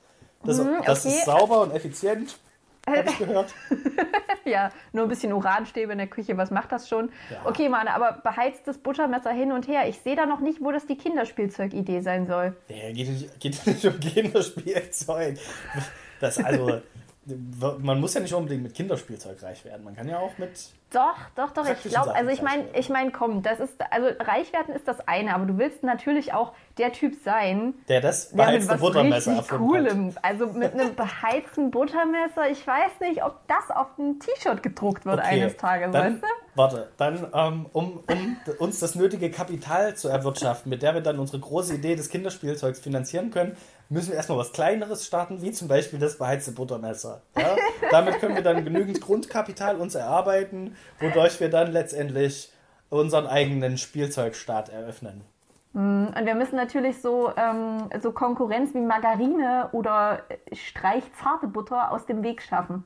Das, 0.45 0.57
das 0.57 0.65
Mhm, 0.65 0.79
okay. 0.81 1.05
ist 1.05 1.25
sauber 1.25 1.61
und 1.61 1.71
effizient, 1.71 2.37
habe 2.87 3.09
ich 3.09 3.17
gehört. 3.17 3.53
Ja, 4.45 4.71
nur 4.91 5.03
ein 5.03 5.09
bisschen 5.09 5.31
Uranstäbe 5.31 5.93
in 5.93 5.99
der 5.99 6.07
Küche, 6.07 6.35
was 6.35 6.51
macht 6.51 6.73
das 6.73 6.89
schon? 6.89 7.09
Ja. 7.31 7.45
Okay, 7.45 7.69
Mann, 7.69 7.87
aber 7.87 8.19
beheiztes 8.23 8.77
Buttermesser 8.77 9.31
hin 9.31 9.53
und 9.53 9.69
her. 9.69 9.87
Ich 9.87 9.99
sehe 9.99 10.17
da 10.17 10.25
noch 10.25 10.41
nicht, 10.41 10.59
wo 10.61 10.71
das 10.71 10.85
die 10.85 10.97
Kinderspielzeugidee 10.97 12.01
sein 12.01 12.27
soll. 12.27 12.53
Ja, 12.67 12.91
geht 12.91 13.07
nicht, 13.07 13.39
geht 13.39 13.65
nicht 13.65 13.85
um 13.85 13.97
Kinderspielzeug. 14.01 15.37
Das 16.19 16.37
also, 16.39 16.81
man 17.79 18.01
muss 18.01 18.15
ja 18.15 18.21
nicht 18.21 18.33
unbedingt 18.33 18.63
mit 18.63 18.73
Kinderspielzeug 18.73 19.41
reich 19.41 19.63
werden. 19.63 19.85
Man 19.85 19.95
kann 19.95 20.09
ja 20.09 20.19
auch 20.19 20.37
mit. 20.37 20.51
Doch, 20.93 21.15
doch, 21.35 21.51
doch. 21.51 21.67
Ich 21.67 21.83
glaube, 21.83 22.13
also 22.13 22.29
ich 22.29 22.41
meine, 22.41 22.65
ich 22.73 22.89
meine, 22.89 23.11
komm, 23.11 23.41
das 23.41 23.59
ist, 23.59 23.73
also 23.91 24.07
reich 24.19 24.53
werden 24.53 24.75
ist 24.75 24.87
das 24.87 25.07
eine, 25.07 25.33
aber 25.33 25.45
du 25.45 25.57
willst 25.57 25.83
natürlich 25.83 26.33
auch 26.33 26.53
der 26.77 26.91
Typ 26.91 27.15
sein, 27.23 27.73
Der 27.89 28.01
das 28.01 28.29
der 28.29 28.37
mit 28.37 28.45
beheizte 28.45 28.73
was 28.73 28.79
Buttermesser 28.81 29.31
erfunden 29.33 29.63
hat. 29.63 29.91
Coolem, 29.91 30.15
also 30.21 30.47
mit 30.47 30.73
einem 30.73 30.95
beheizten 30.95 31.71
Buttermesser. 31.71 32.49
Ich 32.49 32.65
weiß 32.65 32.99
nicht, 33.01 33.23
ob 33.23 33.39
das 33.47 33.75
auf 33.75 33.87
ein 33.97 34.19
T-Shirt 34.19 34.61
gedruckt 34.63 35.05
wird 35.05 35.19
eines 35.19 35.57
Tages, 35.57 35.91
dann, 35.91 36.13
weißt 36.13 36.23
du? 36.23 36.27
Warte, 36.55 36.89
dann, 36.97 37.27
ähm, 37.33 37.65
um, 37.73 38.03
um 38.07 38.37
uns 38.59 38.79
das 38.79 38.93
nötige 38.93 39.31
Kapital 39.31 39.95
zu 39.95 40.07
erwirtschaften, 40.07 40.69
mit 40.69 40.83
der 40.83 40.93
wir 40.93 41.01
dann 41.01 41.17
unsere 41.17 41.39
große 41.39 41.73
Idee 41.73 41.95
des 41.95 42.09
Kinderspielzeugs 42.09 42.79
finanzieren 42.79 43.31
können, 43.31 43.57
müssen 43.89 44.09
wir 44.09 44.15
erstmal 44.15 44.37
was 44.37 44.53
Kleineres 44.53 45.05
starten, 45.05 45.41
wie 45.41 45.51
zum 45.51 45.67
Beispiel 45.67 45.99
das 45.99 46.17
beheizte 46.17 46.51
Buttermesser. 46.51 47.21
Ja? 47.37 47.55
Damit 47.91 48.19
können 48.19 48.35
wir 48.35 48.43
dann 48.43 48.63
genügend 48.63 49.01
Grundkapital 49.01 49.75
uns 49.77 49.95
erarbeiten, 49.95 50.75
wodurch 50.99 51.39
wir 51.39 51.49
dann 51.49 51.71
letztendlich 51.71 52.51
unseren 52.89 53.27
eigenen 53.27 53.77
Spielzeugstaat 53.77 54.69
eröffnen. 54.69 55.21
Und 55.73 56.13
wir 56.23 56.35
müssen 56.35 56.55
natürlich 56.55 57.01
so, 57.01 57.31
ähm, 57.35 57.89
so 57.99 58.11
Konkurrenz 58.11 58.75
wie 58.75 58.79
Margarine 58.79 59.69
oder 59.71 60.21
streichzarte 60.51 61.47
Butter 61.47 61.91
aus 61.91 62.05
dem 62.05 62.21
Weg 62.21 62.43
schaffen. 62.43 62.83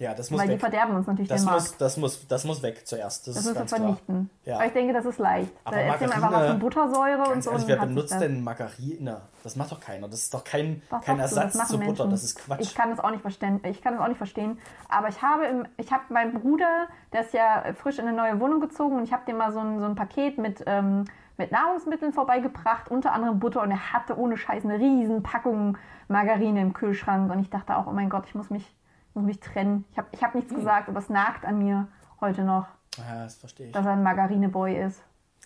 Ja, 0.00 0.14
das 0.14 0.30
muss 0.30 0.38
Weil 0.40 0.46
die 0.46 0.52
weg. 0.54 0.60
verderben 0.60 0.94
uns 0.94 1.06
natürlich 1.08 1.28
Das 1.28 1.42
den 1.44 1.52
muss, 1.52 1.64
Markt. 1.70 1.80
das, 1.80 1.96
muss, 1.96 2.28
das 2.28 2.44
muss 2.44 2.62
weg 2.62 2.86
zuerst. 2.86 3.26
Das, 3.26 3.34
Das 3.34 3.44
ist 3.44 3.48
müssen 3.50 3.54
wir 3.56 3.58
ganz 3.60 3.70
klar. 3.72 3.80
vernichten. 3.80 4.30
Ja. 4.44 4.54
Aber 4.56 4.66
ich 4.66 4.72
denke, 4.72 4.92
das 4.92 5.04
ist 5.04 5.18
leicht. 5.18 5.50
Aber 5.64 5.74
da 5.76 5.82
wir 5.82 5.92
einfach 5.92 6.06
Margarine- 6.20 6.32
was 6.40 6.50
von 6.50 6.58
Buttersäure 6.60 7.32
und 7.32 7.42
so. 7.42 7.50
ehrlich, 7.50 7.64
und 7.64 7.68
wer 7.68 7.76
benutzt 7.78 8.20
denn 8.20 8.44
Margarine? 8.44 9.20
Das 9.42 9.56
macht 9.56 9.72
doch 9.72 9.80
keiner. 9.80 10.06
Das 10.08 10.20
ist 10.20 10.32
doch 10.34 10.44
kein, 10.44 10.82
Doch, 10.90 11.00
kein 11.00 11.18
Ersatz 11.18 11.52
zu 11.54 11.78
Butter. 11.78 11.78
Menschen. 11.86 12.10
Das 12.10 12.22
ist 12.22 12.38
Quatsch. 12.38 12.60
Ich 12.60 12.74
kann 12.76 12.90
das 12.90 13.00
auch 13.00 13.10
nicht 13.10 13.22
verstehen. 13.22 13.60
Ich 13.64 13.82
kann 13.82 13.94
das 13.94 14.02
auch 14.02 14.08
nicht 14.08 14.18
verstehen. 14.18 14.58
Aber 14.88 15.08
ich 15.08 15.20
habe, 15.20 15.46
im, 15.46 15.66
ich 15.78 15.90
habe 15.92 16.02
meinen 16.10 16.32
Bruder, 16.40 16.86
der 17.12 17.22
ist 17.22 17.34
ja 17.34 17.64
frisch 17.74 17.98
in 17.98 18.06
eine 18.06 18.16
neue 18.16 18.38
Wohnung 18.40 18.60
gezogen 18.60 18.96
und 18.98 19.02
ich 19.04 19.12
habe 19.12 19.24
dem 19.26 19.36
mal 19.36 19.52
so 19.52 19.58
ein, 19.58 19.80
so 19.80 19.84
ein 19.84 19.96
Paket 19.96 20.38
mit, 20.38 20.62
ähm, 20.66 21.06
mit 21.36 21.50
Nahrungsmitteln 21.50 22.12
vorbeigebracht, 22.12 22.88
unter 22.88 23.12
anderem 23.12 23.38
Butter 23.40 23.62
und 23.62 23.70
er 23.72 23.92
hatte 23.92 24.16
ohne 24.18 24.36
Scheiß 24.36 24.64
eine 24.64 24.78
riesen 24.78 25.22
Packung 25.24 25.76
Margarine 26.08 26.60
im 26.60 26.72
Kühlschrank 26.72 27.30
und 27.32 27.40
ich 27.40 27.50
dachte 27.50 27.76
auch, 27.76 27.86
oh 27.86 27.92
mein 27.92 28.08
Gott, 28.08 28.24
ich 28.26 28.34
muss 28.34 28.50
mich, 28.50 28.62
ich 28.62 28.77
muss 29.18 29.26
mich 29.26 29.40
trennen. 29.40 29.84
Ich 29.92 29.98
habe 29.98 30.08
ich 30.12 30.22
hab 30.22 30.34
nichts 30.34 30.54
gesagt, 30.54 30.88
aber 30.88 30.98
es 30.98 31.08
nagt 31.08 31.44
an 31.44 31.58
mir 31.58 31.88
heute 32.20 32.42
noch, 32.42 32.66
Ja, 32.96 33.24
das 33.24 33.34
verstehe 33.36 33.66
ich. 33.66 33.72
dass 33.72 33.84
er 33.84 33.92
ein 33.92 34.02
Margarine-Boy 34.02 34.76
ist. 34.86 35.00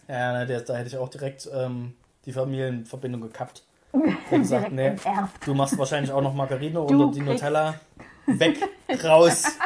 Ja, 0.09 0.33
na, 0.33 0.45
der, 0.45 0.61
da 0.61 0.75
hätte 0.75 0.89
ich 0.89 0.97
auch 0.99 1.09
direkt 1.09 1.49
ähm, 1.55 1.95
die 2.25 2.33
Familienverbindung 2.33 3.21
gekappt. 3.23 3.65
Hab 3.93 4.31
gesagt, 4.31 4.73
nee, 4.73 4.87
enterbt. 4.89 5.47
du 5.47 5.55
machst 5.55 5.79
wahrscheinlich 5.79 6.11
auch 6.13 6.23
noch 6.23 6.35
Margarine 6.35 6.81
oder 6.81 7.11
die 7.11 7.21
Nutella. 7.21 7.75
Weg, 8.27 8.59
raus. 9.05 9.45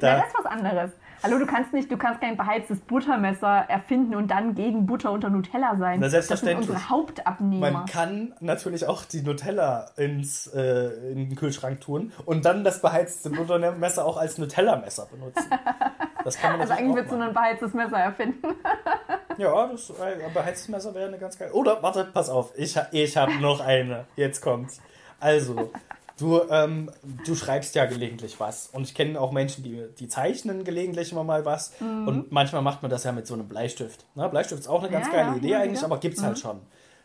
Da. 0.00 0.16
das 0.18 0.26
ist 0.28 0.34
was 0.38 0.46
anderes. 0.46 0.90
Hallo, 1.22 1.38
du 1.38 1.46
kannst 1.46 1.72
nicht, 1.72 1.90
du 1.90 1.96
kannst 1.96 2.20
kein 2.20 2.36
beheiztes 2.36 2.80
Buttermesser 2.80 3.66
erfinden 3.68 4.16
und 4.16 4.28
dann 4.28 4.56
gegen 4.56 4.86
Butter 4.86 5.12
unter 5.12 5.30
Nutella 5.30 5.76
sein. 5.76 6.00
Na, 6.00 6.08
selbstverständlich. 6.08 6.58
Das 6.58 6.66
sind 6.66 6.74
unsere 6.74 6.90
Hauptabnehmer. 6.90 7.70
Man 7.70 7.86
kann 7.86 8.34
natürlich 8.40 8.86
auch 8.86 9.04
die 9.04 9.22
Nutella 9.22 9.86
ins, 9.96 10.48
äh, 10.48 11.12
in 11.12 11.28
den 11.28 11.36
Kühlschrank 11.36 11.80
tun 11.80 12.12
und 12.24 12.44
dann 12.44 12.64
das 12.64 12.82
beheizte 12.82 13.30
Buttermesser 13.30 14.04
auch 14.04 14.16
als 14.16 14.38
Nutella-Messer 14.38 15.06
benutzen. 15.12 15.48
Das 16.24 16.38
kann 16.38 16.52
man 16.52 16.62
also 16.62 16.72
eigentlich 16.72 16.96
willst 16.96 17.12
du 17.12 17.20
ein 17.20 17.32
beheiztes 17.32 17.72
Messer 17.74 17.98
erfinden. 17.98 18.48
Ja, 19.38 19.66
das 19.66 19.88
äh, 19.88 20.26
ein 20.26 20.34
beheiztes 20.34 20.68
Messer 20.68 20.94
wäre 20.94 21.08
eine 21.08 21.18
ganz 21.18 21.38
geil. 21.38 21.50
Oder, 21.52 21.82
warte, 21.82 22.04
pass 22.04 22.28
auf, 22.28 22.52
ich, 22.54 22.78
ich 22.90 23.16
habe 23.16 23.32
noch 23.40 23.60
eine. 23.60 24.04
Jetzt 24.14 24.42
kommt's. 24.42 24.82
Also, 25.20 25.72
du, 26.22 26.40
ähm, 26.50 26.90
du 27.26 27.34
schreibst 27.34 27.74
ja 27.74 27.84
gelegentlich 27.86 28.38
was. 28.40 28.68
Und 28.72 28.82
ich 28.84 28.94
kenne 28.94 29.20
auch 29.20 29.32
Menschen, 29.32 29.64
die, 29.64 29.84
die 29.98 30.08
zeichnen 30.08 30.64
gelegentlich 30.64 31.12
immer 31.12 31.24
mal 31.24 31.44
was. 31.44 31.72
Und 31.80 32.30
manchmal 32.32 32.62
macht 32.62 32.82
man 32.82 32.90
das 32.90 33.04
ja 33.04 33.12
mit 33.12 33.26
so 33.26 33.34
einem 33.34 33.48
Bleistift. 33.48 34.04
Ne? 34.14 34.28
Bleistift 34.28 34.60
ist 34.62 34.68
auch 34.68 34.82
eine 34.82 34.90
ganz 34.90 35.06
Ja, 35.08 35.12
geile 35.12 35.30
ja, 35.32 35.36
Idee 35.36 35.54
eigentlich, 35.56 35.78
wieder. 35.78 35.86
aber 35.86 35.98
gibt's 35.98 36.22
halt 36.22 36.38
schon. 36.38 36.60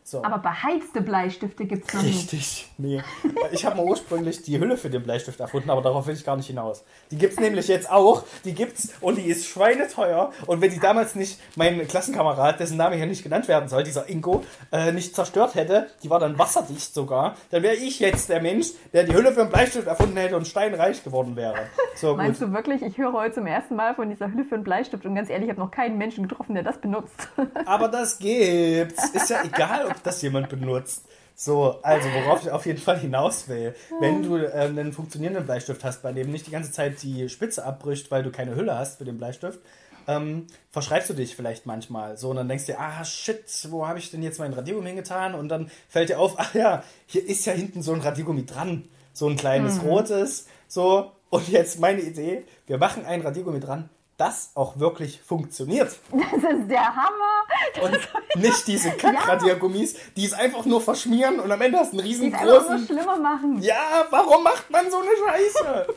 So. 0.08 0.24
Aber 0.24 0.38
beheizte 0.38 1.02
Bleistifte 1.02 1.66
gibt's 1.66 1.94
noch 1.94 2.02
nicht. 2.02 2.32
Richtig, 2.32 2.72
nee. 2.78 3.04
Ich 3.52 3.66
habe 3.66 3.76
mal 3.76 3.86
ursprünglich 3.86 4.42
die 4.42 4.58
Hülle 4.58 4.78
für 4.78 4.90
den 4.90 5.04
Bleistift 5.04 5.38
erfunden, 5.42 5.70
aber 5.70 5.82
darauf 5.82 6.08
will 6.08 6.14
ich 6.14 6.24
gar 6.24 6.38
nicht 6.38 6.48
hinaus. 6.48 6.86
Die 7.12 7.18
gibt's 7.18 7.38
nämlich 7.42 7.68
jetzt 7.68 7.92
auch, 7.92 8.24
die 8.46 8.54
gibt's 8.54 8.93
und 9.02 9.17
die 9.17 9.26
ist 9.26 9.48
schweineteuer. 9.48 10.32
Und 10.46 10.62
wenn 10.62 10.72
die 10.72 10.80
damals 10.80 11.15
nicht 11.15 11.41
mein 11.58 11.86
Klassenkamerad, 11.89 12.58
dessen 12.58 12.78
Name 12.78 12.96
hier 12.96 13.06
nicht 13.06 13.22
genannt 13.22 13.50
werden 13.50 13.67
soll, 13.67 13.84
dieser 13.84 14.08
Ingo, 14.08 14.46
äh, 14.72 14.93
nicht 14.93 15.13
zerstört 15.13 15.56
hätte, 15.56 15.88
die 16.04 16.10
war 16.10 16.20
dann 16.20 16.39
wasserdicht 16.39 16.93
sogar, 16.93 17.36
dann 17.52 17.62
wäre 17.62 17.76
ich 17.76 18.00
jetzt 18.00 18.30
der 18.30 18.41
Mensch, 18.41 18.67
der 18.93 19.04
die 19.04 19.13
Hülle 19.13 19.34
für 19.34 19.41
den 19.41 19.50
Bleistift 19.50 19.88
erfunden 19.88 20.15
hätte 20.15 20.38
und 20.38 20.48
steinreich 20.48 21.04
geworden 21.04 21.36
wäre. 21.36 21.67
So 21.96 22.12
gut. 22.12 22.17
Meinst 22.17 22.41
du 22.41 22.54
wirklich, 22.54 22.82
ich 22.82 22.98
höre 22.98 23.12
heute 23.12 23.36
zum 23.36 23.46
ersten 23.46 23.76
Mal 23.76 23.93
von 23.93 24.10
dieser 24.10 24.32
Hülle 24.32 24.46
für 24.46 24.56
einen 24.56 24.63
Bleistift 24.63 25.06
und 25.06 25.15
ganz 25.15 25.30
ehrlich, 25.30 25.48
ich 25.48 25.52
habe 25.52 25.60
noch 25.60 25.72
keinen 25.72 25.98
Menschen 25.98 26.26
getroffen, 26.30 26.54
der 26.54 26.63
das 26.63 26.78
benutzt. 26.78 27.28
Aber 27.65 27.89
das 27.89 28.20
gibt's. 28.20 29.10
Ist 29.10 29.30
ja 29.30 29.43
egal, 29.43 29.88
ob 29.88 29.97
das 30.04 30.22
jemand 30.22 30.50
benutzt. 30.50 31.06
So, 31.40 31.80
also 31.84 32.10
worauf 32.10 32.44
ich 32.44 32.50
auf 32.50 32.66
jeden 32.66 32.80
Fall 32.80 32.98
hinaus 33.00 33.48
will. 33.48 33.76
Wenn 34.00 34.24
du 34.24 34.38
äh, 34.38 34.52
einen 34.52 34.92
funktionierenden 34.92 35.46
Bleistift 35.46 35.84
hast, 35.84 36.02
bei 36.02 36.12
dem 36.12 36.32
nicht 36.32 36.48
die 36.48 36.52
ganze 36.52 36.72
Zeit 36.72 37.04
die 37.04 37.30
Spitze 37.30 37.64
abbricht, 37.64 38.10
weil 38.10 38.24
du 38.24 38.32
keine 38.32 38.56
Hülle 38.56 38.76
hast 38.76 38.98
für 38.98 39.06
den 39.06 39.20
Bleistift, 39.20 39.60
ähm, 40.08 40.48
verschreibst 40.72 41.10
du 41.10 41.14
dich 41.14 41.36
vielleicht 41.36 41.68
manchmal. 41.68 42.18
So, 42.18 42.32
und 42.32 42.38
dann 42.38 42.48
denkst 42.48 42.66
du 42.66 42.72
dir, 42.72 42.80
ah 42.80 43.06
shit, 43.06 43.46
wo 43.70 43.88
habe 43.88 44.00
ich 44.00 44.10
denn 44.10 44.24
jetzt 44.24 44.40
mein 44.40 44.54
Radiergummi 44.54 44.88
hingetan? 44.88 45.36
Und 45.36 45.50
dann 45.50 45.70
fällt 45.90 46.10
dir 46.10 46.20
auf, 46.20 46.36
ach 46.38 46.54
ja, 46.56 46.84
hier 47.06 47.28
ist 47.28 47.46
ja 47.46 47.54
hinten 47.54 47.84
so 47.84 47.94
ein 47.94 48.02
Radiergummi 48.02 48.46
dran. 48.46 48.86
So 49.14 49.28
ein 49.28 49.36
kleines 49.36 49.84
rotes. 49.84 50.48
So, 50.68 51.12
und 51.30 51.50
jetzt 51.50 51.80
meine 51.80 52.02
Idee, 52.02 52.46
wir 52.68 52.78
machen 52.78 53.06
ein 53.06 53.22
Radiergummi 53.22 53.60
dran, 53.60 53.90
das 54.17 54.51
auch 54.56 54.80
wirklich 54.80 55.21
funktioniert. 55.21 55.95
Das 56.12 56.34
ist 56.51 56.67
der 56.69 56.95
Hammer. 56.95 57.84
Und 57.84 58.41
nicht 58.41 58.65
diese 58.67 58.91
Kackradiergummis, 58.91 59.95
die 60.15 60.25
es 60.25 60.34
einfach 60.34 60.65
nur 60.65 60.82
verschmieren 60.82 61.39
und 61.39 61.51
am 61.51 61.62
Ende 61.62 61.77
hast 61.77 61.93
du 61.93 61.99
einen 61.99 62.08
Die 62.08 62.13
es 62.13 62.21
einfach 62.21 62.41
nur 62.43 62.53
riesengroßen. 62.56 62.86
schlimmer 62.88 63.17
machen. 63.17 63.62
Ja, 63.62 64.06
warum 64.10 64.43
macht 64.43 64.69
man 64.71 64.89
so 64.89 64.97
eine 64.97 65.10
Scheiße? 65.10 65.88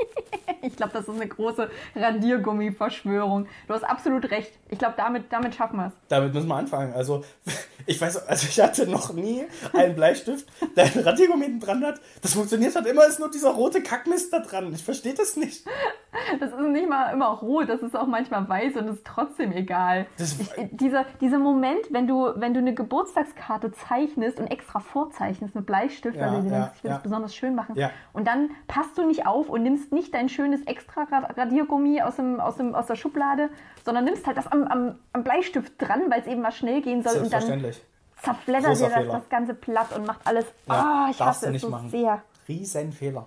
Ich 0.62 0.76
glaube, 0.76 0.92
das 0.92 1.08
ist 1.08 1.14
eine 1.14 1.26
große 1.26 1.70
Radiergummi-Verschwörung. 1.96 3.46
Du 3.66 3.74
hast 3.74 3.82
absolut 3.82 4.30
recht. 4.30 4.52
Ich 4.68 4.78
glaube, 4.78 4.94
damit, 4.96 5.32
damit 5.32 5.54
schaffen 5.54 5.78
wir 5.78 5.86
es. 5.86 5.92
Damit 6.08 6.34
müssen 6.34 6.48
wir 6.48 6.56
anfangen. 6.56 6.92
Also, 6.92 7.24
ich 7.86 8.00
weiß, 8.00 8.28
also 8.28 8.46
ich 8.48 8.60
hatte 8.60 8.86
noch 8.86 9.12
nie 9.12 9.44
einen 9.72 9.94
Bleistift, 9.94 10.46
der 10.76 10.84
einen 10.84 11.04
Radiergummi 11.04 11.44
hinten 11.46 11.60
dran 11.60 11.84
hat. 11.84 12.00
Das 12.20 12.34
funktioniert 12.34 12.74
halt 12.74 12.86
immer, 12.86 13.06
ist 13.06 13.20
nur 13.20 13.30
dieser 13.30 13.50
rote 13.50 13.82
Kackmist 13.82 14.32
da 14.32 14.40
dran. 14.40 14.72
Ich 14.74 14.84
verstehe 14.84 15.14
das 15.14 15.36
nicht. 15.36 15.64
Das 16.40 16.50
ist 16.52 16.60
nicht 16.60 16.88
mal 16.88 17.12
immer 17.12 17.28
rot, 17.28 17.68
das 17.68 17.82
ist 17.82 17.96
auch 17.96 18.06
manchmal 18.06 18.48
weiß 18.48 18.76
und 18.76 18.88
ist 18.88 19.04
trotzdem 19.04 19.52
egal. 19.52 20.06
Ich, 20.18 20.36
dieser, 20.72 21.04
dieser 21.20 21.38
Moment, 21.38 21.80
wenn 21.90 22.06
du, 22.06 22.32
wenn 22.36 22.52
du 22.52 22.58
eine 22.58 22.74
Geburtstagskarte 22.74 23.72
zeichnest 23.72 24.40
und 24.40 24.48
extra 24.48 24.80
vorzeichnest 24.80 25.54
mit 25.54 25.66
Bleistift, 25.66 26.16
Ja, 26.16 26.32
weil 26.32 26.42
du 26.42 26.48
ja, 26.48 26.52
denkst, 26.52 26.72
ich 26.76 26.84
will 26.84 26.90
ja. 26.90 26.96
das 26.96 27.02
besonders 27.02 27.34
schön 27.34 27.54
machen. 27.54 27.76
Ja. 27.76 27.90
Und 28.12 28.26
dann 28.26 28.50
passt 28.66 28.98
du 28.98 29.06
nicht 29.06 29.26
auf 29.26 29.48
und 29.48 29.62
nimmst 29.62 29.89
nicht 29.92 30.14
dein 30.14 30.28
schönes 30.28 30.62
extra 30.66 31.02
Ra- 31.04 31.28
Radiergummi 31.36 32.02
aus, 32.02 32.16
dem, 32.16 32.40
aus, 32.40 32.56
dem, 32.56 32.74
aus 32.74 32.86
der 32.86 32.96
Schublade, 32.96 33.48
sondern 33.84 34.04
nimmst 34.04 34.26
halt 34.26 34.36
das 34.36 34.46
am, 34.46 34.64
am, 34.64 34.98
am 35.12 35.24
Bleistift 35.24 35.72
dran, 35.78 36.02
weil 36.10 36.20
es 36.20 36.26
eben 36.26 36.40
mal 36.42 36.52
schnell 36.52 36.80
gehen 36.82 37.02
soll 37.02 37.12
und 37.18 37.32
dann 37.32 37.42
Selbstverständlich. 37.42 37.82
Großer 38.22 38.88
dir 38.88 39.04
das, 39.06 39.12
das 39.22 39.28
ganze 39.30 39.54
platt 39.54 39.96
und 39.96 40.06
macht 40.06 40.20
alles. 40.26 40.44
Ja, 40.66 40.74
Ah, 40.74 41.08
ich 41.10 41.18
hasse 41.20 41.46
es 41.46 41.52
nicht 41.52 41.62
so 41.62 41.70
machen. 41.70 41.88
sehr. 41.90 42.22
Riesenfehler. 42.48 43.26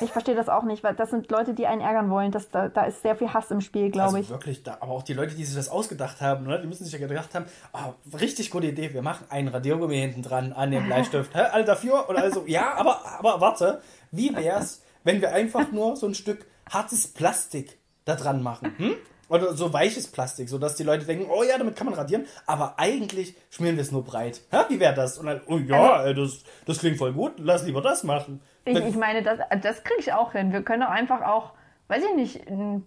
Ich 0.00 0.10
verstehe 0.10 0.34
das 0.34 0.48
auch 0.48 0.62
nicht, 0.64 0.82
weil 0.82 0.94
das 0.94 1.10
sind 1.10 1.30
Leute, 1.30 1.52
die 1.52 1.66
einen 1.66 1.82
ärgern 1.82 2.08
wollen. 2.10 2.32
Das, 2.32 2.50
da, 2.50 2.68
da 2.68 2.84
ist 2.84 3.02
sehr 3.02 3.14
viel 3.16 3.32
Hass 3.34 3.50
im 3.50 3.60
Spiel, 3.60 3.90
glaube 3.90 4.06
Also 4.06 4.18
ich. 4.18 4.30
wirklich, 4.30 4.62
da, 4.62 4.78
aber 4.80 4.92
auch 4.92 5.02
die 5.02 5.12
Leute, 5.12 5.34
die 5.34 5.44
sich 5.44 5.54
das 5.54 5.68
ausgedacht 5.68 6.22
haben, 6.22 6.46
ne, 6.46 6.58
die 6.58 6.66
müssen 6.66 6.84
sich 6.84 6.92
ja 6.98 7.06
gedacht 7.06 7.34
haben, 7.34 7.44
ah, 7.74 7.90
richtig 8.18 8.50
gute 8.50 8.66
Idee, 8.68 8.94
wir 8.94 9.02
machen 9.02 9.26
einen 9.28 9.48
Radiergummi 9.48 9.94
hinten 9.96 10.22
dran 10.22 10.52
an 10.54 10.70
dem 10.70 10.84
Bleistift. 10.86 11.34
Hä, 11.34 11.40
alle 11.52 11.64
dafür? 11.66 12.08
Oder 12.08 12.22
also, 12.22 12.44
ja, 12.46 12.74
aber, 12.76 12.98
aber 13.18 13.40
warte, 13.42 13.82
wie 14.10 14.34
wär's, 14.34 14.82
wenn 15.04 15.20
wir 15.20 15.32
einfach 15.32 15.70
nur 15.70 15.96
so 15.96 16.06
ein 16.06 16.14
Stück 16.14 16.44
hartes 16.70 17.06
Plastik 17.06 17.78
da 18.04 18.16
dran 18.16 18.42
machen? 18.42 18.74
Hm? 18.78 18.94
Oder 19.30 19.54
so 19.54 19.72
weiches 19.72 20.06
Plastik, 20.08 20.48
sodass 20.50 20.74
die 20.76 20.82
Leute 20.82 21.06
denken, 21.06 21.26
oh 21.30 21.42
ja, 21.42 21.56
damit 21.56 21.76
kann 21.76 21.86
man 21.86 21.94
radieren, 21.94 22.26
aber 22.46 22.74
eigentlich 22.78 23.34
schmieren 23.50 23.76
wir 23.76 23.82
es 23.82 23.90
nur 23.90 24.04
breit. 24.04 24.42
Hä, 24.50 24.58
wie 24.68 24.78
wäre 24.80 24.92
das? 24.94 25.16
Und 25.18 25.26
dann, 25.26 25.40
oh 25.46 25.56
ja, 25.58 26.04
ey, 26.04 26.14
das, 26.14 26.44
das 26.66 26.78
klingt 26.78 26.98
voll 26.98 27.14
gut, 27.14 27.32
lass 27.38 27.64
lieber 27.64 27.80
das 27.80 28.04
machen. 28.04 28.42
Ich, 28.66 28.76
ich 28.76 28.96
meine, 28.96 29.22
das, 29.22 29.38
das 29.62 29.82
kriege 29.82 30.00
ich 30.00 30.12
auch 30.12 30.32
hin. 30.32 30.52
Wir 30.52 30.62
können 30.62 30.82
auch 30.82 30.90
einfach 30.90 31.22
auch, 31.22 31.52
weiß 31.88 32.02
ich 32.04 32.16
nicht, 32.16 32.46
ein- 32.50 32.84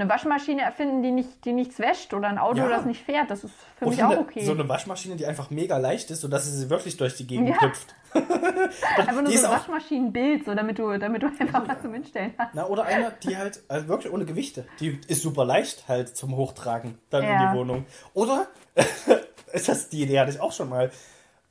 eine 0.00 0.08
Waschmaschine 0.10 0.62
erfinden, 0.62 1.02
die, 1.02 1.10
nicht, 1.10 1.44
die 1.44 1.52
nichts 1.52 1.78
wäscht 1.78 2.14
oder 2.14 2.28
ein 2.28 2.38
Auto, 2.38 2.58
Ja. 2.58 2.68
das 2.68 2.84
nicht 2.86 3.04
fährt. 3.04 3.30
Das 3.30 3.44
ist 3.44 3.54
für 3.78 3.86
mich 3.86 3.98
Oder 3.98 4.06
auch 4.08 4.10
eine- 4.12 4.20
okay. 4.20 4.44
So 4.44 4.52
eine 4.52 4.68
Waschmaschine, 4.68 5.16
die 5.16 5.26
einfach 5.26 5.50
mega 5.50 5.76
leicht 5.78 6.10
ist, 6.10 6.20
sodass 6.22 6.44
sie 6.46 6.52
sie 6.56 6.70
wirklich 6.70 6.96
durch 6.96 7.16
die 7.16 7.26
Gegend 7.26 7.48
Ja. 7.50 7.60
hüpft. 7.60 7.94
einfach 8.14 9.22
nur 9.22 9.30
so 9.30 9.38
ein 9.38 9.44
auch- 9.46 9.50
Waschmaschinenbild, 9.58 10.44
so 10.44 10.54
damit 10.54 10.78
du, 10.78 10.98
damit 10.98 11.22
du 11.22 11.26
einfach 11.38 11.66
was 11.68 11.80
zum 11.82 11.92
Hinstellen 11.94 12.32
hast. 12.38 12.54
Na, 12.54 12.66
oder 12.66 12.84
eine, 12.84 13.12
die 13.22 13.36
halt 13.36 13.60
also 13.68 13.88
wirklich 13.88 14.12
ohne 14.12 14.24
Gewichte. 14.24 14.66
Die 14.80 14.98
ist 15.06 15.22
super 15.22 15.44
leicht 15.44 15.86
halt 15.88 16.16
zum 16.16 16.36
Hochtragen 16.36 16.98
dann 17.10 17.22
in 17.22 17.28
Ja. 17.28 17.52
die 17.52 17.58
Wohnung. 17.58 17.84
Oder, 18.14 18.46
ist 19.52 19.68
das 19.68 19.88
die 19.88 20.02
Idee 20.02 20.18
hatte 20.20 20.30
ich 20.30 20.40
auch 20.40 20.52
schon 20.52 20.68
mal, 20.68 20.90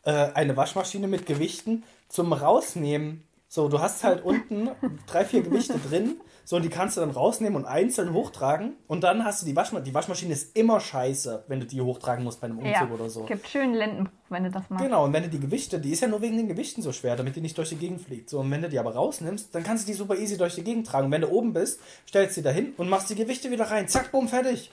äh, 0.03 0.11
eine 0.33 0.55
Waschmaschine 0.57 1.07
mit 1.07 1.25
Gewichten 1.25 1.83
zum 2.07 2.33
Rausnehmen 2.33 3.23
So, 3.51 3.67
du 3.67 3.79
hast 3.79 4.03
halt 4.03 4.23
unten 4.23 4.69
drei, 5.07 5.25
vier 5.25 5.41
Gewichte 5.41 5.73
drin. 5.89 6.17
So, 6.49 6.55
und 6.55 6.63
die 6.63 6.69
kannst 6.69 6.97
du 6.97 7.01
dann 7.01 7.11
rausnehmen 7.11 7.55
und 7.55 7.65
einzeln 7.65 8.11
hochtragen. 8.11 8.73
Und 8.87 9.03
dann 9.03 9.23
hast 9.23 9.43
du 9.43 9.45
die 9.45 9.55
Waschmaschine. 9.55 9.83
Die 9.83 9.93
Waschmaschine 9.93 10.33
ist 10.33 10.57
immer 10.57 10.79
scheiße, 10.79 11.43
wenn 11.47 11.59
du 11.59 11.67
die 11.67 11.79
hochtragen 11.79 12.23
musst 12.23 12.41
bei 12.41 12.45
einem 12.47 12.57
Umzug 12.57 12.73
Ja, 12.73 12.89
oder 12.91 13.07
so. 13.07 13.25
gibt 13.25 13.47
schönen 13.47 13.75
Lendenbruch, 13.75 14.11
wenn 14.29 14.45
du 14.45 14.49
das 14.49 14.67
machst. 14.67 14.83
Genau, 14.83 15.05
und 15.05 15.13
wenn 15.13 15.21
du 15.21 15.29
die 15.29 15.39
Gewichte, 15.39 15.79
die 15.79 15.91
ist 15.91 15.99
ja 15.99 16.07
nur 16.07 16.23
wegen 16.23 16.37
den 16.37 16.47
Gewichten 16.47 16.81
so 16.81 16.91
schwer, 16.91 17.15
damit 17.15 17.35
die 17.35 17.41
nicht 17.41 17.55
durch 17.55 17.69
die 17.69 17.75
Gegend 17.75 18.01
fliegt. 18.01 18.31
So, 18.31 18.39
und 18.39 18.49
wenn 18.49 18.63
du 18.63 18.67
die 18.67 18.79
aber 18.79 18.95
rausnimmst, 18.95 19.53
dann 19.53 19.63
kannst 19.63 19.87
du 19.87 19.91
die 19.91 19.95
super 19.95 20.15
easy 20.17 20.39
durch 20.39 20.55
die 20.55 20.63
Gegend 20.63 20.87
tragen. 20.87 21.05
Und 21.05 21.11
wenn 21.11 21.21
du 21.21 21.29
oben 21.29 21.53
bist, 21.53 21.81
stellst 22.07 22.35
du 22.35 22.41
die 22.41 22.45
dahin 22.45 22.73
und 22.77 22.89
machst 22.89 23.11
die 23.11 23.15
Gewichte 23.15 23.51
wieder 23.51 23.69
rein. 23.69 23.87
Zack, 23.87 24.11
bumm, 24.11 24.27
fertig. 24.27 24.71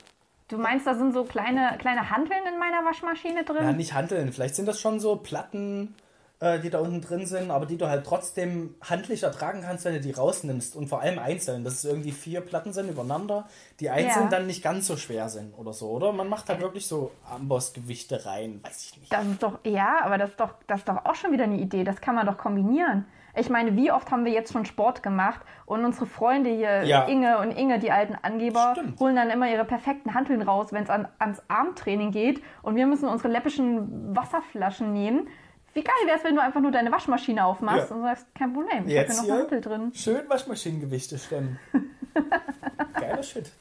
Du 0.49 0.57
meinst, 0.57 0.87
da 0.87 0.95
sind 0.95 1.13
so 1.13 1.25
kleine, 1.25 1.77
kleine 1.79 2.09
Hanteln 2.09 2.41
in 2.51 2.59
meiner 2.59 2.87
Waschmaschine 2.87 3.45
drin? 3.45 3.59
Ja, 3.63 3.73
nicht 3.73 3.93
handeln. 3.93 4.33
Vielleicht 4.33 4.55
sind 4.55 4.67
das 4.67 4.81
schon 4.81 4.99
so 4.99 5.17
Platten, 5.17 5.95
äh, 6.41 6.59
die 6.61 6.69
da 6.71 6.81
unten 6.81 7.01
drin 7.01 7.25
sind, 7.27 7.51
aber 7.51 7.65
die 7.67 7.79
du 7.79 7.89
halt 7.89 8.05
trotzdem 8.05 8.75
handlicher 8.83 9.33
tragen 9.33 9.63
kannst, 9.63 9.85
wenn 9.87 9.95
du 9.95 10.01
die 10.01 10.13
rausnimmst. 10.13 10.77
Und 10.77 10.87
vor 10.89 11.01
allem 11.01 11.19
einzeln, 11.19 11.65
dass 11.65 11.75
es 11.75 11.85
irgendwie 11.85 12.13
vier 12.13 12.43
Platten 12.43 12.73
sind 12.75 12.91
übereinander, 12.91 13.47
die 13.81 13.89
einzeln 13.89 14.25
Ja. 14.25 14.29
dann 14.31 14.47
nicht 14.47 14.63
ganz 14.63 14.87
so 14.87 14.97
schwer 14.97 15.29
sind 15.31 15.55
oder 15.59 15.73
so, 15.73 15.89
oder? 15.91 16.13
Man 16.13 16.29
macht 16.29 16.49
halt 16.51 16.61
wirklich 16.61 16.87
so 16.87 17.11
Ambossgewichte 17.51 18.27
rein, 18.27 18.61
weiß 18.63 18.85
ich 18.93 18.99
nicht. 19.01 19.13
Das 19.13 19.25
ist 19.27 19.43
doch, 19.43 19.59
ja, 19.65 20.01
aber 20.03 20.19
das 20.19 20.31
ist 20.31 20.41
doch, 20.41 20.55
das 20.67 20.81
ist 20.81 20.89
doch 20.89 21.05
auch 21.05 21.15
schon 21.15 21.33
wieder 21.33 21.45
eine 21.45 21.57
Idee. 21.57 21.85
Das 21.85 22.01
kann 22.01 22.15
man 22.15 22.27
doch 22.27 22.37
kombinieren. 22.37 23.07
Ich 23.39 23.51
meine, 23.51 23.77
wie 23.77 23.93
oft 23.93 24.11
haben 24.11 24.25
wir 24.25 24.33
jetzt 24.33 24.53
schon 24.53 24.65
Sport 24.65 25.03
gemacht 25.03 25.41
und 25.67 25.85
unsere 25.85 26.07
Freunde 26.07 26.49
hier, 26.51 26.85
Ja. 26.85 27.05
Inge 27.05 27.39
und 27.39 27.51
Inge, 27.51 27.79
die 27.79 27.91
alten 27.93 28.15
Angeber, 28.23 28.73
Stimmt. 28.77 28.99
holen 28.99 29.15
dann 29.17 29.29
immer 29.31 29.51
ihre 29.51 29.65
perfekten 29.67 30.15
Hanteln 30.15 30.41
raus, 30.41 30.69
wenn 30.73 30.85
es 30.85 30.91
an, 30.91 31.07
ans 31.19 31.43
Armtraining 31.49 32.13
geht 32.13 32.43
und 32.63 32.77
wir 32.77 32.87
müssen 32.87 33.09
unsere 33.09 33.29
läppischen 33.29 34.17
Wasserflaschen 34.17 34.93
nehmen. 34.93 35.29
Wie 35.77 35.85
geil 35.85 35.95
wäre 36.07 36.17
es, 36.17 36.25
wenn 36.25 36.35
du 36.35 36.41
einfach 36.43 36.61
nur 36.63 36.71
deine 36.71 36.91
Waschmaschine 36.91 37.45
aufmachst 37.45 37.91
Ja. 37.91 37.97
und 37.97 38.03
sagst, 38.03 38.27
kein 38.35 38.55
Problem, 38.55 38.87
ich 38.87 38.97
habe 38.97 39.07
Jetzt 39.09 39.21
hier 39.21 39.35
noch 39.35 39.41
Hantel 39.43 39.61
drin. 39.61 39.93
schön 39.95 40.27
Waschmaschinengewichte 40.27 41.19
stemmen. 41.19 41.59
Geiler 42.99 43.23
Shit. 43.23 43.53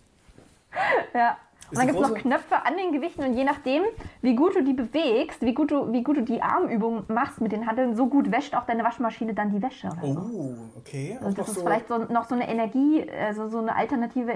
Ja. 1.13 1.38
Und 1.71 1.80
dann 1.80 1.88
gibt 1.88 1.99
es 1.99 2.08
noch 2.10 2.15
Knöpfe 2.17 2.63
an 2.63 2.78
den 2.78 2.91
Gewichten 2.93 3.23
und 3.23 3.34
je 3.34 3.43
nachdem, 3.43 3.84
wie 4.21 4.36
gut 4.36 4.56
du 4.56 4.63
die 4.63 4.73
bewegst, 4.73 5.41
wie 5.41 5.54
gut 5.54 5.71
du, 5.71 5.91
wie 5.91 6.04
gut 6.04 6.15
du 6.17 6.21
die 6.21 6.41
Armübung 6.41 7.04
machst 7.08 7.41
mit 7.41 7.51
den 7.51 7.65
Handeln, 7.67 7.95
so 7.95 8.06
gut 8.08 8.32
wäscht 8.32 8.54
auch 8.56 8.65
deine 8.65 8.84
Waschmaschine 8.84 9.34
dann 9.34 9.49
die 9.51 9.62
Wäsche. 9.62 9.88
Oder 9.88 10.21
so. 10.21 10.30
Oh, 10.32 10.56
okay. 10.78 11.17
Auch 11.19 11.25
Also 11.25 11.36
das 11.38 11.47
ist 11.49 11.56
so, 11.56 11.62
vielleicht 11.62 11.88
so, 11.89 11.97
noch 11.97 12.25
so 12.30 12.36
eine 12.36 12.47
Energie, 12.47 13.06
also 13.12 13.49
so 13.49 13.58
eine 13.58 13.75
alternative 13.75 14.32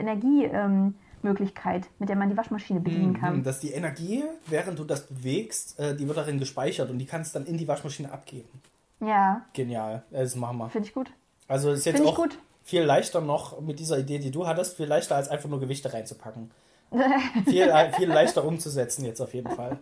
Energiemöglichkeit, 1.24 1.88
mit 2.00 2.10
der 2.10 2.16
man 2.16 2.30
die 2.30 2.38
Waschmaschine 2.38 2.80
bedienen 2.80 3.20
kann. 3.20 3.36
Hm, 3.36 3.44
dass 3.44 3.60
die 3.60 3.72
Energie, 3.72 4.24
während 4.48 4.80
du 4.80 4.84
das 4.84 5.08
bewegst, 5.08 5.80
äh, 5.80 5.96
die 5.96 6.08
wird 6.08 6.18
darin 6.18 6.40
gespeichert 6.40 6.90
und 6.90 6.98
die 6.98 7.06
kannst 7.06 7.36
dann 7.36 7.46
in 7.46 7.58
die 7.58 7.68
Waschmaschine 7.68 8.12
abgeben. 8.12 8.50
Ja, 9.00 9.46
Genial. 9.54 10.04
Äh, 10.12 10.24
Das 10.24 10.36
machen 10.36 10.58
wir. 10.58 10.70
finde 10.70 10.88
ich 10.88 10.94
gut. 10.94 11.12
Also 11.48 11.72
ist 11.72 11.86
jetzt 11.86 11.98
Find 11.98 12.08
auch 12.10 12.16
gut. 12.16 12.38
viel 12.64 12.84
leichter 12.84 13.22
noch 13.22 13.60
mit 13.62 13.80
dieser 13.80 13.98
Idee, 14.00 14.20
die 14.20 14.32
du 14.32 14.46
hattest, 14.48 14.78
viel 14.78 14.86
leichter 14.88 15.16
als 15.16 15.30
einfach 15.30 15.50
nur 15.50 15.60
Gewichte 15.60 15.94
reinzupacken. 15.94 16.52
viel, 17.46 17.72
viel 17.98 18.08
leichter 18.10 18.44
umzusetzen 18.44 19.06
jetzt 19.06 19.22
auf 19.22 19.34
jeden 19.34 19.50
Fall. 19.52 19.80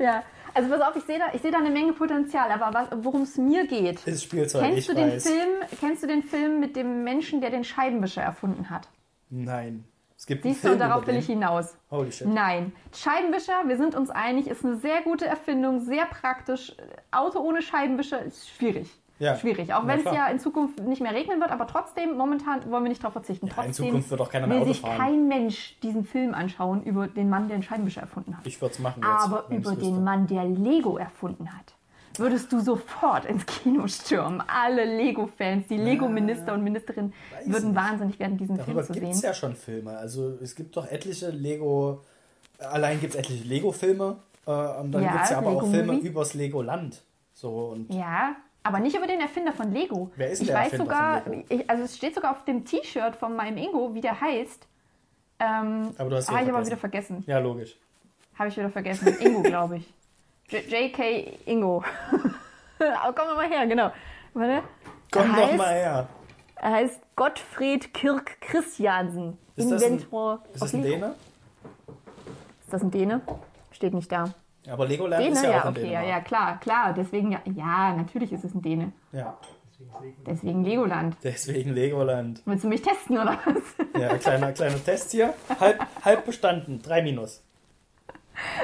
Ja, 0.00 0.22
also 0.54 0.68
pass 0.70 0.80
auf, 0.80 0.96
ich 0.96 1.02
sehe 1.04 1.18
da, 1.18 1.26
ich 1.34 1.42
sehe 1.42 1.50
da 1.50 1.58
eine 1.58 1.70
Menge 1.70 1.92
Potenzial, 1.92 2.50
aber 2.50 2.88
worum 3.02 3.22
es 3.22 3.36
mir 3.36 3.66
geht. 3.66 4.06
Ist 4.06 4.22
Spielzeug, 4.22 4.62
Kennst 4.62 4.78
ich 4.78 4.86
du, 4.86 4.94
den 4.94 5.10
weiß. 5.12 5.22
Film, 5.26 5.48
kennst 5.80 6.02
du 6.02 6.06
den 6.06 6.22
Film 6.22 6.60
mit 6.60 6.76
dem 6.76 7.04
Menschen, 7.04 7.40
der 7.40 7.50
den 7.50 7.64
Scheibenwischer 7.64 8.22
erfunden 8.22 8.70
hat? 8.70 8.88
Nein. 9.30 9.84
Es 10.22 10.26
gibt 10.26 10.44
einen 10.44 10.54
Siehst 10.54 10.64
du, 10.64 10.70
und 10.70 10.78
darauf 10.78 11.04
will 11.04 11.16
ich 11.16 11.26
hinaus. 11.26 11.76
Holy 11.90 12.12
shit. 12.12 12.28
Nein. 12.28 12.72
Scheibenwischer, 12.94 13.64
wir 13.66 13.76
sind 13.76 13.96
uns 13.96 14.08
einig, 14.08 14.46
ist 14.46 14.64
eine 14.64 14.76
sehr 14.76 15.02
gute 15.02 15.26
Erfindung, 15.26 15.80
sehr 15.80 16.06
praktisch. 16.06 16.76
Auto 17.10 17.40
ohne 17.40 17.60
Scheibenwischer 17.60 18.22
ist 18.22 18.48
schwierig. 18.48 18.88
Ja. 19.18 19.34
Schwierig. 19.34 19.74
Auch 19.74 19.84
wenn 19.84 19.98
es 19.98 20.04
ja 20.04 20.28
in 20.28 20.38
Zukunft 20.38 20.78
nicht 20.78 21.02
mehr 21.02 21.12
regnen 21.12 21.40
wird, 21.40 21.50
aber 21.50 21.66
trotzdem, 21.66 22.16
momentan 22.16 22.70
wollen 22.70 22.84
wir 22.84 22.90
nicht 22.90 23.02
darauf 23.02 23.14
verzichten. 23.14 23.48
Ja, 23.48 23.64
in 23.64 23.72
Zukunft 23.72 24.10
wird 24.10 24.20
auch 24.20 24.30
keiner 24.30 24.46
mehr 24.46 24.58
will 24.58 24.62
Auto 24.62 24.72
sich 24.74 24.80
fahren. 24.80 24.96
kein 24.96 25.26
Mensch 25.26 25.76
diesen 25.82 26.04
Film 26.04 26.34
anschauen 26.34 26.84
über 26.84 27.08
den 27.08 27.28
Mann, 27.28 27.48
der 27.48 27.56
den 27.56 27.64
Scheibenwischer 27.64 28.02
erfunden 28.02 28.38
hat. 28.38 28.46
Ich 28.46 28.62
würde 28.62 28.74
es 28.74 28.78
machen 28.78 29.02
jetzt. 29.02 29.24
aber 29.24 29.46
über 29.48 29.74
den 29.74 30.04
Mann, 30.04 30.28
der 30.28 30.44
Lego 30.44 30.98
erfunden 30.98 31.52
hat. 31.52 31.74
Würdest 32.18 32.52
du 32.52 32.60
sofort 32.60 33.24
ins 33.24 33.44
Kino 33.46 33.86
stürmen? 33.88 34.42
Alle 34.46 34.84
Lego-Fans, 34.84 35.66
die 35.68 35.76
Lego-Minister 35.78 36.52
und 36.54 36.62
Ministerinnen 36.64 37.12
würden 37.46 37.70
nicht. 37.70 37.76
wahnsinnig 37.80 38.18
werden, 38.18 38.36
diesen 38.36 38.56
Darüber 38.56 38.82
Film 38.82 38.86
zu 38.86 38.92
gibt 38.92 39.06
sehen. 39.06 39.16
es 39.16 39.22
ja 39.22 39.34
schon 39.34 39.56
Filme. 39.56 39.96
Also 39.96 40.38
es 40.42 40.54
gibt 40.54 40.76
doch 40.76 40.86
etliche 40.90 41.30
Lego. 41.30 42.02
Allein 42.58 43.00
gibt 43.00 43.14
es 43.14 43.18
etliche 43.20 43.44
Lego-Filme. 43.44 44.16
Äh, 44.46 44.50
und 44.50 44.92
dann 44.92 45.02
Ja, 45.02 45.12
gibt 45.12 45.24
es 45.24 45.30
ja 45.30 45.38
aber 45.38 45.50
auch 45.50 45.66
Filme 45.66 45.92
Movie. 45.94 46.06
übers 46.06 46.34
Legoland. 46.34 47.02
So 47.34 47.48
und 47.70 47.92
Ja, 47.92 48.36
aber 48.62 48.78
nicht 48.80 48.96
über 48.96 49.06
den 49.06 49.20
Erfinder 49.20 49.52
von 49.52 49.72
Lego. 49.72 50.10
Wer 50.16 50.30
ist 50.30 50.38
denn 50.40 50.46
ich 50.48 50.52
der 50.52 50.60
weiß 50.60 50.72
Erfinder 50.74 50.84
sogar, 50.84 51.22
von 51.22 51.32
Lego? 51.32 51.44
ich, 51.48 51.70
also 51.70 51.82
es 51.84 51.96
steht 51.96 52.14
sogar 52.14 52.32
auf 52.32 52.44
dem 52.44 52.64
T-Shirt 52.64 53.16
von 53.16 53.34
meinem 53.34 53.56
Ingo, 53.56 53.94
wie 53.94 54.00
der 54.00 54.20
heißt. 54.20 54.66
Ähm, 55.40 55.90
Aber 55.98 56.10
du 56.10 56.16
hast 56.16 56.30
habe 56.30 56.42
ich 56.44 56.48
aber 56.52 56.64
wieder 56.64 56.76
vergessen. 56.76 57.24
ja 57.26 57.38
logisch. 57.38 57.76
Habe 58.38 58.48
ich 58.48 58.56
wieder 58.56 58.70
vergessen. 58.70 59.16
Ingo, 59.20 59.42
glaube 59.42 59.78
ich. 59.78 59.92
J.K. 60.52 61.38
Ingo. 61.46 61.82
Komm 62.78 63.14
doch 63.28 63.36
mal 63.36 63.48
her, 63.48 63.66
genau. 63.66 63.90
Warte. 64.34 64.62
Komm 65.10 65.30
er 65.34 65.36
doch 65.40 65.46
heißt, 65.48 65.56
mal 65.58 65.74
her. 65.74 66.08
Er 66.56 66.70
heißt 66.72 67.00
Gottfried 67.16 67.92
Kirk 67.94 68.40
Christiansen. 68.40 69.38
Ist 69.56 69.70
das 69.70 69.82
ein, 69.82 69.92
Inventor 69.94 70.42
ist 70.54 70.62
das 70.62 70.74
ein 70.74 70.82
Lego. 70.82 70.94
Däne? 70.94 71.14
Ist 72.64 72.72
das 72.72 72.82
ein 72.82 72.90
Däne? 72.90 73.20
Steht 73.72 73.94
nicht 73.94 74.10
da. 74.10 74.24
Aber 74.70 74.86
Legoland 74.86 75.22
Däne? 75.22 75.32
ist 75.34 75.42
ja, 75.42 75.50
Ja, 75.50 75.60
auch 75.60 75.64
in 75.66 75.70
okay, 75.70 75.80
ja, 75.82 76.00
Dänemark. 76.00 76.08
ja, 76.08 76.20
klar, 76.20 76.60
klar. 76.60 76.94
Deswegen, 76.94 77.32
ja, 77.32 77.40
ja, 77.44 77.94
natürlich 77.94 78.32
ist 78.32 78.44
es 78.44 78.54
ein 78.54 78.62
Däne. 78.62 78.92
Ja. 79.12 79.36
Deswegen 80.24 80.62
Legoland. 80.64 81.16
Deswegen 81.24 81.72
Legoland. 81.74 82.40
Willst 82.44 82.62
du 82.64 82.68
mich 82.68 82.82
testen 82.82 83.18
oder 83.18 83.36
was? 83.44 84.00
Ja, 84.00 84.16
kleiner, 84.16 84.52
kleiner 84.52 84.82
Test 84.84 85.10
hier. 85.10 85.34
Halb, 85.58 85.84
halb 86.04 86.24
bestanden. 86.24 86.80
Drei 86.82 87.02
Minus. 87.02 87.42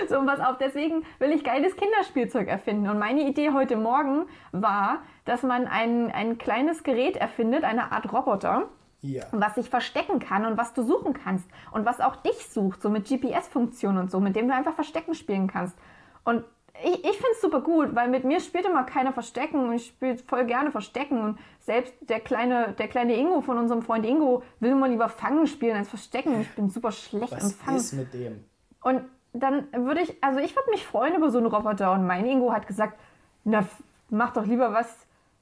So, 0.09 0.19
und 0.19 0.27
pass 0.27 0.41
auf, 0.41 0.57
deswegen 0.59 1.05
will 1.19 1.31
ich 1.31 1.45
geiles 1.45 1.77
Kinderspielzeug 1.77 2.49
erfinden. 2.49 2.89
Und 2.89 2.99
meine 2.99 3.23
Idee 3.29 3.51
heute 3.53 3.77
Morgen 3.77 4.27
war, 4.53 4.99
dass 5.25 5.43
man 5.43 5.67
ein, 5.67 6.11
ein 6.11 6.39
kleines 6.39 6.83
Gerät 6.83 7.17
erfindet, 7.17 7.65
eine 7.65 7.93
Art 7.93 8.13
Roboter, 8.13 8.69
Ja. 9.03 9.25
was 9.33 9.55
sich 9.57 9.69
verstecken 9.71 10.19
kann 10.21 10.45
und 10.47 10.57
was 10.57 10.73
du 10.75 10.83
suchen 10.83 11.13
kannst. 11.13 11.47
Und 11.73 11.85
was 11.85 12.01
auch 12.01 12.17
dich 12.17 12.49
sucht, 12.49 12.81
so 12.83 12.91
mit 12.91 13.07
GPS-Funktion 13.09 13.99
und 13.99 14.11
so, 14.11 14.21
mit 14.21 14.37
dem 14.37 14.49
du 14.49 14.55
einfach 14.55 14.75
Verstecken 14.75 15.15
spielen 15.15 15.49
kannst. 15.49 15.77
Und 16.25 16.45
ich, 16.83 16.95
ich 17.05 17.17
finde 17.17 17.33
es 17.33 17.41
super 17.41 17.61
gut, 17.61 17.95
weil 17.95 18.09
mit 18.09 18.25
mir 18.25 18.39
spielt 18.41 18.65
immer 18.65 18.85
keiner 18.85 19.13
Verstecken 19.13 19.67
und 19.69 19.73
ich 19.75 19.87
spiele 19.89 20.17
voll 20.19 20.45
gerne 20.47 20.71
Verstecken. 20.71 21.21
Und 21.21 21.39
selbst 21.61 21.93
der 22.03 22.21
kleine, 22.21 22.73
der 22.79 22.87
kleine 22.89 23.17
Ingo 23.17 23.41
von 23.41 23.59
unserem 23.59 23.83
Freund 23.83 24.07
Ingo 24.07 24.43
will 24.61 24.71
immer 24.71 24.89
lieber 24.89 25.09
Fangen 25.09 25.47
spielen 25.49 25.77
als 25.77 25.89
Verstecken. 25.89 26.41
Ich 26.41 26.51
bin 26.55 26.71
super 26.71 26.93
schlecht 26.93 27.33
im 27.33 27.39
Was 27.39 27.53
Fangen. 27.55 27.77
ist 27.77 27.93
mit 27.95 28.15
dem? 28.15 28.45
Und 28.83 29.03
dann 29.33 29.67
würde 29.73 30.01
ich, 30.01 30.23
also 30.23 30.41
ich 30.41 30.55
würde 30.57 30.71
mich 30.71 30.85
freuen 30.85 31.15
über 31.15 31.31
so 31.31 31.39
einen 31.39 31.47
Roboter. 31.47 31.93
Und 31.93 32.07
mein 32.07 32.27
Ingo 32.27 32.53
hat 32.53 32.67
gesagt, 32.67 32.99
na, 33.45 33.67
mach 34.11 34.33
doch 34.33 34.45
lieber 34.47 34.73
was, 34.73 34.87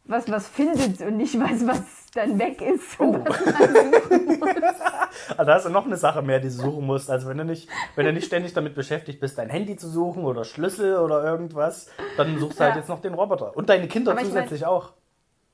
was, 0.05 0.31
was 0.31 0.49
findet 0.49 1.01
und 1.01 1.17
nicht 1.17 1.39
was, 1.41 1.67
was 1.67 2.07
dann 2.15 2.39
weg 2.39 2.63
ist. 2.63 2.99
Oh. 3.01 3.17
Also 5.31 5.45
da 5.45 5.55
hast 5.55 5.67
du 5.67 5.71
noch 5.71 5.87
eine 5.87 5.97
Sache 5.97 6.23
mehr, 6.23 6.39
die 6.41 6.49
du 6.49 6.53
suchen 6.55 6.85
musst. 6.87 7.11
Also 7.11 7.29
wenn 7.29 7.39
du 7.39 7.45
nicht, 7.45 7.69
wenn 7.95 8.07
du 8.07 8.13
nicht 8.13 8.27
ständig 8.27 8.53
damit 8.53 8.75
beschäftigt 8.75 9.19
bist, 9.19 9.39
dein 9.39 9.49
Handy 9.49 9.77
zu 9.77 9.89
suchen 9.89 10.25
oder 10.25 10.45
Schlüssel 10.45 10.99
oder 10.99 11.25
irgendwas, 11.25 11.91
dann 12.17 12.39
suchst 12.39 12.61
du 12.61 12.65
halt 12.65 12.75
Ja. 12.75 12.81
jetzt 12.81 12.89
noch 12.89 13.01
den 13.01 13.15
Roboter. 13.15 13.57
Und 13.57 13.69
deine 13.69 13.89
Kinder 13.89 14.13
Aber 14.13 14.21
ich 14.21 14.27
zusätzlich 14.29 14.67
auch. 14.67 14.93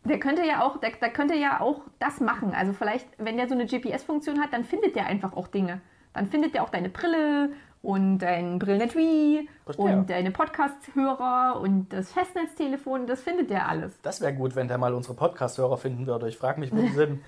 Der 0.05 0.19
könnte 0.19 0.45
ja 0.45 0.63
auch, 0.63 0.79
der, 0.79 0.91
der 1.01 1.11
könnte 1.11 1.35
ja 1.37 1.61
auch 1.61 1.83
das 2.01 2.21
machen. 2.21 2.53
Also 2.55 2.73
vielleicht, 2.73 3.07
wenn 3.19 3.37
der 3.37 3.49
so 3.49 3.55
eine 3.55 3.67
GPS-Funktion 3.67 4.41
hat, 4.41 4.53
dann 4.53 4.65
findet 4.65 4.97
der 4.97 5.07
einfach 5.07 5.33
auch 5.37 5.47
Dinge. 5.47 5.81
Dann 6.13 6.27
findet 6.27 6.55
der 6.55 6.65
auch 6.65 6.71
deine 6.71 6.89
Brille 6.89 7.51
und 7.83 8.19
dein 8.21 8.59
Brillenetui 8.59 9.49
und 9.77 10.09
deine 10.09 10.31
Podcast-Hörer 10.31 11.61
und 11.61 11.93
das 11.93 12.13
Festnetztelefon. 12.13 13.07
Das 13.07 13.23
findet 13.23 13.51
der 13.51 13.69
alles. 13.69 14.01
Das 14.03 14.21
wäre 14.21 14.33
gut, 14.33 14.55
wenn 14.55 14.69
der 14.69 14.79
mal 14.79 14.95
unsere 14.95 15.15
Podcast-Hörer 15.15 15.77
finden 15.77 16.07
würde. 16.07 16.29
Ich 16.29 16.39
frage 16.39 16.61
mich, 16.61 16.73
wo 16.73 16.77
die 16.77 16.89
sind. 16.89 17.23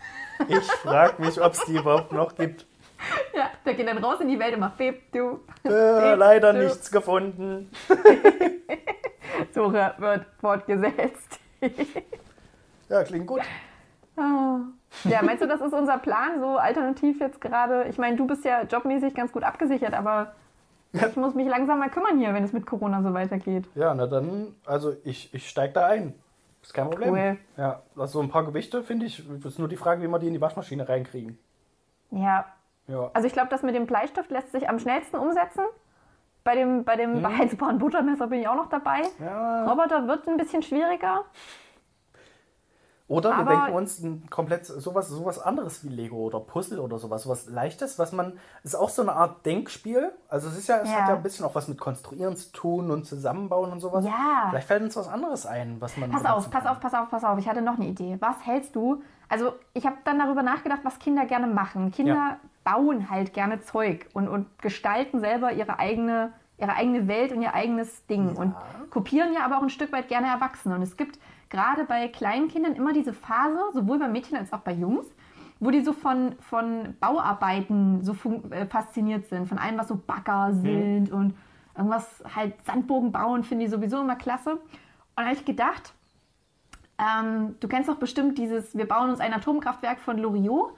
Ich 0.48 0.64
frage 0.64 1.20
mich, 1.20 1.40
ob 1.40 1.52
es 1.52 1.64
die 1.64 1.76
überhaupt 1.76 2.12
noch 2.12 2.34
gibt. 2.34 2.66
Ja, 3.36 3.50
der 3.66 3.74
geht 3.74 3.86
dann 3.86 3.98
raus 3.98 4.20
in 4.20 4.28
die 4.28 4.38
Welt 4.38 4.54
und 4.54 4.60
macht 4.60 4.78
Beb, 4.78 5.12
du. 5.12 5.40
Äh, 5.68 6.14
leider 6.14 6.54
du. 6.54 6.60
nichts 6.60 6.90
gefunden. 6.90 7.70
Suche 9.52 9.94
wird 9.98 10.26
fortgesetzt. 10.40 11.40
Ja, 12.88 13.02
klingt 13.02 13.26
gut. 13.26 13.40
Ah. 14.16 14.58
Ja, 15.04 15.22
meinst 15.22 15.42
du, 15.42 15.48
das 15.48 15.60
ist 15.60 15.72
unser 15.72 15.98
Plan, 15.98 16.38
so 16.38 16.58
alternativ 16.58 17.18
jetzt 17.18 17.40
gerade? 17.40 17.86
Ich 17.88 17.98
meine, 17.98 18.16
du 18.16 18.26
bist 18.26 18.44
ja 18.44 18.62
jobmäßig 18.62 19.14
ganz 19.14 19.32
gut 19.32 19.42
abgesichert, 19.42 19.94
aber 19.94 20.34
ich 20.94 21.16
muss 21.16 21.34
mich 21.34 21.46
langsam 21.48 21.78
mal 21.78 21.90
kümmern 21.90 22.18
hier, 22.18 22.32
wenn 22.34 22.44
es 22.44 22.52
mit 22.52 22.66
Corona 22.66 23.02
so 23.02 23.12
weitergeht. 23.12 23.68
Ja, 23.74 23.94
na 23.94 24.06
dann, 24.06 24.54
also 24.64 24.94
ich, 25.04 25.32
ich 25.34 25.48
steig 25.48 25.74
da 25.74 25.86
ein. 25.86 26.14
Ist 26.62 26.72
kein 26.72 26.88
Problem. 26.88 27.10
Cool. 27.12 27.36
Ja, 27.58 27.82
also 27.96 28.20
ein 28.22 28.30
paar 28.30 28.44
Gewichte 28.44 28.82
finde 28.82 29.04
ich, 29.06 29.22
ist 29.44 29.58
nur 29.58 29.68
die 29.68 29.76
Frage, 29.76 30.02
wie 30.02 30.08
wir 30.08 30.18
die 30.18 30.28
in 30.28 30.32
die 30.34 30.40
Waschmaschine 30.40 30.88
reinkriegen. 30.88 31.38
Ja, 32.10 32.46
Ja. 32.86 33.10
also 33.12 33.26
ich 33.26 33.32
glaube, 33.34 33.48
das 33.50 33.62
mit 33.62 33.74
dem 33.74 33.86
Bleistift 33.86 34.30
lässt 34.30 34.52
sich 34.52 34.68
am 34.68 34.78
schnellsten 34.78 35.16
umsetzen. 35.16 35.64
Bei 36.42 36.54
dem, 36.54 36.84
bei 36.84 36.96
dem 36.96 37.22
beheizbaren 37.22 37.78
Buttermesser 37.78 38.26
bin 38.28 38.40
ich 38.40 38.48
auch 38.48 38.54
noch 38.56 38.68
dabei. 38.68 39.02
ja. 39.18 39.64
Roboter 39.70 40.06
wird 40.06 40.26
ein 40.28 40.36
bisschen 40.36 40.62
schwieriger. 40.62 41.24
Oder 43.14 43.30
wir 43.30 43.36
Aber- 43.38 43.50
denken 43.52 43.72
uns 43.72 44.00
ein 44.00 44.28
komplett 44.30 44.66
sowas, 44.66 45.08
sowas 45.08 45.38
anderes 45.38 45.84
wie 45.84 45.88
Lego 45.88 46.16
oder 46.16 46.40
Puzzle 46.40 46.78
oder 46.80 46.98
sowas, 46.98 47.22
sowas 47.22 47.46
Leichtes, 47.48 47.98
was 47.98 48.12
man, 48.12 48.38
ist 48.62 48.74
auch 48.74 48.88
so 48.88 49.02
eine 49.02 49.12
Art 49.12 49.44
Denkspiel. 49.46 50.12
Also 50.28 50.48
es 50.48 50.58
ist 50.58 50.68
ja, 50.68 50.78
es 50.78 50.90
Ja. 50.90 50.96
hat 51.02 51.08
ja 51.08 51.14
ein 51.16 51.22
bisschen 51.22 51.44
auch 51.46 51.54
was 51.54 51.68
mit 51.68 51.78
Konstruieren 51.78 52.36
zu 52.36 52.50
tun 52.52 52.90
und 52.90 53.04
Zusammenbauen 53.06 53.70
und 53.72 53.80
sowas. 53.80 54.04
Ja. 54.04 54.46
Vielleicht 54.50 54.66
fällt 54.66 54.82
uns 54.82 54.96
was 54.96 55.08
anderes 55.08 55.46
ein, 55.46 55.80
was 55.80 55.96
man. 55.96 56.10
Pass 56.10 56.24
auf, 56.24 56.50
pass 56.50 56.66
auf, 56.66 56.80
pass 56.80 56.94
auf, 56.94 57.10
pass 57.10 57.24
auf. 57.24 57.38
Ich 57.38 57.48
hatte 57.48 57.62
noch 57.62 57.76
eine 57.76 57.86
Idee. 57.86 58.16
Was 58.20 58.36
hältst 58.44 58.74
du? 58.74 59.02
Also, 59.28 59.54
ich 59.72 59.86
habe 59.86 59.96
dann 60.04 60.18
darüber 60.18 60.42
nachgedacht, 60.42 60.80
was 60.82 60.98
Kinder 60.98 61.24
gerne 61.24 61.46
machen. 61.46 61.90
Kinder 61.92 62.14
Ja. 62.14 62.36
bauen 62.62 63.10
halt 63.10 63.32
gerne 63.32 63.60
Zeug 63.60 64.06
und, 64.12 64.28
und 64.28 64.46
gestalten 64.60 65.20
selber 65.20 65.52
ihre 65.52 65.78
eigene, 65.78 66.32
ihre 66.58 66.74
eigene 66.74 67.08
Welt 67.08 67.32
und 67.32 67.42
ihr 67.42 67.54
eigenes 67.54 68.06
Ding 68.06 68.36
und 68.36 68.54
kopieren 68.90 69.32
ja 69.32 69.44
aber 69.44 69.58
auch 69.58 69.62
ein 69.62 69.70
Stück 69.70 69.92
weit 69.92 70.08
gerne 70.08 70.28
Erwachsene. 70.28 70.74
Und 70.76 70.82
es 70.82 70.96
gibt 70.96 71.18
gerade 71.50 71.84
bei 71.84 72.08
kleinen 72.08 72.48
Kindern 72.48 72.74
immer 72.74 72.92
diese 72.92 73.12
Phase, 73.12 73.58
sowohl 73.72 73.98
bei 73.98 74.08
Mädchen 74.08 74.36
als 74.36 74.52
auch 74.52 74.60
bei 74.60 74.72
Jungs, 74.72 75.06
wo 75.60 75.70
die 75.70 75.80
so 75.80 75.92
von, 75.92 76.36
von 76.40 76.96
Bauarbeiten 77.00 78.02
so 78.02 78.16
äh, 78.50 78.66
fasziniert 78.66 79.26
sind, 79.26 79.48
von 79.48 79.58
allem, 79.58 79.78
was 79.78 79.88
so 79.88 79.96
Bagger 79.96 80.52
sind 80.52 81.10
und 81.10 81.34
irgendwas 81.76 82.22
halt 82.34 82.54
Sandbogen 82.64 83.10
bauen, 83.10 83.42
finde 83.42 83.64
ich 83.64 83.70
sowieso 83.70 84.00
immer 84.00 84.16
klasse. 84.16 84.52
Und 84.52 84.60
da 85.16 85.24
habe 85.24 85.34
ich 85.34 85.44
gedacht, 85.44 85.92
ähm, 86.98 87.56
du 87.60 87.68
kennst 87.68 87.88
doch 87.88 87.96
bestimmt 87.96 88.38
dieses, 88.38 88.76
wir 88.76 88.86
bauen 88.86 89.10
uns 89.10 89.20
ein 89.20 89.32
Atomkraftwerk 89.32 89.98
von 89.98 90.18
Loriot, 90.18 90.72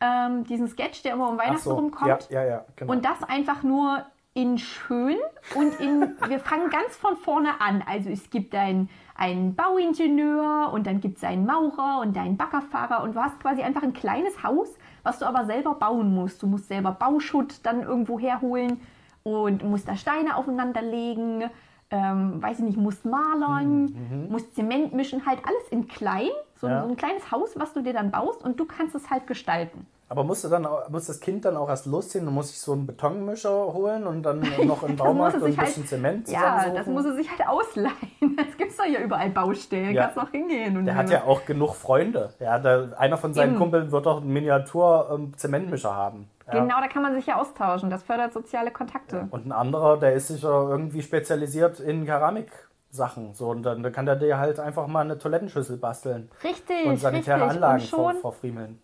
ähm, 0.00 0.44
diesen 0.44 0.68
Sketch, 0.68 1.02
der 1.02 1.14
immer 1.14 1.28
um 1.28 1.38
Ach 1.38 1.44
Weihnachten 1.44 1.68
so, 1.68 1.74
rumkommt. 1.74 2.28
Ja, 2.30 2.42
ja, 2.42 2.48
ja, 2.48 2.64
genau. 2.76 2.92
Und 2.92 3.04
das 3.04 3.22
einfach 3.24 3.64
nur 3.64 4.04
in 4.38 4.56
schön 4.56 5.16
und 5.56 5.80
in, 5.80 6.14
wir 6.28 6.38
fangen 6.38 6.70
ganz 6.70 6.94
von 6.94 7.16
vorne 7.16 7.60
an. 7.60 7.82
Also 7.84 8.08
es 8.08 8.30
gibt 8.30 8.54
einen, 8.54 8.88
einen 9.16 9.56
Bauingenieur 9.56 10.70
und 10.72 10.86
dann 10.86 11.00
gibt 11.00 11.16
es 11.16 11.24
einen 11.24 11.44
Maurer 11.44 12.00
und 12.02 12.16
einen 12.16 12.36
Baggerfahrer 12.36 13.02
und 13.02 13.16
du 13.16 13.20
hast 13.20 13.40
quasi 13.40 13.62
einfach 13.62 13.82
ein 13.82 13.92
kleines 13.92 14.44
Haus, 14.44 14.68
was 15.02 15.18
du 15.18 15.26
aber 15.26 15.44
selber 15.44 15.74
bauen 15.74 16.14
musst. 16.14 16.40
Du 16.40 16.46
musst 16.46 16.68
selber 16.68 16.92
Bauschutt 16.92 17.66
dann 17.66 17.82
irgendwo 17.82 18.20
herholen 18.20 18.80
und 19.24 19.64
musst 19.64 19.88
da 19.88 19.96
Steine 19.96 20.36
aufeinander 20.36 20.82
legen, 20.82 21.42
ähm, 21.90 22.40
weiß 22.40 22.60
ich 22.60 22.64
nicht, 22.64 22.78
musst 22.78 23.04
malern, 23.04 24.26
musst 24.30 24.54
Zement 24.54 24.94
mischen, 24.94 25.26
halt 25.26 25.40
alles 25.44 25.68
in 25.70 25.88
klein. 25.88 26.28
So, 26.54 26.68
Ja. 26.68 26.82
so 26.84 26.88
ein 26.88 26.96
kleines 26.96 27.32
Haus, 27.32 27.58
was 27.58 27.72
du 27.72 27.82
dir 27.82 27.92
dann 27.92 28.12
baust 28.12 28.44
und 28.44 28.60
du 28.60 28.66
kannst 28.66 28.94
es 28.94 29.10
halt 29.10 29.26
gestalten. 29.26 29.84
Aber 30.10 30.24
musst 30.24 30.42
du 30.42 30.48
dann 30.48 30.66
muss 30.88 31.06
das 31.06 31.20
Kind 31.20 31.44
dann 31.44 31.56
auch 31.56 31.68
erst 31.68 31.84
losziehen 31.84 32.26
und 32.26 32.32
muss 32.32 32.48
sich 32.48 32.58
so 32.60 32.72
einen 32.72 32.86
Betonmischer 32.86 33.50
holen 33.74 34.06
und 34.06 34.22
dann 34.22 34.40
noch 34.64 34.82
im 34.82 34.96
Das 34.96 35.06
Baumarkt 35.06 35.36
es 35.36 35.42
und 35.42 35.50
ein 35.50 35.56
halt- 35.58 35.66
bisschen 35.66 35.86
Zement 35.86 36.28
Ja, 36.30 36.70
das 36.70 36.86
muss 36.86 37.04
er 37.04 37.14
sich 37.14 37.28
halt 37.30 37.46
ausleihen. 37.46 37.92
Es 38.50 38.56
gibt 38.56 38.78
doch 38.78 38.84
hier 38.84 39.00
überall 39.00 39.30
Baustellen. 39.30 39.92
Ja. 39.94 40.04
Kannst 40.04 40.16
noch 40.16 40.30
hingehen. 40.30 40.76
Und 40.76 40.86
Der 40.86 40.94
hat 40.94 41.10
ja 41.10 41.24
auch 41.24 41.44
genug 41.44 41.74
Freunde. 41.74 42.30
Ja, 42.38 42.58
der, 42.58 42.90
einer 42.96 43.16
von 43.18 43.34
seinen 43.34 43.50
Eben. 43.50 43.58
Kumpeln 43.58 43.90
wird 43.90 44.06
doch 44.06 44.20
einen 44.20 44.32
Miniatur-Zementmischer 44.32 45.94
haben. 45.94 46.30
Ja. 46.46 46.60
Genau, 46.60 46.80
da 46.80 46.88
kann 46.88 47.02
man 47.02 47.14
sich 47.14 47.26
ja 47.26 47.36
austauschen. 47.40 47.90
Das 47.90 48.02
fördert 48.02 48.32
soziale 48.32 48.70
Kontakte. 48.70 49.26
Und 49.30 49.46
ein 49.46 49.52
anderer, 49.52 49.98
der 49.98 50.14
ist 50.14 50.28
sicher 50.28 50.68
irgendwie 50.70 51.02
spezialisiert 51.02 51.80
in 51.80 52.06
Keramiksachen. 52.06 53.34
So, 53.34 53.50
und 53.50 53.62
dann, 53.64 53.82
dann 53.82 53.92
kann 53.92 54.06
der 54.06 54.16
dir 54.16 54.38
halt 54.38 54.58
einfach 54.60 54.86
mal 54.86 55.00
eine 55.00 55.18
Toilettenschüssel 55.18 55.76
basteln 55.76 56.30
Richtig, 56.42 56.86
und 56.86 56.96
sanitäre 56.98 57.40
richtig. 57.40 57.56
Anlagen 57.56 57.80
und 57.82 57.88
schon, 57.88 58.12
ver 58.14 58.20
verfriemeln. 58.20 58.80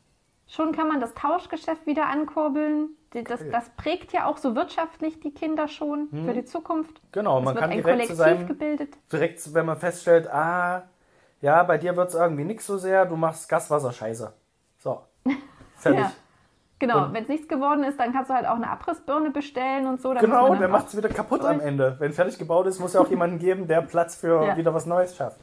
Schon 0.46 0.72
kann 0.72 0.88
man 0.88 1.00
das 1.00 1.14
Tauschgeschäft 1.14 1.86
wieder 1.86 2.06
ankurbeln. 2.06 2.90
Das, 3.10 3.40
das 3.52 3.70
prägt 3.76 4.12
ja 4.12 4.26
auch 4.26 4.38
so 4.38 4.56
wirtschaftlich 4.56 5.20
die 5.20 5.32
Kinder 5.32 5.68
schon 5.68 6.08
für 6.26 6.32
die 6.32 6.44
Zukunft. 6.44 7.00
Genau, 7.12 7.38
Es 7.38 7.44
man 7.44 7.54
wird 7.54 7.62
kann 7.62 7.70
ein 7.70 7.76
direkt 7.76 7.86
zu 7.86 7.92
Kollektiv 8.08 8.16
seinem, 8.16 8.46
gebildet. 8.48 8.96
direkt, 9.12 9.54
wenn 9.54 9.66
man 9.66 9.76
feststellt, 9.76 10.28
ah, 10.32 10.82
ja, 11.40 11.62
bei 11.62 11.78
dir 11.78 11.96
wird 11.96 12.08
es 12.08 12.14
irgendwie 12.14 12.42
nix 12.44 12.66
so 12.66 12.76
sehr, 12.76 13.06
du 13.06 13.14
machst 13.16 13.48
Gaswasser 13.48 13.92
scheiße. 13.92 14.32
So, 14.78 15.00
fertig. 15.76 16.00
Ja. 16.00 16.12
Genau, 16.80 17.08
wenn 17.12 17.22
es 17.22 17.28
nichts 17.28 17.46
geworden 17.48 17.84
ist, 17.84 17.98
dann 18.00 18.12
kannst 18.12 18.30
du 18.30 18.34
halt 18.34 18.46
auch 18.46 18.56
eine 18.56 18.68
Abrissbirne 18.68 19.30
bestellen 19.30 19.86
und 19.86 20.02
so. 20.02 20.12
Genau, 20.12 20.50
der 20.50 20.58
dann 20.62 20.70
macht 20.72 20.88
es 20.88 20.96
wieder 20.96 21.08
kaputt 21.08 21.44
am 21.44 21.60
Ende. 21.60 21.96
Wenn 22.00 22.12
fertig 22.12 22.36
gebaut 22.36 22.66
ist, 22.66 22.80
muss 22.80 22.94
ja 22.94 23.00
auch 23.00 23.08
jemanden 23.08 23.38
geben, 23.38 23.68
der 23.68 23.80
Platz 23.82 24.16
für 24.16 24.44
Ja. 24.44 24.56
wieder 24.56 24.74
was 24.74 24.84
Neues 24.84 25.16
schafft. 25.16 25.38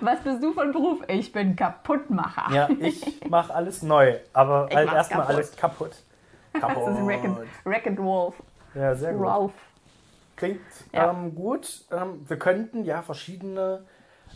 Was 0.00 0.20
bist 0.20 0.42
du 0.42 0.52
von 0.52 0.72
Beruf? 0.72 1.00
Ich 1.08 1.32
bin 1.32 1.56
Kaputtmacher. 1.56 2.52
Ja, 2.54 2.68
ich 2.80 3.20
mache 3.28 3.54
alles 3.54 3.82
neu, 3.82 4.16
aber 4.32 4.66
Ich 4.70 4.76
halt 4.76 4.92
erstmal 4.92 5.20
kaputt. 5.20 5.34
alles 5.34 5.56
kaputt. 5.56 5.92
Das 6.52 6.70
ist 6.98 7.06
Wreck-It 7.06 7.36
Wreck 7.64 7.98
Wolf. 7.98 8.34
Ja, 8.74 8.94
sehr 8.94 9.12
gut. 9.14 9.26
Ralph. 9.26 9.52
Klingt 10.36 10.60
Ja. 10.92 11.10
ähm, 11.10 11.34
gut. 11.34 11.84
Ähm, 11.90 12.24
wir 12.28 12.38
könnten 12.38 12.84
ja 12.84 13.02
verschiedene 13.02 13.84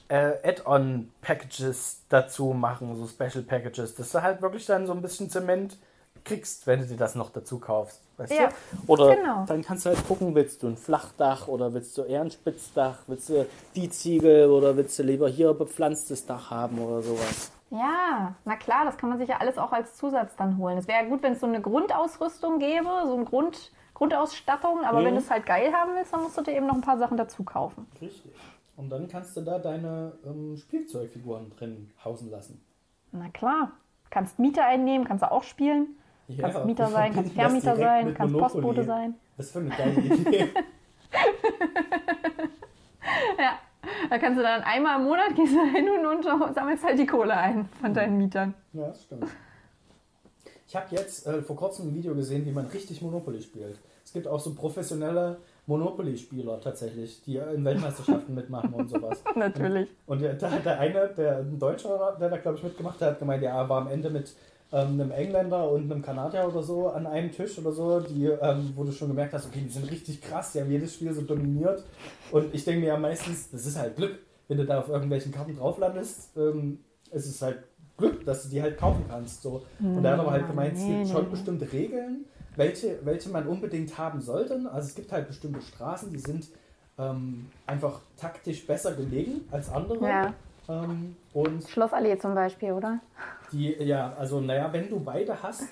äh, 0.08 0.32
Add-on-Packages 0.42 2.02
dazu 2.08 2.52
machen, 2.52 2.94
so 2.96 3.06
Special 3.06 3.42
Packages, 3.44 3.94
dass 3.94 4.12
du 4.12 4.22
halt 4.22 4.42
wirklich 4.42 4.66
dann 4.66 4.86
so 4.86 4.92
ein 4.92 5.02
bisschen 5.02 5.30
Zement 5.30 5.76
kriegst, 6.24 6.66
wenn 6.66 6.80
du 6.80 6.86
dir 6.86 6.96
das 6.96 7.14
noch 7.14 7.30
dazu 7.30 7.58
kaufst. 7.58 8.00
Weißt 8.16 8.32
Ja, 8.32 8.48
du? 8.48 8.54
Oder 8.92 9.16
genau. 9.16 9.44
dann 9.46 9.62
kannst 9.62 9.84
du 9.86 9.90
halt 9.90 10.06
gucken, 10.06 10.34
willst 10.34 10.62
du 10.62 10.68
ein 10.68 10.76
Flachdach 10.76 11.48
oder 11.48 11.72
willst 11.74 11.96
du 11.98 12.02
eher 12.02 12.20
ein 12.20 12.30
Spitzdach, 12.30 12.98
willst 13.06 13.28
du 13.28 13.46
die 13.74 13.90
Ziegel 13.90 14.50
oder 14.50 14.76
willst 14.76 14.98
du 14.98 15.02
lieber 15.02 15.28
hier 15.28 15.52
bepflanztes 15.54 16.26
Dach 16.26 16.50
haben 16.50 16.78
oder 16.78 17.02
sowas. 17.02 17.50
Ja, 17.70 18.34
na 18.44 18.56
klar, 18.56 18.84
das 18.84 18.98
kann 18.98 19.08
man 19.08 19.18
sich 19.18 19.28
ja 19.28 19.38
alles 19.38 19.56
auch 19.56 19.72
als 19.72 19.96
Zusatz 19.96 20.36
dann 20.36 20.58
holen. 20.58 20.76
Es 20.76 20.86
wäre 20.86 21.02
ja 21.04 21.08
gut, 21.08 21.22
wenn 21.22 21.32
es 21.32 21.40
so 21.40 21.46
eine 21.46 21.60
Grundausrüstung 21.62 22.58
gäbe, 22.58 22.88
so 23.06 23.14
eine 23.14 23.24
Grund, 23.24 23.72
Grundausstattung, 23.94 24.84
aber 24.84 25.00
Mhm. 25.00 25.04
wenn 25.06 25.14
du 25.14 25.20
es 25.20 25.30
halt 25.30 25.46
geil 25.46 25.72
haben 25.72 25.92
willst, 25.94 26.12
dann 26.12 26.22
musst 26.22 26.36
du 26.36 26.42
dir 26.42 26.54
eben 26.54 26.66
noch 26.66 26.74
ein 26.74 26.80
paar 26.82 26.98
Sachen 26.98 27.16
dazu 27.16 27.44
kaufen. 27.44 27.86
Richtig. 28.00 28.32
Und 28.76 28.90
dann 28.90 29.08
kannst 29.08 29.36
du 29.36 29.40
da 29.40 29.58
deine 29.58 30.12
ähm, 30.26 30.56
Spielzeugfiguren 30.56 31.50
drin 31.56 31.90
hausen 32.04 32.30
lassen. 32.30 32.62
Na 33.12 33.28
klar, 33.30 33.72
kannst 34.10 34.38
Mieter 34.38 34.64
einnehmen, 34.66 35.06
kannst 35.06 35.22
du 35.22 35.30
auch 35.30 35.42
spielen. 35.44 35.96
Kannst 36.38 36.64
Mieter 36.64 36.88
sein, 36.88 37.14
kannst 37.14 37.32
Vermieter 37.32 37.76
sein, 37.76 38.14
kannst. 38.14 38.36
Postbote 38.36 38.84
sein. 38.84 39.14
Was 39.36 39.50
für 39.50 39.60
eine 39.60 39.70
geile 39.70 40.00
Idee. 40.00 40.48
Ja, 43.38 43.58
da 44.08 44.18
kannst 44.18 44.38
du 44.38 44.42
dann 44.42 44.62
einmal 44.62 44.98
im 44.98 45.04
Monat 45.06 45.34
gehst 45.34 45.54
du 45.54 45.64
hin 45.64 45.88
und, 45.88 46.06
und 46.06 46.54
sammelst 46.54 46.84
halt 46.84 46.98
die 46.98 47.06
Kohle 47.06 47.36
ein 47.36 47.68
von 47.80 47.92
deinen 47.92 48.16
Mietern. 48.16 48.54
ja, 48.72 48.88
das 48.88 49.02
stimmt. 49.02 49.26
Ich 50.66 50.76
habe 50.76 50.86
jetzt 50.90 51.26
äh, 51.26 51.42
vor 51.42 51.56
kurzem 51.56 51.88
ein 51.88 51.94
Video 51.94 52.14
gesehen, 52.14 52.46
wie 52.46 52.50
man 52.50 52.66
richtig 52.66 53.02
Monopoly 53.02 53.42
spielt. 53.42 53.78
Es 54.04 54.12
gibt 54.12 54.26
auch 54.26 54.40
so 54.40 54.54
professionelle 54.54 55.36
Monopoly-Spieler 55.66 56.60
tatsächlich, 56.60 57.22
die 57.24 57.36
in 57.36 57.64
Weltmeisterschaften 57.64 58.34
mitmachen 58.34 58.72
und 58.72 58.88
sowas. 58.88 59.22
Natürlich. 59.34 59.88
Und 60.06 60.22
der, 60.22 60.34
der, 60.34 60.50
der 60.60 60.80
eine, 60.80 61.08
der 61.08 61.38
ein 61.38 61.58
Deutscher, 61.58 62.16
der 62.18 62.30
da 62.30 62.36
glaube 62.38 62.56
ich 62.56 62.64
mitgemacht 62.64 63.00
hat, 63.00 63.10
hat 63.10 63.18
gemeint, 63.18 63.42
ja, 63.42 63.56
er 63.56 63.68
war 63.68 63.82
am 63.82 63.88
Ende 63.88 64.10
mit 64.10 64.34
ähm, 64.72 65.00
einem 65.00 65.10
Engländer 65.10 65.70
und 65.70 65.90
einem 65.90 66.02
Kanadier 66.02 66.48
oder 66.48 66.62
so 66.62 66.88
an 66.88 67.06
einem 67.06 67.30
Tisch 67.30 67.58
oder 67.58 67.72
so, 67.72 68.00
die, 68.00 68.26
ähm, 68.26 68.72
wo 68.74 68.84
du 68.84 68.92
schon 68.92 69.08
gemerkt 69.08 69.34
hast, 69.34 69.46
okay, 69.46 69.60
die 69.62 69.68
sind 69.68 69.90
richtig 69.90 70.22
krass, 70.22 70.52
die 70.52 70.60
haben 70.60 70.70
jedes 70.70 70.94
Spiel 70.94 71.12
so 71.12 71.22
dominiert. 71.22 71.84
Und 72.30 72.54
ich 72.54 72.64
denke 72.64 72.80
mir 72.80 72.88
ja 72.88 72.96
meistens, 72.96 73.50
das 73.50 73.66
ist 73.66 73.78
halt 73.78 73.96
Glück, 73.96 74.18
wenn 74.48 74.56
du 74.56 74.64
da 74.64 74.80
auf 74.80 74.88
irgendwelchen 74.88 75.30
Karten 75.30 75.56
drauf 75.56 75.78
landest, 75.78 76.36
ähm, 76.36 76.80
es 77.10 77.26
ist 77.26 77.42
halt 77.42 77.58
Glück, 77.98 78.24
dass 78.24 78.44
du 78.44 78.48
die 78.48 78.62
halt 78.62 78.78
kaufen 78.78 79.04
kannst. 79.08 79.42
So. 79.42 79.62
Und 79.78 80.04
er 80.04 80.12
hat 80.12 80.20
aber 80.20 80.30
halt 80.30 80.46
gemeint, 80.46 80.76
es 80.76 80.84
gibt 80.84 81.08
schon 81.08 81.30
bestimmte 81.30 81.70
Regeln, 81.70 82.24
welche, 82.56 82.98
welche 83.04 83.28
man 83.28 83.46
unbedingt 83.46 83.96
haben 83.98 84.20
sollte. 84.20 84.54
Also 84.72 84.88
es 84.88 84.94
gibt 84.94 85.12
halt 85.12 85.28
bestimmte 85.28 85.60
Straßen, 85.60 86.10
die 86.10 86.18
sind 86.18 86.48
ähm, 86.98 87.46
einfach 87.66 88.00
taktisch 88.16 88.66
besser 88.66 88.94
gelegen 88.94 89.42
als 89.50 89.70
andere. 89.70 90.04
Ja. 90.06 90.34
Ähm, 90.68 91.16
und 91.32 91.68
Schlossallee 91.68 92.18
zum 92.18 92.34
Beispiel, 92.34 92.72
oder? 92.72 93.00
Die, 93.52 93.72
ja, 93.82 94.14
also 94.18 94.40
naja, 94.40 94.72
wenn 94.72 94.88
du 94.88 95.00
beide 95.00 95.42
hast, 95.42 95.68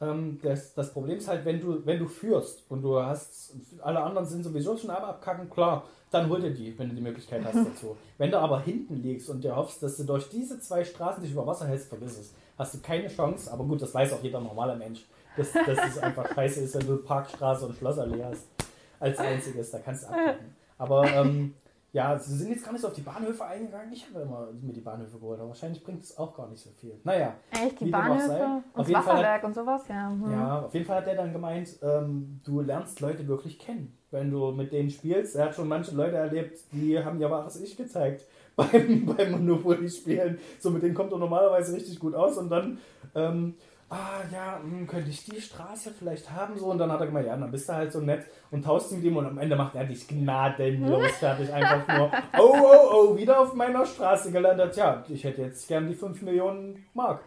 ähm, 0.00 0.38
das, 0.42 0.74
das 0.74 0.92
Problem 0.92 1.18
ist 1.18 1.28
halt, 1.28 1.44
wenn 1.44 1.60
du, 1.60 1.84
wenn 1.84 1.98
du 1.98 2.06
führst 2.06 2.64
und 2.70 2.82
du 2.82 3.00
hast, 3.00 3.54
alle 3.82 4.00
anderen 4.00 4.26
sind 4.26 4.42
sowieso 4.42 4.76
schon 4.76 4.90
am 4.90 5.04
Abkacken, 5.04 5.50
klar, 5.50 5.84
dann 6.10 6.28
hol 6.28 6.40
dir 6.40 6.50
die, 6.50 6.76
wenn 6.78 6.88
du 6.88 6.94
die 6.94 7.02
Möglichkeit 7.02 7.44
hast 7.44 7.56
dazu. 7.56 7.96
wenn 8.18 8.30
du 8.30 8.38
aber 8.38 8.60
hinten 8.60 8.96
liegst 9.02 9.28
und 9.28 9.44
dir 9.44 9.54
hoffst, 9.54 9.82
dass 9.82 9.96
du 9.96 10.04
durch 10.04 10.28
diese 10.30 10.58
zwei 10.60 10.84
Straßen 10.84 11.22
dich 11.22 11.32
über 11.32 11.46
Wasser 11.46 11.66
hältst, 11.66 11.88
vergiss 11.88 12.18
es. 12.18 12.34
Hast 12.58 12.74
du 12.74 12.78
keine 12.80 13.08
Chance, 13.08 13.52
aber 13.52 13.64
gut, 13.64 13.80
das 13.82 13.94
weiß 13.94 14.12
auch 14.14 14.22
jeder 14.22 14.40
normale 14.40 14.76
Mensch, 14.76 15.04
dass, 15.36 15.52
dass 15.52 15.78
es 15.88 15.98
einfach 16.02 16.34
scheiße 16.34 16.62
ist, 16.62 16.74
wenn 16.74 16.86
du 16.86 16.96
Parkstraße 16.96 17.66
und 17.66 17.76
Schlossallee 17.76 18.24
hast. 18.24 18.46
Als 18.98 19.18
einziges, 19.18 19.70
da 19.70 19.78
kannst 19.78 20.04
du 20.04 20.08
abkacken. 20.08 20.54
Aber 20.78 21.06
ähm, 21.12 21.54
ja, 21.92 22.18
sie 22.18 22.36
sind 22.36 22.50
jetzt 22.50 22.64
gar 22.64 22.72
nicht 22.72 22.82
so 22.82 22.88
auf 22.88 22.94
die 22.94 23.00
Bahnhöfe 23.00 23.44
eingegangen. 23.44 23.92
Ich 23.92 24.06
habe 24.08 24.20
immer 24.20 24.48
mir 24.60 24.72
die 24.72 24.80
Bahnhöfe 24.80 25.18
geholt, 25.18 25.40
aber 25.40 25.48
wahrscheinlich 25.48 25.82
bringt 25.82 26.04
es 26.04 26.16
auch 26.16 26.36
gar 26.36 26.48
nicht 26.48 26.62
so 26.62 26.70
viel. 26.70 27.00
Naja, 27.04 27.34
Echt, 27.50 27.80
die. 27.80 27.90
Bahnhöfe 27.90 28.62
und 28.74 28.88
das 28.88 28.90
Fall 28.90 28.96
hat- 28.96 29.06
Wasserwerk 29.08 29.44
und 29.44 29.54
sowas, 29.54 29.88
ja. 29.88 30.08
Hm. 30.10 30.30
ja, 30.30 30.62
auf 30.66 30.74
jeden 30.74 30.86
Fall 30.86 30.98
hat 30.98 31.06
er 31.08 31.16
dann 31.16 31.32
gemeint, 31.32 31.78
ähm, 31.82 32.40
du 32.44 32.60
lernst 32.60 33.00
Leute 33.00 33.26
wirklich 33.26 33.58
kennen, 33.58 33.96
wenn 34.10 34.30
du 34.30 34.52
mit 34.52 34.72
denen 34.72 34.90
spielst. 34.90 35.34
Er 35.36 35.46
hat 35.46 35.54
schon 35.54 35.66
manche 35.68 35.94
Leute 35.94 36.16
erlebt, 36.16 36.60
die 36.72 36.98
haben 37.02 37.18
ja 37.20 37.30
wahres 37.30 37.60
Ich 37.60 37.76
gezeigt 37.76 38.26
beim, 38.56 39.06
beim 39.06 39.30
Monopoly-Spielen. 39.32 40.38
So 40.58 40.70
mit 40.70 40.82
denen 40.82 40.94
kommt 40.94 41.12
er 41.12 41.18
normalerweise 41.18 41.74
richtig 41.74 41.98
gut 41.98 42.14
aus 42.14 42.36
und 42.38 42.50
dann 42.50 42.78
ähm, 43.14 43.54
ah 43.90 44.22
ja, 44.32 44.60
hm, 44.62 44.86
könnte 44.86 45.10
ich 45.10 45.24
die 45.24 45.40
Straße 45.40 45.92
vielleicht 45.92 46.30
haben 46.30 46.56
so 46.56 46.66
und 46.66 46.78
dann 46.78 46.90
hat 46.92 47.00
er 47.00 47.06
gemeint, 47.06 47.26
ja, 47.26 47.36
dann 47.36 47.50
bist 47.50 47.68
du 47.68 47.72
halt 47.72 47.92
so 47.92 48.00
nett 48.00 48.24
und 48.50 48.64
tauschst 48.64 48.92
mit 48.92 49.02
ihm 49.02 49.16
und 49.16 49.26
am 49.26 49.38
Ende 49.38 49.56
macht 49.56 49.74
er 49.74 49.84
dich 49.84 50.06
gnadenlos 50.06 51.10
fertig, 51.12 51.52
einfach 51.52 51.86
nur, 51.98 52.10
oh, 52.38 52.56
oh, 52.60 52.90
oh, 52.92 53.16
wieder 53.16 53.40
auf 53.40 53.52
meiner 53.54 53.84
Straße 53.84 54.30
gelandet, 54.30 54.76
ja, 54.76 55.04
ich 55.08 55.24
hätte 55.24 55.42
jetzt 55.42 55.66
gern 55.66 55.88
die 55.88 55.94
5 55.94 56.22
Millionen 56.22 56.86
Mark. 56.94 57.22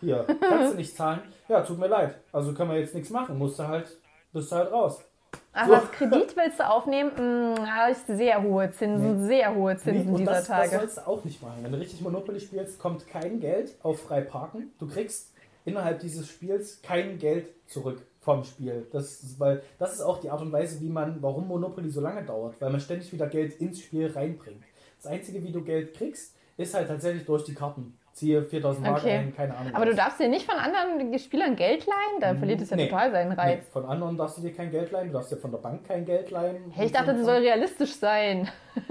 Hier, 0.00 0.24
kannst 0.40 0.72
du 0.72 0.76
nicht 0.78 0.96
zahlen? 0.96 1.20
Ja, 1.48 1.60
tut 1.62 1.78
mir 1.78 1.88
leid, 1.88 2.16
also 2.32 2.52
können 2.54 2.70
wir 2.70 2.78
jetzt 2.78 2.94
nichts 2.94 3.10
machen, 3.10 3.38
musst 3.38 3.58
du 3.58 3.68
halt, 3.68 3.96
bist 4.32 4.50
du 4.50 4.56
halt 4.56 4.72
raus. 4.72 5.04
Aber 5.52 5.76
als 5.76 5.90
Kredit 5.92 6.36
willst 6.36 6.58
du 6.58 6.68
aufnehmen? 6.68 7.10
Hm, 7.16 7.66
habe 7.70 7.92
ich 7.92 7.98
sehr 7.98 8.42
hohe 8.42 8.70
Zinsen, 8.70 9.26
sehr 9.26 9.54
hohe 9.54 9.76
Zinsen 9.76 10.06
Nee, 10.06 10.10
und 10.12 10.18
dieser 10.18 10.32
das, 10.32 10.46
das 10.46 10.56
Tage. 10.56 10.78
sollst 10.78 10.98
du 10.98 11.06
auch 11.06 11.24
nicht 11.24 11.42
machen. 11.42 11.58
Wenn 11.62 11.72
du 11.72 11.78
richtig 11.78 12.00
Monopoly 12.00 12.40
spielst, 12.40 12.78
kommt 12.78 13.06
kein 13.06 13.40
Geld 13.40 13.74
auf 13.82 14.00
frei 14.00 14.20
parken. 14.20 14.72
Du 14.78 14.86
kriegst 14.86 15.29
innerhalb 15.64 16.00
dieses 16.00 16.28
Spiels 16.28 16.80
kein 16.82 17.18
Geld 17.18 17.48
zurück 17.66 18.02
vom 18.20 18.44
Spiel. 18.44 18.86
Das 18.92 19.22
ist, 19.22 19.40
weil 19.40 19.62
das 19.78 19.94
ist 19.94 20.00
auch 20.02 20.18
die 20.20 20.30
Art 20.30 20.40
und 20.42 20.52
Weise, 20.52 20.80
wie 20.80 20.90
man, 20.90 21.22
warum 21.22 21.48
Monopoly 21.48 21.88
so 21.90 22.00
lange 22.00 22.22
dauert, 22.24 22.60
weil 22.60 22.70
man 22.70 22.80
ständig 22.80 23.12
wieder 23.12 23.26
Geld 23.26 23.60
ins 23.60 23.80
Spiel 23.80 24.10
reinbringt. 24.10 24.62
Das 25.02 25.10
einzige, 25.10 25.42
wie 25.42 25.52
du 25.52 25.62
Geld 25.62 25.94
kriegst, 25.94 26.36
ist 26.58 26.74
halt 26.74 26.88
tatsächlich 26.88 27.24
durch 27.24 27.44
die 27.44 27.54
Karten. 27.54 27.96
Ziehe 28.12 28.42
4000 28.44 28.84
Mark 28.84 28.98
Okay. 28.98 29.12
ein, 29.18 29.34
keine 29.34 29.56
Ahnung. 29.56 29.72
Aber 29.74 29.84
du 29.86 29.92
was. 29.92 29.96
darfst 29.96 30.20
dir 30.20 30.28
nicht 30.28 30.44
von 30.44 30.58
anderen 30.58 31.16
Spielern 31.18 31.54
Geld 31.54 31.86
leihen? 31.86 32.20
Da 32.20 32.34
verliert 32.34 32.60
es 32.60 32.68
ja 32.70 32.76
Nee. 32.76 32.88
total 32.88 33.12
seinen 33.12 33.28
Nee, 33.30 33.34
Reiz. 33.36 33.68
von 33.68 33.86
anderen 33.86 34.16
darfst 34.18 34.36
du 34.38 34.42
dir 34.42 34.52
kein 34.52 34.70
Geld 34.70 34.90
leihen, 34.90 35.06
du 35.08 35.12
darfst 35.14 35.30
dir 35.30 35.36
von 35.36 35.52
der 35.52 35.58
Bank 35.58 35.86
kein 35.86 36.04
Geld 36.04 36.30
leihen. 36.32 36.70
Hey, 36.72 36.86
ich 36.86 36.92
dachte, 36.92 37.14
das 37.14 37.24
soll 37.24 37.36
realistisch 37.36 37.94
sein. 37.94 38.48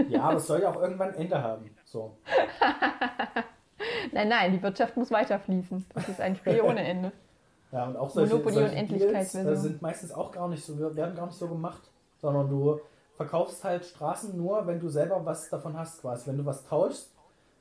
Ja, 0.07 0.21
aber 0.21 0.37
es 0.37 0.47
soll 0.47 0.61
ja 0.61 0.69
auch 0.71 0.81
irgendwann 0.81 1.09
ein 1.09 1.15
Ende 1.15 1.43
haben. 1.43 1.69
So. 1.83 2.17
Nein, 4.11 4.29
nein, 4.29 4.51
die 4.51 4.61
Wirtschaft 4.61 4.97
muss 4.97 5.11
weiterfließen. 5.11 5.85
Das 5.93 6.09
ist 6.09 6.21
ein 6.21 6.35
Spiel 6.35 6.61
ohne 6.61 6.83
Ende. 6.83 7.11
Ja, 7.71 7.85
und 7.85 7.97
auch 7.97 8.09
solche, 8.09 8.33
Monopoly 8.33 8.67
solche. 8.67 8.85
Deals, 8.85 9.35
äh, 9.35 9.55
sind 9.55 9.79
meistens 9.79 10.11
auch 10.11 10.31
gar 10.31 10.47
nicht 10.47 10.65
so, 10.65 10.79
werden 10.79 11.15
gar 11.15 11.27
nicht 11.27 11.37
so 11.37 11.47
gemacht, 11.47 11.91
sondern 12.17 12.49
du 12.49 12.79
verkaufst 13.15 13.63
halt 13.63 13.85
Straßen 13.85 14.35
nur, 14.35 14.65
wenn 14.65 14.79
du 14.79 14.89
selber 14.89 15.23
was 15.23 15.49
davon 15.49 15.77
hast, 15.77 16.01
quasi. 16.01 16.27
Wenn 16.27 16.37
du 16.39 16.45
was 16.47 16.65
tauschst 16.65 17.13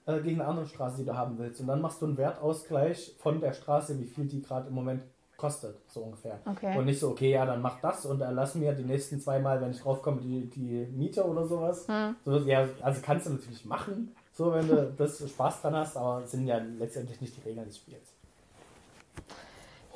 äh, 0.07 0.20
gegen 0.20 0.40
eine 0.40 0.48
andere 0.48 0.66
Straße, 0.66 0.98
die 0.98 1.05
du 1.05 1.14
haben 1.14 1.38
willst. 1.38 1.61
Und 1.61 1.66
dann 1.66 1.83
machst 1.83 2.01
du 2.01 2.07
einen 2.07 2.16
Wertausgleich 2.16 3.16
von 3.18 3.40
der 3.40 3.53
Straße, 3.53 3.98
wie 3.98 4.07
viel 4.07 4.27
die 4.27 4.40
gerade 4.40 4.68
im 4.68 4.74
Moment 4.74 5.03
kostet, 5.37 5.77
so 5.87 6.01
ungefähr. 6.01 6.40
Okay. 6.46 6.77
Und 6.77 6.87
nicht 6.87 6.98
so, 6.98 7.11
okay, 7.11 7.31
ja, 7.31 7.46
dann 7.46 7.62
mach 7.62 7.81
das 7.81 8.05
und 8.07 8.20
erlass 8.20 8.55
mir 8.55 8.72
die 8.72 8.85
nächsten 8.85 9.20
zwei 9.20 9.38
Mal, 9.38 9.61
wenn 9.61 9.70
ich 9.70 9.81
draufkomme, 9.81 10.20
die, 10.20 10.51
die 10.51 10.87
Miete 10.96 11.24
oder 11.24 11.46
sowas. 11.46 11.87
Hm. 11.87 12.16
So, 12.24 12.38
ja, 12.38 12.66
also 12.83 13.01
kannst 13.03 13.27
du 13.27 13.31
natürlich 13.31 13.64
machen, 13.64 14.14
so 14.38 14.53
wenn 14.53 14.68
du 14.68 14.94
das 14.96 15.18
Spaß 15.29 15.62
dran 15.62 15.74
hast, 15.74 15.96
aber 15.96 16.24
sind 16.24 16.46
ja 16.46 16.59
letztendlich 16.79 17.20
nicht 17.20 17.37
die 17.37 17.40
Regeln 17.40 17.66
des 17.66 17.79
Spiels. 17.79 18.12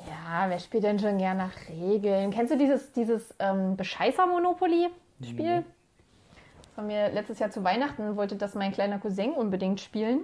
Ja, 0.05 0.49
wer 0.49 0.59
spielt 0.59 0.83
denn 0.83 0.99
schon 0.99 1.17
gern 1.17 1.37
nach 1.37 1.53
Regeln? 1.69 2.29
Kennst 2.29 2.51
du 2.51 2.57
dieses, 2.57 2.91
dieses 2.91 3.33
ähm, 3.39 3.77
Bescheißer-Monopoly-Spiel? 3.77 5.63
Das 5.63 6.77
war 6.77 6.83
mir 6.83 7.09
letztes 7.13 7.39
Jahr 7.39 7.51
zu 7.51 7.63
Weihnachten, 7.63 8.17
wollte 8.17 8.35
das 8.35 8.53
mein 8.53 8.73
kleiner 8.73 8.99
Cousin 8.99 9.31
unbedingt 9.31 9.79
spielen. 9.79 10.23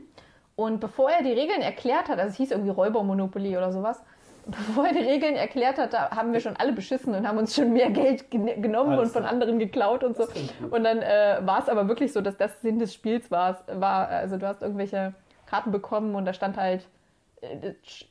Und 0.58 0.82
bevor 0.82 1.10
er 1.10 1.24
die 1.24 1.32
Regeln 1.32 1.62
erklärt 1.62 2.10
hat, 2.10 2.20
also 2.20 2.32
es 2.32 2.36
hieß 2.36 2.52
irgendwie 2.52 2.72
Räuber-Monopoly 2.72 3.56
oder 3.56 3.72
sowas, 3.72 4.02
bevor 4.52 4.88
er 4.88 4.94
die 4.94 5.00
Regeln 5.00 5.36
erklärt 5.36 5.78
hat, 5.78 5.94
da 5.94 6.12
haben 6.12 6.34
wir 6.34 6.40
schon 6.40 6.56
alle 6.58 6.74
beschissen 6.74 7.14
und 7.16 7.28
haben 7.28 7.38
uns 7.38 7.56
schon 7.56 7.74
mehr 7.74 7.90
Geld 7.90 8.30
gen 8.32 8.62
genommen 8.62 8.94
Alles 8.94 9.10
und 9.10 9.14
von 9.14 9.26
anderen 9.26 9.60
geklaut 9.60 10.04
und 10.04 10.18
so. 10.18 10.28
Und 10.72 10.84
dann 10.84 11.02
äh, 11.02 11.40
war 11.42 11.60
es 11.60 11.70
aber 11.70 11.88
wirklich 11.88 12.14
so, 12.14 12.22
dass 12.22 12.38
das 12.38 12.62
Sinn 12.62 12.80
des 12.80 12.94
Spiels 12.94 13.32
war. 13.32 13.60
war. 13.74 14.08
Also 14.10 14.38
du 14.38 14.48
hast 14.48 14.62
irgendwelche 14.62 15.14
Karten 15.46 15.72
bekommen 15.72 16.16
und 16.16 16.26
da 16.26 16.34
stand 16.34 16.58
halt, 16.58 16.88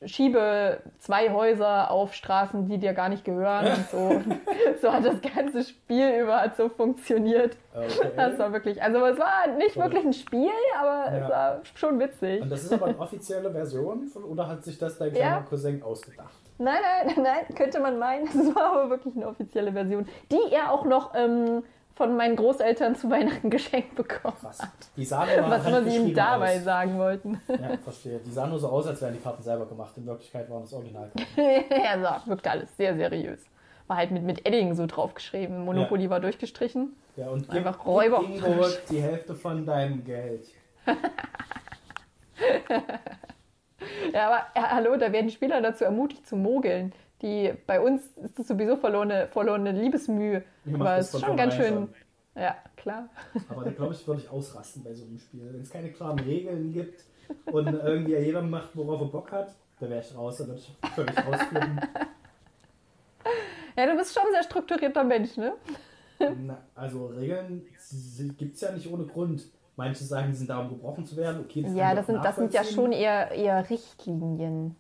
schiebe 0.05 0.81
zwei 0.99 1.31
Häuser 1.33 1.91
auf 1.91 2.15
Straßen, 2.15 2.67
die 2.69 2.79
dir 2.79 2.93
gar 2.95 3.09
nicht 3.09 3.25
gehören 3.25 3.67
und 3.67 3.91
so. 3.91 4.21
so 4.83 4.93
hat 4.93 5.05
das 5.05 5.21
ganze 5.21 5.63
Spiel 5.65 6.21
über 6.23 6.41
hat 6.41 6.57
so 6.57 6.69
funktioniert. 6.69 7.57
Okay. 7.75 8.11
Das 8.17 8.39
war 8.39 8.53
wirklich, 8.53 8.83
also 8.83 9.05
es 9.07 9.19
war 9.19 9.47
nicht 9.57 9.77
Cool. 9.77 9.85
wirklich 9.85 10.05
ein 10.05 10.13
Spiel, 10.13 10.51
aber 10.81 11.05
es 11.13 11.21
Ja. 11.21 11.29
war 11.29 11.61
schon 11.75 11.99
witzig. 12.01 12.43
Und 12.43 12.51
das 12.51 12.65
ist 12.65 12.73
aber 12.73 12.87
eine 12.87 12.99
offizielle 12.99 13.51
Version 13.51 14.07
von, 14.09 14.25
oder 14.25 14.49
hat 14.49 14.65
sich 14.65 14.79
das 14.79 14.99
dein 14.99 15.13
kleiner 15.13 15.37
Ja. 15.37 15.41
Cousin 15.49 15.83
ausgedacht? 15.83 16.35
Nein, 16.59 16.79
nein, 16.83 17.15
nein, 17.23 17.55
könnte 17.55 17.81
man 17.81 17.99
meinen. 17.99 18.27
Es 18.29 18.55
war 18.55 18.73
aber 18.73 18.91
wirklich 18.91 19.15
eine 19.17 19.29
offizielle 19.29 19.73
Version, 19.73 20.09
die 20.33 20.53
er 20.53 20.73
auch 20.73 20.85
noch 20.85 21.15
ähm, 21.15 21.63
von 21.99 22.17
meinen 22.17 22.37
Großeltern 22.37 22.95
zu 22.95 23.11
Weihnachten 23.11 23.51
geschenkt 23.57 23.97
bekommen 23.97 24.37
Krass. 24.41 24.63
hat. 24.63 24.71
Die 24.97 25.05
sahen 25.05 25.29
immer 25.37 25.51
Was 25.51 25.67
immer 25.67 25.83
sie 25.83 25.97
ihm 25.97 26.15
dabei 26.15 26.57
aus. 26.57 26.65
sagen 26.65 26.97
wollten. 26.97 27.41
Ja, 27.49 27.77
verstehe. 27.83 28.21
Die 28.25 28.31
sahen 28.31 28.51
nur 28.51 28.61
so 28.61 28.69
aus, 28.69 28.87
als 28.87 29.03
wären 29.03 29.15
die 29.15 29.21
Karten 29.21 29.43
selber 29.43 29.67
gemacht. 29.67 29.93
In 29.97 30.07
Wirklichkeit 30.07 30.49
waren 30.49 30.63
das 30.63 30.73
Original. 30.73 31.11
ja, 31.37 32.21
so, 32.25 32.31
wirkte 32.31 32.51
alles 32.53 32.75
sehr 32.77 32.97
seriös. 32.97 33.45
War 33.89 33.97
halt 33.97 34.13
mit, 34.13 34.23
mit 34.23 34.47
Edding 34.47 34.75
so 34.75 34.87
draufgeschrieben. 34.87 35.65
Monopoly 35.65 36.09
war 36.09 36.21
durchgestrichen. 36.21 36.95
Ja, 37.17 37.29
und 37.31 37.51
Einfach 37.51 37.85
Räuber. 37.85 38.21
gib 38.21 38.37
Ingo 38.47 38.65
die 38.89 39.03
Hälfte 39.03 39.35
von 39.35 39.67
deinem 39.67 40.05
Geld. 40.05 40.47
Ja, 44.13 44.27
aber 44.29 44.47
ja, 44.57 44.71
hallo, 44.73 44.97
da 44.97 45.13
werden 45.13 45.31
Spieler 45.31 45.61
dazu 45.61 45.85
ermutigt 45.85 46.27
zu 46.27 46.35
mogeln. 46.37 46.93
Die, 47.23 47.53
bei 47.67 47.81
uns 47.81 48.17
ist 48.17 48.39
das 48.39 48.49
sowieso 48.49 48.77
verlorene, 48.77 49.29
verlorene 49.29 49.73
Liebesmühe. 49.73 50.45
Aber 50.73 50.97
es 50.99 51.13
ist 51.13 51.21
schon 51.21 51.37
ganz 51.37 51.55
schön. 51.55 51.89
Ja, 52.37 52.57
klar. 52.77 53.09
Aber 53.49 53.65
da 53.65 53.71
glaube 53.71 53.95
ich, 53.95 54.07
würde 54.07 54.21
ich 54.21 54.31
ausrasten 54.31 54.85
bei 54.85 54.95
so 54.95 55.05
einem 55.05 55.19
Spiel. 55.19 55.49
Wenn 55.53 55.61
es 55.61 55.71
keine 55.71 55.91
klaren 55.91 56.21
Regeln 56.21 56.73
gibt 56.73 57.03
und 57.47 57.67
irgendwie 57.67 58.15
jeder 58.17 58.43
macht, 58.43 58.77
worauf 58.77 59.01
er 59.01 59.07
Bock 59.09 59.33
hat, 59.33 59.55
da 59.81 59.91
wäre 59.91 60.01
ich 60.01 60.17
raus, 60.17 60.39
da 60.39 60.47
würde 60.47 60.61
ich 60.61 60.91
völlig 60.95 61.19
ausflippen. 61.19 61.81
Ja, 63.77 63.87
du 63.87 63.97
bist 63.97 64.15
schon 64.15 64.25
ein 64.27 64.33
sehr 64.33 64.43
strukturierter 64.45 65.05
Mensch, 65.05 65.37
ne? 65.37 65.55
Na, 66.19 66.59
also 66.75 67.07
Regeln 67.07 67.65
gibt 68.37 68.55
es 68.55 68.61
ja 68.61 68.73
nicht 68.73 68.91
ohne 68.93 69.05
Grund. 69.05 69.43
Manche 69.77 70.03
sagen, 70.03 70.31
die 70.31 70.37
sind 70.37 70.51
da, 70.51 70.59
um 70.59 70.69
gebrochen 70.69 71.07
zu 71.07 71.17
werden. 71.17 71.45
Okay, 71.45 71.63
das 71.63 71.73
Ja, 71.75 71.95
das 71.95 72.07
sind, 72.07 72.25
das 72.25 72.35
sind 72.35 72.53
ja 72.53 72.65
schon 72.65 72.91
eher, 72.91 73.31
eher 73.31 73.71
Richtlinien. 73.71 74.75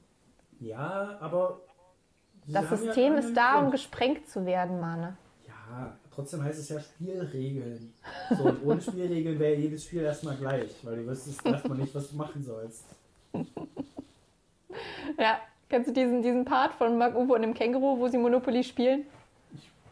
Ja, 0.58 1.16
aber. 1.20 1.60
Das 2.48 2.70
ja 2.70 2.76
System 2.76 3.14
ist 3.16 3.34
da, 3.36 3.60
um 3.60 3.70
gesprengt 3.70 4.28
zu 4.28 4.44
werden, 4.46 4.80
Mane. 4.80 5.16
Ja, 5.46 5.96
trotzdem 6.14 6.42
heißt 6.42 6.58
es 6.58 6.68
ja 6.70 6.80
Spielregeln. 6.80 7.92
So, 8.36 8.44
und 8.44 8.64
ohne 8.64 8.80
Spielregeln 8.80 9.38
wäre 9.38 9.54
jedes 9.54 9.84
Spiel 9.84 10.02
erstmal 10.02 10.36
gleich, 10.36 10.70
weil 10.82 10.96
du 10.96 11.06
wüsstest 11.06 11.44
erstmal 11.44 11.78
nicht, 11.78 11.94
was 11.94 12.10
du 12.10 12.16
machen 12.16 12.42
sollst. 12.42 12.84
Ja, 15.18 15.38
kennst 15.68 15.88
du 15.88 15.92
diesen, 15.92 16.22
diesen 16.22 16.44
Part 16.44 16.74
von 16.74 16.98
Mark 16.98 17.16
Uwe 17.16 17.34
und 17.34 17.42
dem 17.42 17.54
Känguru, 17.54 17.98
wo 17.98 18.08
sie 18.08 18.18
Monopoly 18.18 18.62
spielen? 18.62 19.06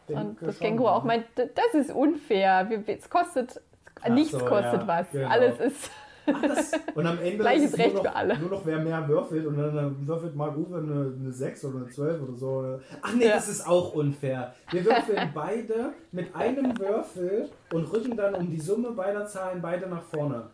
Denke 0.07 0.21
Und 0.21 0.41
das 0.41 0.55
schon, 0.57 0.67
Känguru 0.67 0.87
auch 0.89 1.03
meint, 1.03 1.25
"D- 1.37 1.49
das 1.53 1.73
ist 1.73 1.91
unfair. 1.91 2.69
Es 2.87 3.09
kostet, 3.09 3.59
Ach 4.01 4.09
nichts 4.09 4.31
so, 4.31 4.39
kostet 4.45 4.81
ja, 4.81 4.87
was. 4.87 5.09
genau. 5.11 5.27
Alles 5.27 5.59
ist. 5.59 5.91
Und 6.95 7.05
am 7.07 7.19
Ende 7.19 7.37
Gleiches 7.37 7.63
ist 7.65 7.73
es 7.73 7.79
Recht 7.79 7.93
nur 7.95 8.03
noch, 8.03 8.11
für 8.11 8.15
alle. 8.17 8.37
nur 8.39 8.49
noch 8.49 8.65
wer 8.65 8.79
mehr 8.79 9.07
würfelt 9.07 9.45
und 9.45 9.57
dann 9.57 10.07
würfelt 10.07 10.35
Mark 10.35 10.57
Uwe 10.57 10.77
eine, 10.77 11.13
eine 11.19 11.31
6 11.31 11.65
oder 11.65 11.77
eine 11.77 11.87
12 11.87 12.21
oder 12.21 12.35
so. 12.35 12.79
Ach 13.01 13.13
nee, 13.13 13.25
Ja. 13.27 13.35
das 13.35 13.47
ist 13.47 13.67
auch 13.67 13.93
unfair. 13.93 14.53
Wir 14.71 14.83
würfeln 14.85 15.29
beide 15.33 15.93
mit 16.11 16.35
einem 16.35 16.77
Würfel 16.77 17.49
und 17.73 17.91
rücken 17.93 18.17
dann 18.17 18.35
um 18.35 18.49
die 18.49 18.59
Summe 18.59 18.91
beider 18.91 19.25
Zahlen 19.25 19.61
beide 19.61 19.87
nach 19.87 20.03
vorne. 20.03 20.49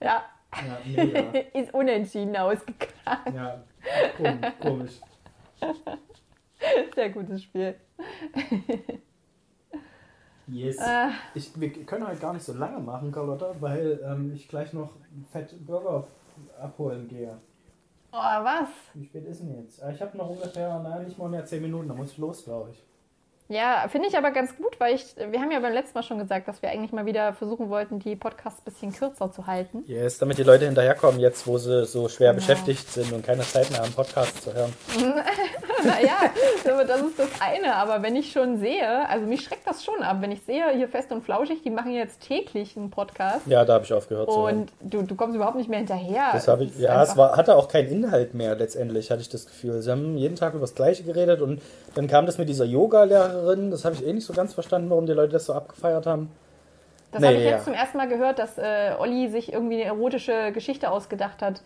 Ja, 0.00 0.22
Ja, 0.54 0.78
mega. 0.84 1.20
ist 1.54 1.72
unentschieden 1.72 2.36
ausgegangen. 2.36 3.34
Ja, 3.34 3.62
komisch. 4.16 4.52
komisch. 4.60 5.00
Sehr 6.94 7.10
gutes 7.10 7.42
Spiel. 7.42 7.74
Yes. 10.46 10.76
Äh, 10.76 11.08
Ich, 11.34 11.58
wir 11.58 11.72
können 11.84 12.06
heute 12.06 12.18
gar 12.20 12.32
nicht 12.34 12.44
so 12.44 12.52
lange 12.52 12.78
machen, 12.80 13.10
Carlotta, 13.12 13.54
weil 13.60 14.00
ähm, 14.04 14.32
ich 14.34 14.48
gleich 14.48 14.72
noch 14.72 14.90
fett 15.32 15.54
Burger 15.66 16.04
abholen 16.60 17.08
gehe. 17.08 17.36
oh, 18.12 18.16
was? 18.16 18.68
Wie 18.94 19.04
spät 19.06 19.24
ist 19.26 19.40
denn 19.40 19.56
jetzt? 19.62 19.82
Ah, 19.82 19.90
Ich 19.90 20.00
habe 20.02 20.16
noch 20.18 20.28
ungefähr, 20.30 20.78
naja, 20.80 20.98
nicht 21.02 21.18
mal 21.18 21.28
mehr 21.28 21.44
10 21.44 21.62
Minuten, 21.62 21.88
da 21.88 21.94
muss 21.94 22.12
ich 22.12 22.18
los, 22.18 22.44
glaube 22.44 22.70
ich. 22.72 22.82
Ja, 23.48 23.86
finde 23.88 24.08
ich 24.08 24.16
aber 24.16 24.30
ganz 24.30 24.56
gut, 24.56 24.80
weil 24.80 24.94
ich, 24.94 25.14
wir 25.16 25.38
haben 25.38 25.50
ja 25.50 25.60
beim 25.60 25.74
letzten 25.74 25.98
Mal 25.98 26.02
schon 26.02 26.18
gesagt, 26.18 26.48
dass 26.48 26.62
wir 26.62 26.70
eigentlich 26.70 26.92
mal 26.92 27.04
wieder 27.04 27.34
versuchen 27.34 27.68
wollten, 27.68 27.98
die 27.98 28.16
Podcasts 28.16 28.60
ein 28.60 28.64
bisschen 28.64 28.92
kürzer 28.94 29.30
zu 29.32 29.46
halten. 29.46 29.84
Yes, 29.86 30.16
damit 30.18 30.38
die 30.38 30.44
Leute 30.44 30.64
hinterherkommen, 30.64 31.20
jetzt 31.20 31.46
wo 31.46 31.58
sie 31.58 31.84
so 31.84 32.08
schwer 32.08 32.30
Genau. 32.32 32.40
beschäftigt 32.40 32.90
sind 32.90 33.12
und 33.12 33.22
keine 33.24 33.42
Zeit 33.42 33.70
mehr 33.70 33.80
haben, 33.82 33.92
Podcast 33.92 34.42
zu 34.42 34.54
hören. 34.54 34.72
Naja, 35.84 36.30
das 36.86 37.00
ist 37.02 37.18
das 37.18 37.28
eine. 37.40 37.74
Aber 37.76 38.02
wenn 38.02 38.16
ich 38.16 38.32
schon 38.32 38.58
sehe, 38.58 39.08
also 39.08 39.26
mich 39.26 39.42
schreckt 39.42 39.66
das 39.66 39.84
schon 39.84 40.02
ab, 40.02 40.18
wenn 40.20 40.32
ich 40.32 40.42
sehe, 40.42 40.70
hier 40.74 40.88
fest 40.88 41.12
und 41.12 41.24
flauschig, 41.24 41.62
die 41.62 41.70
machen 41.70 41.92
jetzt 41.92 42.20
täglich 42.22 42.76
einen 42.76 42.90
Podcast 42.90 43.46
Ja, 43.46 43.64
da 43.64 43.74
habe 43.74 43.84
ich 43.84 43.92
aufgehört 43.92 44.28
und 44.28 44.72
du, 44.80 45.02
du 45.02 45.14
kommst 45.14 45.36
überhaupt 45.36 45.56
nicht 45.56 45.68
mehr 45.68 45.78
hinterher. 45.78 46.30
Das 46.32 46.48
habe 46.48 46.64
ich, 46.64 46.78
ja, 46.78 47.02
es 47.02 47.16
war, 47.16 47.36
hatte 47.36 47.56
auch 47.56 47.68
keinen 47.68 47.88
Inhalt 47.88 48.34
mehr 48.34 48.54
letztendlich, 48.54 49.10
hatte 49.10 49.20
ich 49.20 49.28
das 49.28 49.46
Gefühl. 49.46 49.82
Sie 49.82 49.90
haben 49.90 50.16
jeden 50.16 50.36
Tag 50.36 50.54
über 50.54 50.62
das 50.62 50.74
Gleiche 50.74 51.02
geredet 51.04 51.40
und 51.40 51.60
dann 51.94 52.06
kam 52.08 52.26
das 52.26 52.38
mit 52.38 52.48
dieser 52.48 52.64
Yoga-Lehrerin. 52.64 53.70
Das 53.70 53.84
habe 53.84 53.94
ich 53.94 54.06
eh 54.06 54.12
nicht 54.12 54.26
so 54.26 54.32
ganz 54.32 54.54
verstanden, 54.54 54.90
warum 54.90 55.06
die 55.06 55.12
Leute 55.12 55.32
das 55.32 55.46
so 55.46 55.52
abgefeiert 55.52 56.06
haben. 56.06 56.30
Das 57.12 57.20
Nee, 57.20 57.28
habe 57.28 57.36
ich 57.38 57.44
ja. 57.44 57.50
jetzt 57.50 57.64
zum 57.64 57.74
ersten 57.74 57.96
Mal 57.96 58.08
gehört, 58.08 58.38
dass 58.40 58.58
äh, 58.58 58.92
Olli 58.98 59.28
sich 59.28 59.52
irgendwie 59.52 59.76
eine 59.76 59.84
erotische 59.84 60.50
Geschichte 60.52 60.90
ausgedacht 60.90 61.42
hat 61.42 61.62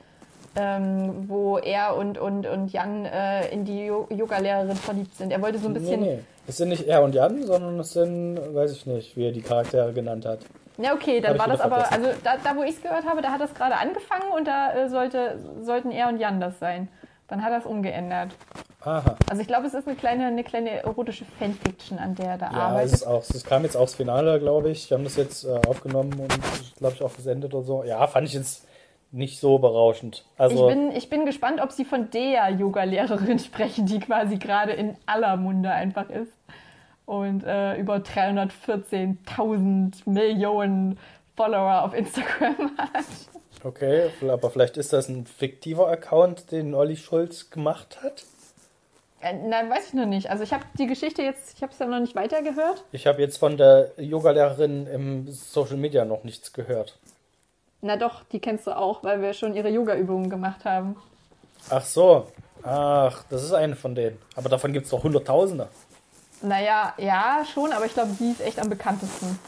ähm, 0.57 1.25
wo 1.29 1.59
er 1.59 1.97
und, 1.97 2.19
und, 2.19 2.47
und 2.47 2.73
Jan 2.73 3.05
äh, 3.05 3.49
in 3.51 3.65
die 3.65 3.87
Jo- 3.87 4.07
Yoga-Lehrerin 4.11 4.77
verliebt 4.77 5.17
sind. 5.17 5.33
Er 5.33 5.41
wollte 5.43 5.59
so 5.59 5.69
ein 5.69 5.75
bisschen. 5.75 6.01
Nee, 6.01 6.15
nee. 6.17 6.19
Es 6.47 6.57
sind 6.57 6.71
nicht 6.71 6.87
er 6.87 7.03
und 7.03 7.15
Jan, 7.15 7.45
sondern 7.45 7.79
es 7.81 7.93
sind, 7.93 8.39
weiß 8.55 8.73
ich 8.73 8.87
nicht, 8.87 9.17
wie 9.17 9.27
er 9.27 9.33
die 9.33 9.43
Charaktere 9.43 9.93
genannt 9.93 10.25
hat. 10.27 10.41
Ja, 10.79 10.95
okay, 10.95 11.21
dann 11.21 11.39
war 11.39 11.49
das 11.49 11.61
aber, 11.61 11.81
vergessen. 11.81 12.05
also 12.07 12.19
da, 12.25 12.37
da 12.43 12.57
wo 12.57 12.63
ich 12.63 12.77
es 12.77 12.83
gehört 12.83 13.05
habe, 13.05 13.21
da 13.21 13.31
hat 13.33 13.41
das 13.41 13.53
gerade 13.53 13.77
angefangen 13.77 14.31
und 14.37 14.47
da 14.47 14.73
äh, 14.73 14.89
sollte, 14.89 15.39
sollten 15.63 15.91
er 15.91 16.09
und 16.09 16.19
Jan 16.19 16.41
das 16.41 16.59
sein. 16.59 16.89
Dann 17.27 17.43
hat 17.45 17.51
er 17.53 17.59
es 17.59 17.67
umgeändert. 17.67 18.31
Aha. 18.85 19.17
Also 19.29 19.43
ich 19.43 19.49
glaube, 19.49 19.67
es 19.67 19.75
ist 19.75 19.87
eine 19.87 19.97
kleine, 19.97 20.27
eine 20.27 20.45
kleine 20.45 20.71
erotische 20.83 21.27
Fanfiction, 21.39 21.99
an 21.99 22.15
der 22.15 22.27
er 22.27 22.39
da 22.39 22.47
Ja, 22.47 22.51
es, 22.53 22.57
arbeitet. 22.63 22.93
ist 22.95 23.07
auch, 23.07 23.23
es 23.29 23.45
kam 23.45 23.65
jetzt 23.65 23.77
auch 23.77 23.83
das 23.83 23.97
Finale, 23.97 24.39
glaube 24.39 24.71
ich. 24.71 24.89
Wir 24.89 24.97
haben 24.97 25.05
das 25.05 25.17
jetzt 25.17 25.45
äh, 25.45 25.61
aufgenommen 25.69 26.13
und, 26.19 26.33
glaube 26.79 26.95
ich, 26.95 27.03
auch 27.03 27.15
gesendet 27.15 27.53
oder 27.53 27.65
so. 27.65 27.83
Ja, 27.85 28.07
fand 28.07 28.27
ich 28.29 28.33
jetzt 28.35 28.65
nicht 29.11 29.41
so 29.41 29.59
berauschend. 29.59 30.25
Also, 30.37 30.69
ich, 30.69 30.75
bin, 30.75 30.93
ich 30.93 31.11
bin 31.11 31.27
gespannt, 31.27 31.61
ob 31.61 31.73
sie 31.73 31.85
von 31.85 32.11
der 32.11 32.51
Yoga-Lehrerin 32.51 33.39
sprechen, 33.45 33.87
die 33.87 34.01
quasi 34.01 34.37
gerade 34.37 34.73
in 34.73 34.97
aller 35.07 35.37
Munde 35.37 35.71
einfach 35.71 36.11
ist. 36.11 36.33
Und 37.07 37.45
äh, 37.45 37.77
über 37.77 37.97
314.000 37.97 40.03
Millionen 40.05 40.99
Follower 41.37 41.85
auf 41.85 41.95
Instagram 41.95 42.73
hat. 42.79 43.07
okay, 43.65 44.11
aber 44.29 44.51
vielleicht 44.51 44.77
ist 44.77 44.93
das 44.93 45.09
ein 45.09 45.25
fiktiver 45.25 45.89
Account, 45.89 46.53
den 46.53 46.75
Olli 46.75 46.97
Schulz 46.97 47.49
gemacht 47.49 48.03
hat. 48.03 48.25
Äh, 49.21 49.35
nein, 49.35 49.69
weiß 49.71 49.89
ich 49.89 49.95
noch 49.95 50.07
nicht. 50.07 50.31
Also 50.31 50.45
ich 50.45 50.53
habe 50.53 50.65
die 50.79 50.87
Geschichte 50.87 51.23
jetzt, 51.23 51.57
ich 51.57 51.63
habe 51.63 51.73
es 51.73 51.79
ja 51.79 51.87
noch 51.87 51.99
nicht 51.99 52.15
weitergehört. 52.15 52.85
Ich 52.93 53.07
habe 53.07 53.21
jetzt 53.21 53.39
von 53.39 53.57
der 53.57 53.91
Yogalehrerin 53.97 54.87
im 54.87 55.31
Social 55.31 55.77
Media 55.77 56.05
noch 56.05 56.25
nichts 56.25 56.53
gehört. 56.53 56.99
Na 57.81 57.97
doch, 57.97 58.25
die 58.33 58.41
kennst 58.41 58.67
du 58.67 58.77
auch, 58.77 59.05
weil 59.05 59.21
wir 59.23 59.33
schon 59.35 59.55
ihre 59.55 59.69
Yoga-Übungen 59.69 60.29
gemacht 60.31 60.65
haben. 60.65 60.97
Ach 61.71 61.85
so. 61.85 62.27
Ach, 62.63 63.23
das 63.31 63.45
ist 63.45 63.53
eine 63.53 63.77
von 63.77 63.95
denen. 63.95 64.19
Aber 64.35 64.49
davon 64.49 64.73
gibt 64.73 64.87
es 64.87 64.91
doch 64.91 65.03
Hunderttausende. 65.05 65.69
Naja, 66.43 66.93
ja, 66.99 67.45
schon, 67.53 67.73
aber 67.73 67.87
ich 67.87 67.95
glaube, 67.95 68.11
die 68.19 68.31
ist 68.31 68.41
echt 68.41 68.61
am 68.61 68.69
bekanntesten. 68.69 69.39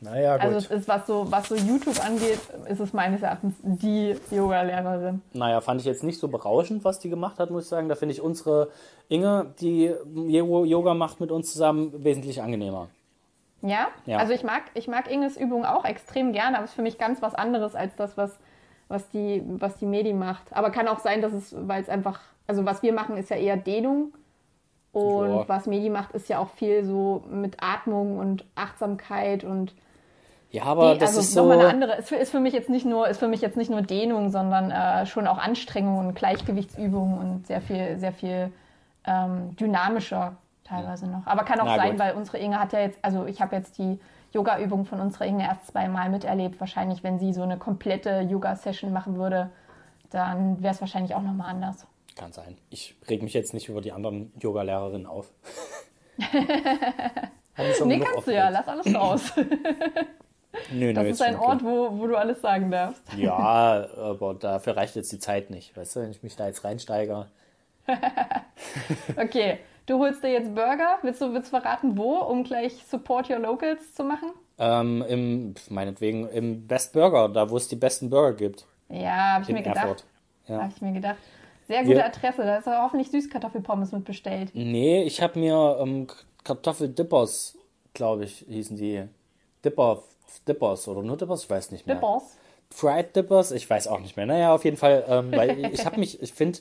Naja, 0.00 0.36
gut. 0.36 0.44
Also 0.44 0.58
es 0.58 0.66
ist, 0.80 0.88
was 0.88 1.06
so, 1.06 1.30
was 1.30 1.48
so 1.48 1.56
YouTube 1.56 1.98
angeht, 2.04 2.38
ist 2.68 2.80
es 2.80 2.92
meines 2.92 3.22
Erachtens 3.22 3.54
die 3.62 4.14
Yoga-Lehrerin. 4.30 5.22
Naja, 5.32 5.60
fand 5.62 5.80
ich 5.80 5.86
jetzt 5.86 6.04
nicht 6.04 6.20
so 6.20 6.28
berauschend, 6.28 6.84
was 6.84 6.98
die 6.98 7.08
gemacht 7.08 7.38
hat, 7.38 7.50
muss 7.50 7.64
ich 7.64 7.68
sagen. 7.70 7.88
Da 7.88 7.94
finde 7.94 8.12
ich 8.14 8.20
unsere 8.20 8.68
Inge, 9.08 9.46
die 9.60 9.94
Yo- 10.14 10.64
Yoga 10.66 10.92
macht 10.94 11.18
mit 11.20 11.30
uns 11.32 11.50
zusammen, 11.52 12.04
wesentlich 12.04 12.42
angenehmer. 12.42 12.88
Ja? 13.62 13.88
Ja. 14.06 14.18
Also 14.18 14.32
ich 14.32 14.42
mag, 14.44 14.62
ich 14.74 14.88
mag 14.88 15.10
Inges 15.10 15.36
Übung 15.36 15.64
auch 15.64 15.84
extrem 15.84 16.32
gerne, 16.32 16.56
aber 16.56 16.64
es 16.64 16.70
ist 16.70 16.76
für 16.76 16.82
mich 16.82 16.98
ganz 16.98 17.22
was 17.22 17.34
anderes 17.34 17.74
als 17.74 17.94
das, 17.96 18.16
was, 18.16 18.38
was, 18.88 19.08
die, 19.10 19.42
was 19.46 19.76
die 19.78 19.86
Medi 19.86 20.12
macht. 20.12 20.52
Aber 20.52 20.70
kann 20.70 20.88
auch 20.88 20.98
sein, 20.98 21.22
dass 21.22 21.32
es, 21.32 21.54
weil 21.56 21.80
es 21.80 21.88
einfach, 21.88 22.20
also 22.46 22.64
was 22.66 22.82
wir 22.82 22.92
machen, 22.92 23.16
ist 23.16 23.30
ja 23.30 23.36
eher 23.36 23.56
Dehnung. 23.56 24.12
Und 24.92 25.30
Ja. 25.30 25.48
was 25.48 25.66
Medi 25.66 25.88
macht, 25.88 26.12
ist 26.12 26.28
ja 26.28 26.38
auch 26.38 26.50
viel 26.50 26.84
so 26.84 27.24
mit 27.30 27.62
Atmung 27.62 28.18
und 28.18 28.44
Achtsamkeit 28.56 29.42
und 29.42 29.74
Ja, 30.50 30.64
aber 30.64 30.92
die, 30.92 30.98
das 30.98 31.10
also 31.10 31.20
ist 31.20 31.32
so. 31.32 31.50
eine 31.50 31.66
andere. 31.66 31.96
Ist 31.96 32.08
für, 32.10 32.16
ist 32.16 32.30
für 32.30 32.40
mich 32.40 32.52
jetzt 32.52 32.68
nicht 32.68 32.84
nur, 32.84 33.08
ist 33.08 33.18
für 33.18 33.28
mich 33.28 33.40
jetzt 33.40 33.56
nicht 33.56 33.70
nur 33.70 33.80
Dehnung, 33.80 34.30
sondern 34.30 34.70
äh, 34.70 35.06
schon 35.06 35.26
auch 35.26 35.38
Anstrengung 35.38 35.98
und 35.98 36.14
Gleichgewichtsübungen 36.14 37.18
und 37.18 37.46
sehr 37.46 37.62
viel, 37.62 37.96
sehr 37.98 38.12
viel 38.12 38.52
ähm, 39.06 39.56
dynamischer 39.56 40.36
teilweise 40.64 41.06
noch. 41.08 41.26
Aber 41.26 41.44
kann 41.44 41.60
auch 41.60 41.66
Na 41.66 41.76
sein, 41.76 41.90
gut. 41.92 41.98
weil 42.00 42.14
unsere 42.14 42.38
Inge 42.38 42.58
hat 42.58 42.72
ja 42.72 42.80
jetzt, 42.80 42.98
also 43.02 43.26
ich 43.26 43.40
habe 43.40 43.56
jetzt 43.56 43.78
die 43.78 43.98
Yoga-Übung 44.32 44.84
von 44.86 45.00
unserer 45.00 45.26
Inge 45.26 45.44
erst 45.44 45.66
zweimal 45.68 46.08
miterlebt. 46.10 46.58
Wahrscheinlich, 46.60 47.02
wenn 47.02 47.18
sie 47.18 47.32
so 47.32 47.42
eine 47.42 47.58
komplette 47.58 48.20
Yoga-Session 48.20 48.92
machen 48.92 49.16
würde, 49.16 49.50
dann 50.10 50.62
wäre 50.62 50.74
es 50.74 50.80
wahrscheinlich 50.80 51.14
auch 51.14 51.22
nochmal 51.22 51.50
anders. 51.50 51.86
Kann 52.16 52.32
sein. 52.32 52.56
Ich 52.70 52.94
reg 53.08 53.22
mich 53.22 53.32
jetzt 53.34 53.54
nicht 53.54 53.68
über 53.68 53.80
die 53.80 53.92
anderen 53.92 54.32
Yoga-Lehrerinnen 54.40 55.06
auf. 55.06 55.32
Nee, 57.84 57.98
kannst 58.00 58.26
du 58.28 58.34
ja, 58.34 58.48
aufgeregt. 58.48 58.52
lass 58.52 58.68
alles 58.68 58.94
raus. 58.94 59.32
Nö, 60.70 60.86
nö, 60.86 60.92
Das 60.94 61.04
jetzt 61.04 61.14
ist 61.14 61.22
ein 61.22 61.32
schon 61.34 61.40
okay. 61.42 61.48
Ort, 61.50 61.64
wo, 61.64 61.98
wo 61.98 62.06
du 62.06 62.16
alles 62.16 62.40
sagen 62.40 62.70
darfst. 62.70 63.02
Ja, 63.14 63.86
aber 63.96 64.34
dafür 64.34 64.76
reicht 64.76 64.96
jetzt 64.96 65.10
die 65.12 65.18
Zeit 65.18 65.50
nicht. 65.50 65.76
Weißt 65.76 65.96
du, 65.96 66.00
wenn 66.00 66.10
ich 66.10 66.22
mich 66.22 66.34
da 66.36 66.46
jetzt 66.46 66.64
reinsteige. 66.64 67.26
Okay, 69.16 69.58
du 69.92 69.98
holst 69.98 70.22
dir 70.22 70.30
jetzt 70.32 70.54
Burger. 70.54 70.98
Willst 71.02 71.20
du, 71.20 71.32
willst 71.32 71.52
du 71.52 71.58
verraten, 71.60 71.96
wo, 71.96 72.16
um 72.18 72.44
gleich 72.44 72.74
Support 72.88 73.30
Your 73.30 73.38
Locals 73.38 73.94
zu 73.94 74.04
machen? 74.04 74.30
Ähm, 74.58 75.04
im, 75.08 75.54
meinetwegen, 75.68 76.28
im 76.28 76.66
Best 76.66 76.92
Burger, 76.92 77.28
da 77.28 77.50
wo 77.50 77.56
es 77.56 77.68
die 77.68 77.76
besten 77.76 78.10
Burger 78.10 78.34
gibt. 78.36 78.66
Ja, 78.88 79.34
habe 79.34 79.42
ich 79.44 79.48
In 79.50 79.56
mir 79.56 79.62
gedacht. 79.62 79.76
Erfurt. 79.84 80.04
Ja. 80.48 80.62
Habe 80.62 80.72
ich 80.74 80.82
mir 80.82 80.92
gedacht. 80.92 81.16
Sehr 81.68 81.82
gute 81.82 81.96
Wir- 81.96 82.06
Adresse. 82.06 82.42
Da 82.42 82.56
ist 82.56 82.68
aber 82.68 82.82
hoffentlich 82.84 83.10
Süßkartoffelpommes 83.10 83.92
mit 83.92 84.04
bestellt. 84.04 84.50
Nee, 84.54 85.02
ich 85.04 85.22
habe 85.22 85.38
mir 85.38 85.78
ähm, 85.80 86.06
Kartoffeldippers, 86.44 87.56
glaube 87.94 88.24
ich, 88.24 88.44
hießen 88.48 88.76
die. 88.76 89.04
Dipper, 89.64 90.02
Dippers 90.48 90.88
oder 90.88 91.02
nur 91.02 91.16
Dippers, 91.16 91.44
ich 91.44 91.50
weiß 91.50 91.70
nicht 91.70 91.86
mehr. 91.86 91.96
Dippers. 91.96 92.36
Fried 92.70 93.14
Dippers, 93.14 93.52
ich 93.52 93.68
weiß 93.68 93.86
auch 93.88 94.00
nicht 94.00 94.16
mehr. 94.16 94.26
Naja, 94.26 94.54
auf 94.54 94.64
jeden 94.64 94.76
Fall, 94.76 95.04
ähm, 95.08 95.30
weil 95.32 95.72
ich 95.72 95.84
habe 95.86 96.00
mich, 96.00 96.20
ich 96.22 96.32
finde, 96.32 96.58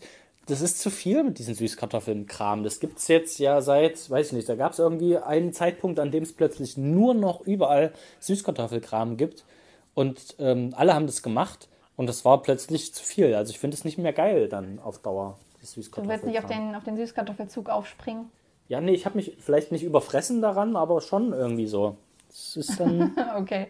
das 0.51 0.59
ist 0.59 0.79
zu 0.79 0.89
viel 0.89 1.23
mit 1.23 1.39
diesen 1.39 1.55
Süßkartoffeln-Kram. 1.55 2.63
Das 2.63 2.81
gibt's 2.81 3.07
jetzt 3.07 3.39
ja 3.39 3.61
seit, 3.61 4.09
weiß 4.09 4.27
ich 4.27 4.33
nicht, 4.33 4.49
da 4.49 4.55
gab 4.55 4.73
es 4.73 4.79
irgendwie 4.79 5.17
einen 5.17 5.53
Zeitpunkt, 5.53 5.97
an 5.97 6.11
dem 6.11 6.23
es 6.23 6.33
plötzlich 6.33 6.75
nur 6.75 7.13
noch 7.13 7.41
überall 7.41 7.93
Süßkartoffelkram 8.19 9.15
gibt. 9.15 9.45
Und 9.93 10.35
ähm, 10.39 10.73
alle 10.75 10.93
haben 10.93 11.05
das 11.05 11.23
gemacht 11.23 11.69
und 11.95 12.07
das 12.07 12.25
war 12.25 12.41
plötzlich 12.41 12.93
zu 12.93 13.01
viel. 13.01 13.33
Also 13.33 13.51
ich 13.51 13.59
finde 13.59 13.75
es 13.75 13.85
nicht 13.85 13.97
mehr 13.97 14.11
geil 14.11 14.49
dann 14.49 14.79
auf 14.79 14.99
Dauer, 14.99 15.37
das 15.61 15.71
Du 15.71 15.77
willst 15.77 15.93
Süßkartoffelkram. 15.93 16.29
nicht 16.29 16.39
auf 16.39 16.45
den, 16.45 16.75
auf 16.75 16.83
den 16.83 16.97
Süßkartoffelzug 16.97 17.69
aufspringen. 17.69 18.29
Ja, 18.67 18.81
nee, 18.81 18.93
ich 18.93 19.05
habe 19.05 19.15
mich 19.15 19.37
vielleicht 19.39 19.71
nicht 19.71 19.83
überfressen 19.83 20.41
daran, 20.41 20.75
aber 20.75 20.99
schon 20.99 21.31
irgendwie 21.31 21.67
so. 21.67 21.95
Es 22.29 22.57
ist 22.57 22.77
dann 22.77 23.15
okay. 23.37 23.67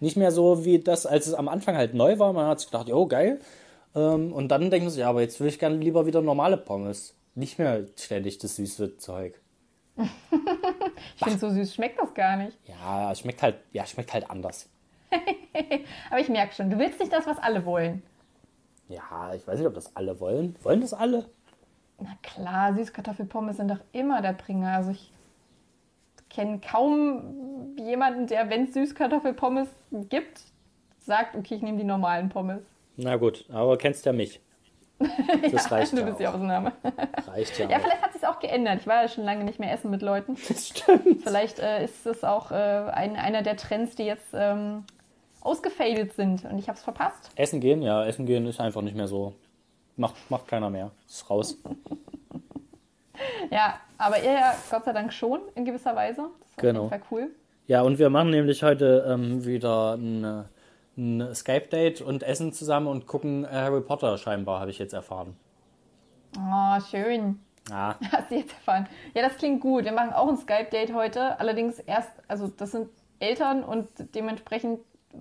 nicht 0.00 0.16
mehr 0.16 0.32
so 0.32 0.64
wie 0.64 0.80
das, 0.80 1.06
als 1.06 1.28
es 1.28 1.34
am 1.34 1.48
Anfang 1.48 1.76
halt 1.76 1.94
neu 1.94 2.18
war. 2.18 2.32
Man 2.32 2.46
hat 2.46 2.58
sich 2.58 2.70
gedacht, 2.70 2.92
oh 2.92 3.06
geil. 3.06 3.40
Ähm, 3.98 4.32
und 4.32 4.48
dann 4.48 4.70
denken 4.70 4.90
sie, 4.90 5.00
ja, 5.00 5.08
aber 5.08 5.22
jetzt 5.22 5.40
will 5.40 5.48
ich 5.48 5.58
gerne 5.58 5.76
lieber 5.76 6.06
wieder 6.06 6.22
normale 6.22 6.56
Pommes. 6.56 7.14
Nicht 7.34 7.58
mehr 7.58 7.84
ständig 7.96 8.38
das 8.38 8.56
süße 8.56 8.96
Zeug. 8.96 9.40
Ich 11.16 11.24
finde, 11.24 11.38
so 11.38 11.50
süß 11.50 11.74
schmeckt 11.74 12.00
das 12.00 12.14
gar 12.14 12.36
nicht. 12.36 12.56
Ja, 12.66 13.14
schmeckt 13.14 13.42
halt, 13.42 13.56
ja, 13.72 13.84
schmeckt 13.86 14.12
halt 14.12 14.30
anders. 14.30 14.68
Aber 16.10 16.20
ich 16.20 16.28
merke 16.28 16.54
schon, 16.54 16.70
du 16.70 16.78
willst 16.78 17.00
nicht 17.00 17.12
das, 17.12 17.26
was 17.26 17.38
alle 17.38 17.64
wollen. 17.64 18.02
Ja, 18.88 19.34
ich 19.34 19.46
weiß 19.46 19.58
nicht, 19.58 19.66
ob 19.66 19.74
das 19.74 19.94
alle 19.96 20.18
wollen. 20.20 20.54
Wollen 20.62 20.80
das 20.80 20.94
alle? 20.94 21.26
Na 22.00 22.16
klar, 22.22 22.74
Süßkartoffelpommes 22.74 23.56
sind 23.56 23.68
doch 23.68 23.80
immer 23.92 24.22
der 24.22 24.32
Bringer. 24.32 24.76
Also 24.76 24.90
ich 24.92 25.12
kenne 26.30 26.60
kaum 26.60 27.76
jemanden, 27.76 28.26
der, 28.28 28.48
wenn 28.50 28.64
es 28.64 28.74
Süßkartoffelpommes 28.74 29.68
gibt, 30.08 30.40
sagt, 31.00 31.36
okay, 31.36 31.56
ich 31.56 31.62
nehme 31.62 31.78
die 31.78 31.84
normalen 31.84 32.28
Pommes. 32.28 32.62
Na 33.00 33.16
gut, 33.16 33.44
aber 33.50 33.78
kennst 33.78 34.04
ja 34.06 34.12
mich. 34.12 34.40
Das 35.52 35.70
reicht 35.70 35.92
Du 35.92 35.98
ja, 35.98 36.04
bist 36.06 36.18
die 36.18 36.26
auch. 36.26 36.34
Ausnahme. 36.34 36.72
Reicht 37.28 37.56
ja, 37.58 37.68
Ja, 37.68 37.76
auch. 37.76 37.82
vielleicht 37.82 38.02
hat 38.02 38.12
sich 38.12 38.26
auch 38.26 38.40
geändert. 38.40 38.78
Ich 38.80 38.86
war 38.88 39.02
ja 39.02 39.08
schon 39.08 39.22
lange 39.24 39.44
nicht 39.44 39.60
mehr 39.60 39.72
essen 39.72 39.90
mit 39.90 40.02
Leuten. 40.02 40.36
Das 40.48 40.68
stimmt. 40.68 41.22
Vielleicht 41.22 41.60
äh, 41.60 41.84
ist 41.84 42.04
es 42.04 42.24
auch 42.24 42.50
äh, 42.50 42.54
ein, 42.54 43.14
einer 43.16 43.42
der 43.42 43.56
Trends, 43.56 43.94
die 43.94 44.02
jetzt 44.02 44.30
ähm, 44.34 44.82
ausgefadet 45.40 46.14
sind 46.14 46.44
und 46.44 46.58
ich 46.58 46.68
habe 46.68 46.76
es 46.76 46.82
verpasst. 46.82 47.30
Essen 47.36 47.60
gehen, 47.60 47.80
ja, 47.82 48.04
essen 48.04 48.26
gehen 48.26 48.46
ist 48.48 48.60
einfach 48.60 48.82
nicht 48.82 48.96
mehr 48.96 49.06
so. 49.06 49.34
Macht, 49.96 50.14
macht 50.30 50.48
keiner 50.48 50.68
mehr. 50.70 50.90
Ist 51.08 51.30
raus. 51.30 51.56
Ja, 53.50 53.80
aber 53.96 54.22
ihr 54.22 54.32
ja 54.32 54.54
Gott 54.70 54.84
sei 54.84 54.92
Dank 54.92 55.12
schon 55.12 55.40
in 55.54 55.64
gewisser 55.64 55.96
Weise. 55.96 56.28
Das 56.40 56.50
ist 56.50 56.58
Genau. 56.58 56.84
auf 56.86 56.92
jeden 56.92 57.02
Fall 57.04 57.10
cool. 57.18 57.30
Ja, 57.66 57.82
und 57.82 57.98
wir 57.98 58.10
machen 58.10 58.30
nämlich 58.30 58.62
heute 58.62 59.06
ähm, 59.08 59.44
wieder 59.44 59.94
ein, 59.94 60.24
äh, 60.24 60.42
ein 60.98 61.34
Skype-Date 61.34 62.00
und 62.02 62.22
essen 62.22 62.52
zusammen 62.52 62.88
und 62.88 63.06
gucken 63.06 63.44
äh, 63.44 63.48
Harry 63.48 63.80
Potter 63.80 64.18
scheinbar, 64.18 64.60
habe 64.60 64.70
ich 64.70 64.78
jetzt 64.78 64.92
erfahren. 64.92 65.36
Oh, 66.36 66.80
schön. 66.90 67.40
Ja, 67.70 67.96
Hast 68.12 68.30
du 68.30 68.34
jetzt 68.36 68.52
erfahren. 68.52 68.86
Ja, 69.14 69.22
das 69.22 69.36
klingt 69.36 69.60
gut. 69.60 69.84
Wir 69.84 69.92
machen 69.92 70.12
auch 70.12 70.28
ein 70.28 70.36
Skype-Date 70.36 70.92
heute. 70.94 71.38
Allerdings 71.40 71.78
erst, 71.78 72.10
also 72.26 72.48
das 72.48 72.72
sind 72.72 72.88
Eltern 73.20 73.62
und 73.62 73.88
dementsprechend, 74.14 74.80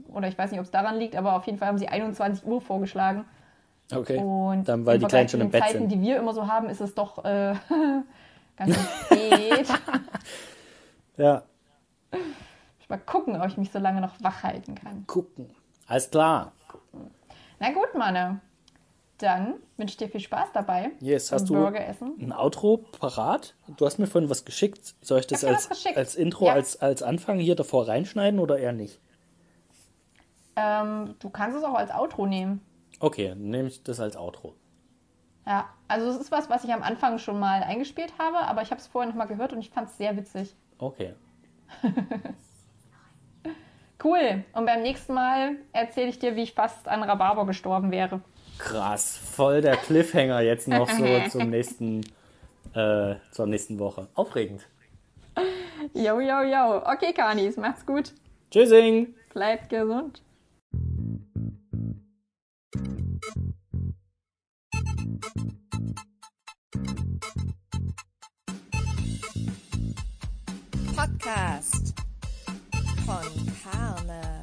oder 0.10 0.28
ich 0.28 0.38
weiß 0.38 0.52
nicht, 0.52 0.60
ob 0.60 0.66
es 0.66 0.72
daran 0.72 0.98
liegt, 0.98 1.16
aber 1.16 1.36
auf 1.36 1.46
jeden 1.46 1.58
Fall 1.58 1.68
haben 1.70 1.78
sie 1.78 1.88
21 1.88 2.46
Uhr 2.46 2.62
vorgeschlagen. 2.62 3.26
okay. 3.94 4.18
Und 4.18 4.68
Dann, 4.68 4.86
weil 4.86 5.00
die 5.00 5.06
Kleinen 5.06 5.30
schon 5.30 5.42
im 5.42 5.50
Bett 5.52 5.64
Zeiten, 5.64 5.80
sind. 5.80 5.92
die 5.92 6.02
wir 6.02 6.18
immer 6.18 6.34
so 6.34 6.48
haben, 6.48 6.70
ist 6.70 6.82
es 6.82 6.94
doch 6.96 7.24
äh, 7.24 7.54
ganz 8.58 8.76
spät. 9.06 9.68
Ja, 11.18 11.42
Mal 12.90 13.00
gucken, 13.00 13.36
ob 13.42 13.48
ich 13.48 13.58
mich 13.58 13.72
so 13.72 13.80
lange 13.80 14.00
noch 14.00 14.14
wach 14.22 14.44
halten 14.44 14.76
kann. 14.76 15.06
gucken. 15.08 15.50
Alles 15.88 16.10
klar. 16.12 16.52
Na 17.60 17.72
gut, 17.72 17.96
Manne. 17.96 18.42
Dann 19.18 19.56
wünsche 19.78 19.94
ich 19.94 19.98
dir 19.98 20.10
viel 20.10 20.20
Spaß 20.22 20.50
dabei. 20.54 20.92
Yes, 21.00 21.32
hast 21.32 21.50
du 21.50 21.54
Burger 21.56 21.84
essen. 21.88 22.16
ein 22.20 22.32
Outro 22.32 22.78
parat? 23.00 23.56
Du 23.78 23.86
hast 23.86 23.98
mir 23.98 24.06
vorhin 24.06 24.30
was 24.30 24.46
geschickt. 24.46 24.94
Soll 25.02 25.20
ich 25.22 25.28
das 25.28 25.44
als, 25.44 25.70
als 25.96 26.14
Intro, 26.16 26.46
Ja. 26.46 26.54
als, 26.54 26.80
als 26.80 27.02
Anfang 27.02 27.40
hier 27.40 27.56
davor 27.56 27.88
reinschneiden 27.88 28.40
oder 28.40 28.60
eher 28.60 28.74
nicht? 28.74 29.00
Ähm, 30.56 31.16
du 31.20 31.30
kannst 31.32 31.58
es 31.58 31.64
auch 31.64 31.74
als 31.74 31.92
Outro 31.92 32.28
nehmen. 32.28 32.62
Okay, 33.00 33.30
dann 33.30 33.50
nehme 33.50 33.70
ich 33.70 33.82
das 33.84 34.00
als 34.00 34.16
Outro. 34.16 34.54
Ja, 35.48 35.70
also 35.88 36.10
es 36.10 36.18
ist 36.18 36.32
was, 36.32 36.50
was 36.50 36.64
ich 36.64 36.74
am 36.74 36.84
Anfang 36.84 37.18
schon 37.20 37.40
mal 37.40 37.64
eingespielt 37.64 38.14
habe, 38.20 38.38
aber 38.40 38.62
ich 38.62 38.70
habe 38.72 38.82
es 38.82 38.88
vorher 38.88 39.10
noch 39.10 39.18
mal 39.18 39.26
gehört 39.26 39.54
und 39.54 39.60
ich 39.60 39.70
fand 39.70 39.90
es 39.90 39.98
sehr 39.98 40.16
witzig. 40.18 40.56
Okay. 40.78 41.14
Cool. 44.04 44.44
Und 44.54 44.66
beim 44.66 44.82
nächsten 44.84 45.14
Mal 45.14 45.56
erzähle 45.74 46.10
ich 46.10 46.20
dir, 46.20 46.36
wie 46.36 46.44
ich 46.44 46.54
fast 46.54 46.88
an 46.88 47.04
Rhabarber 47.04 47.46
gestorben 47.46 47.92
wäre. 47.92 48.22
Krass, 48.60 49.18
voll 49.18 49.62
der 49.62 49.78
Cliffhanger 49.78 50.42
jetzt 50.42 50.68
noch 50.68 50.90
so 50.90 51.06
zum 51.30 51.50
nächsten, 51.50 52.02
äh, 52.74 53.16
zur 53.32 53.48
nächsten 53.48 53.80
Woche. 53.80 54.08
Aufregend. 54.14 54.68
Yo, 55.94 56.20
yo, 56.20 56.42
yo. 56.42 56.82
Okay, 56.86 57.14
Kanis, 57.14 57.58
macht's 57.58 57.86
gut. 57.86 58.14
Tschüssing! 58.52 59.14
Bleibt 59.34 59.70
gesund. 59.70 60.22
Podcast. 70.96 71.94
Hannah. 73.72 74.37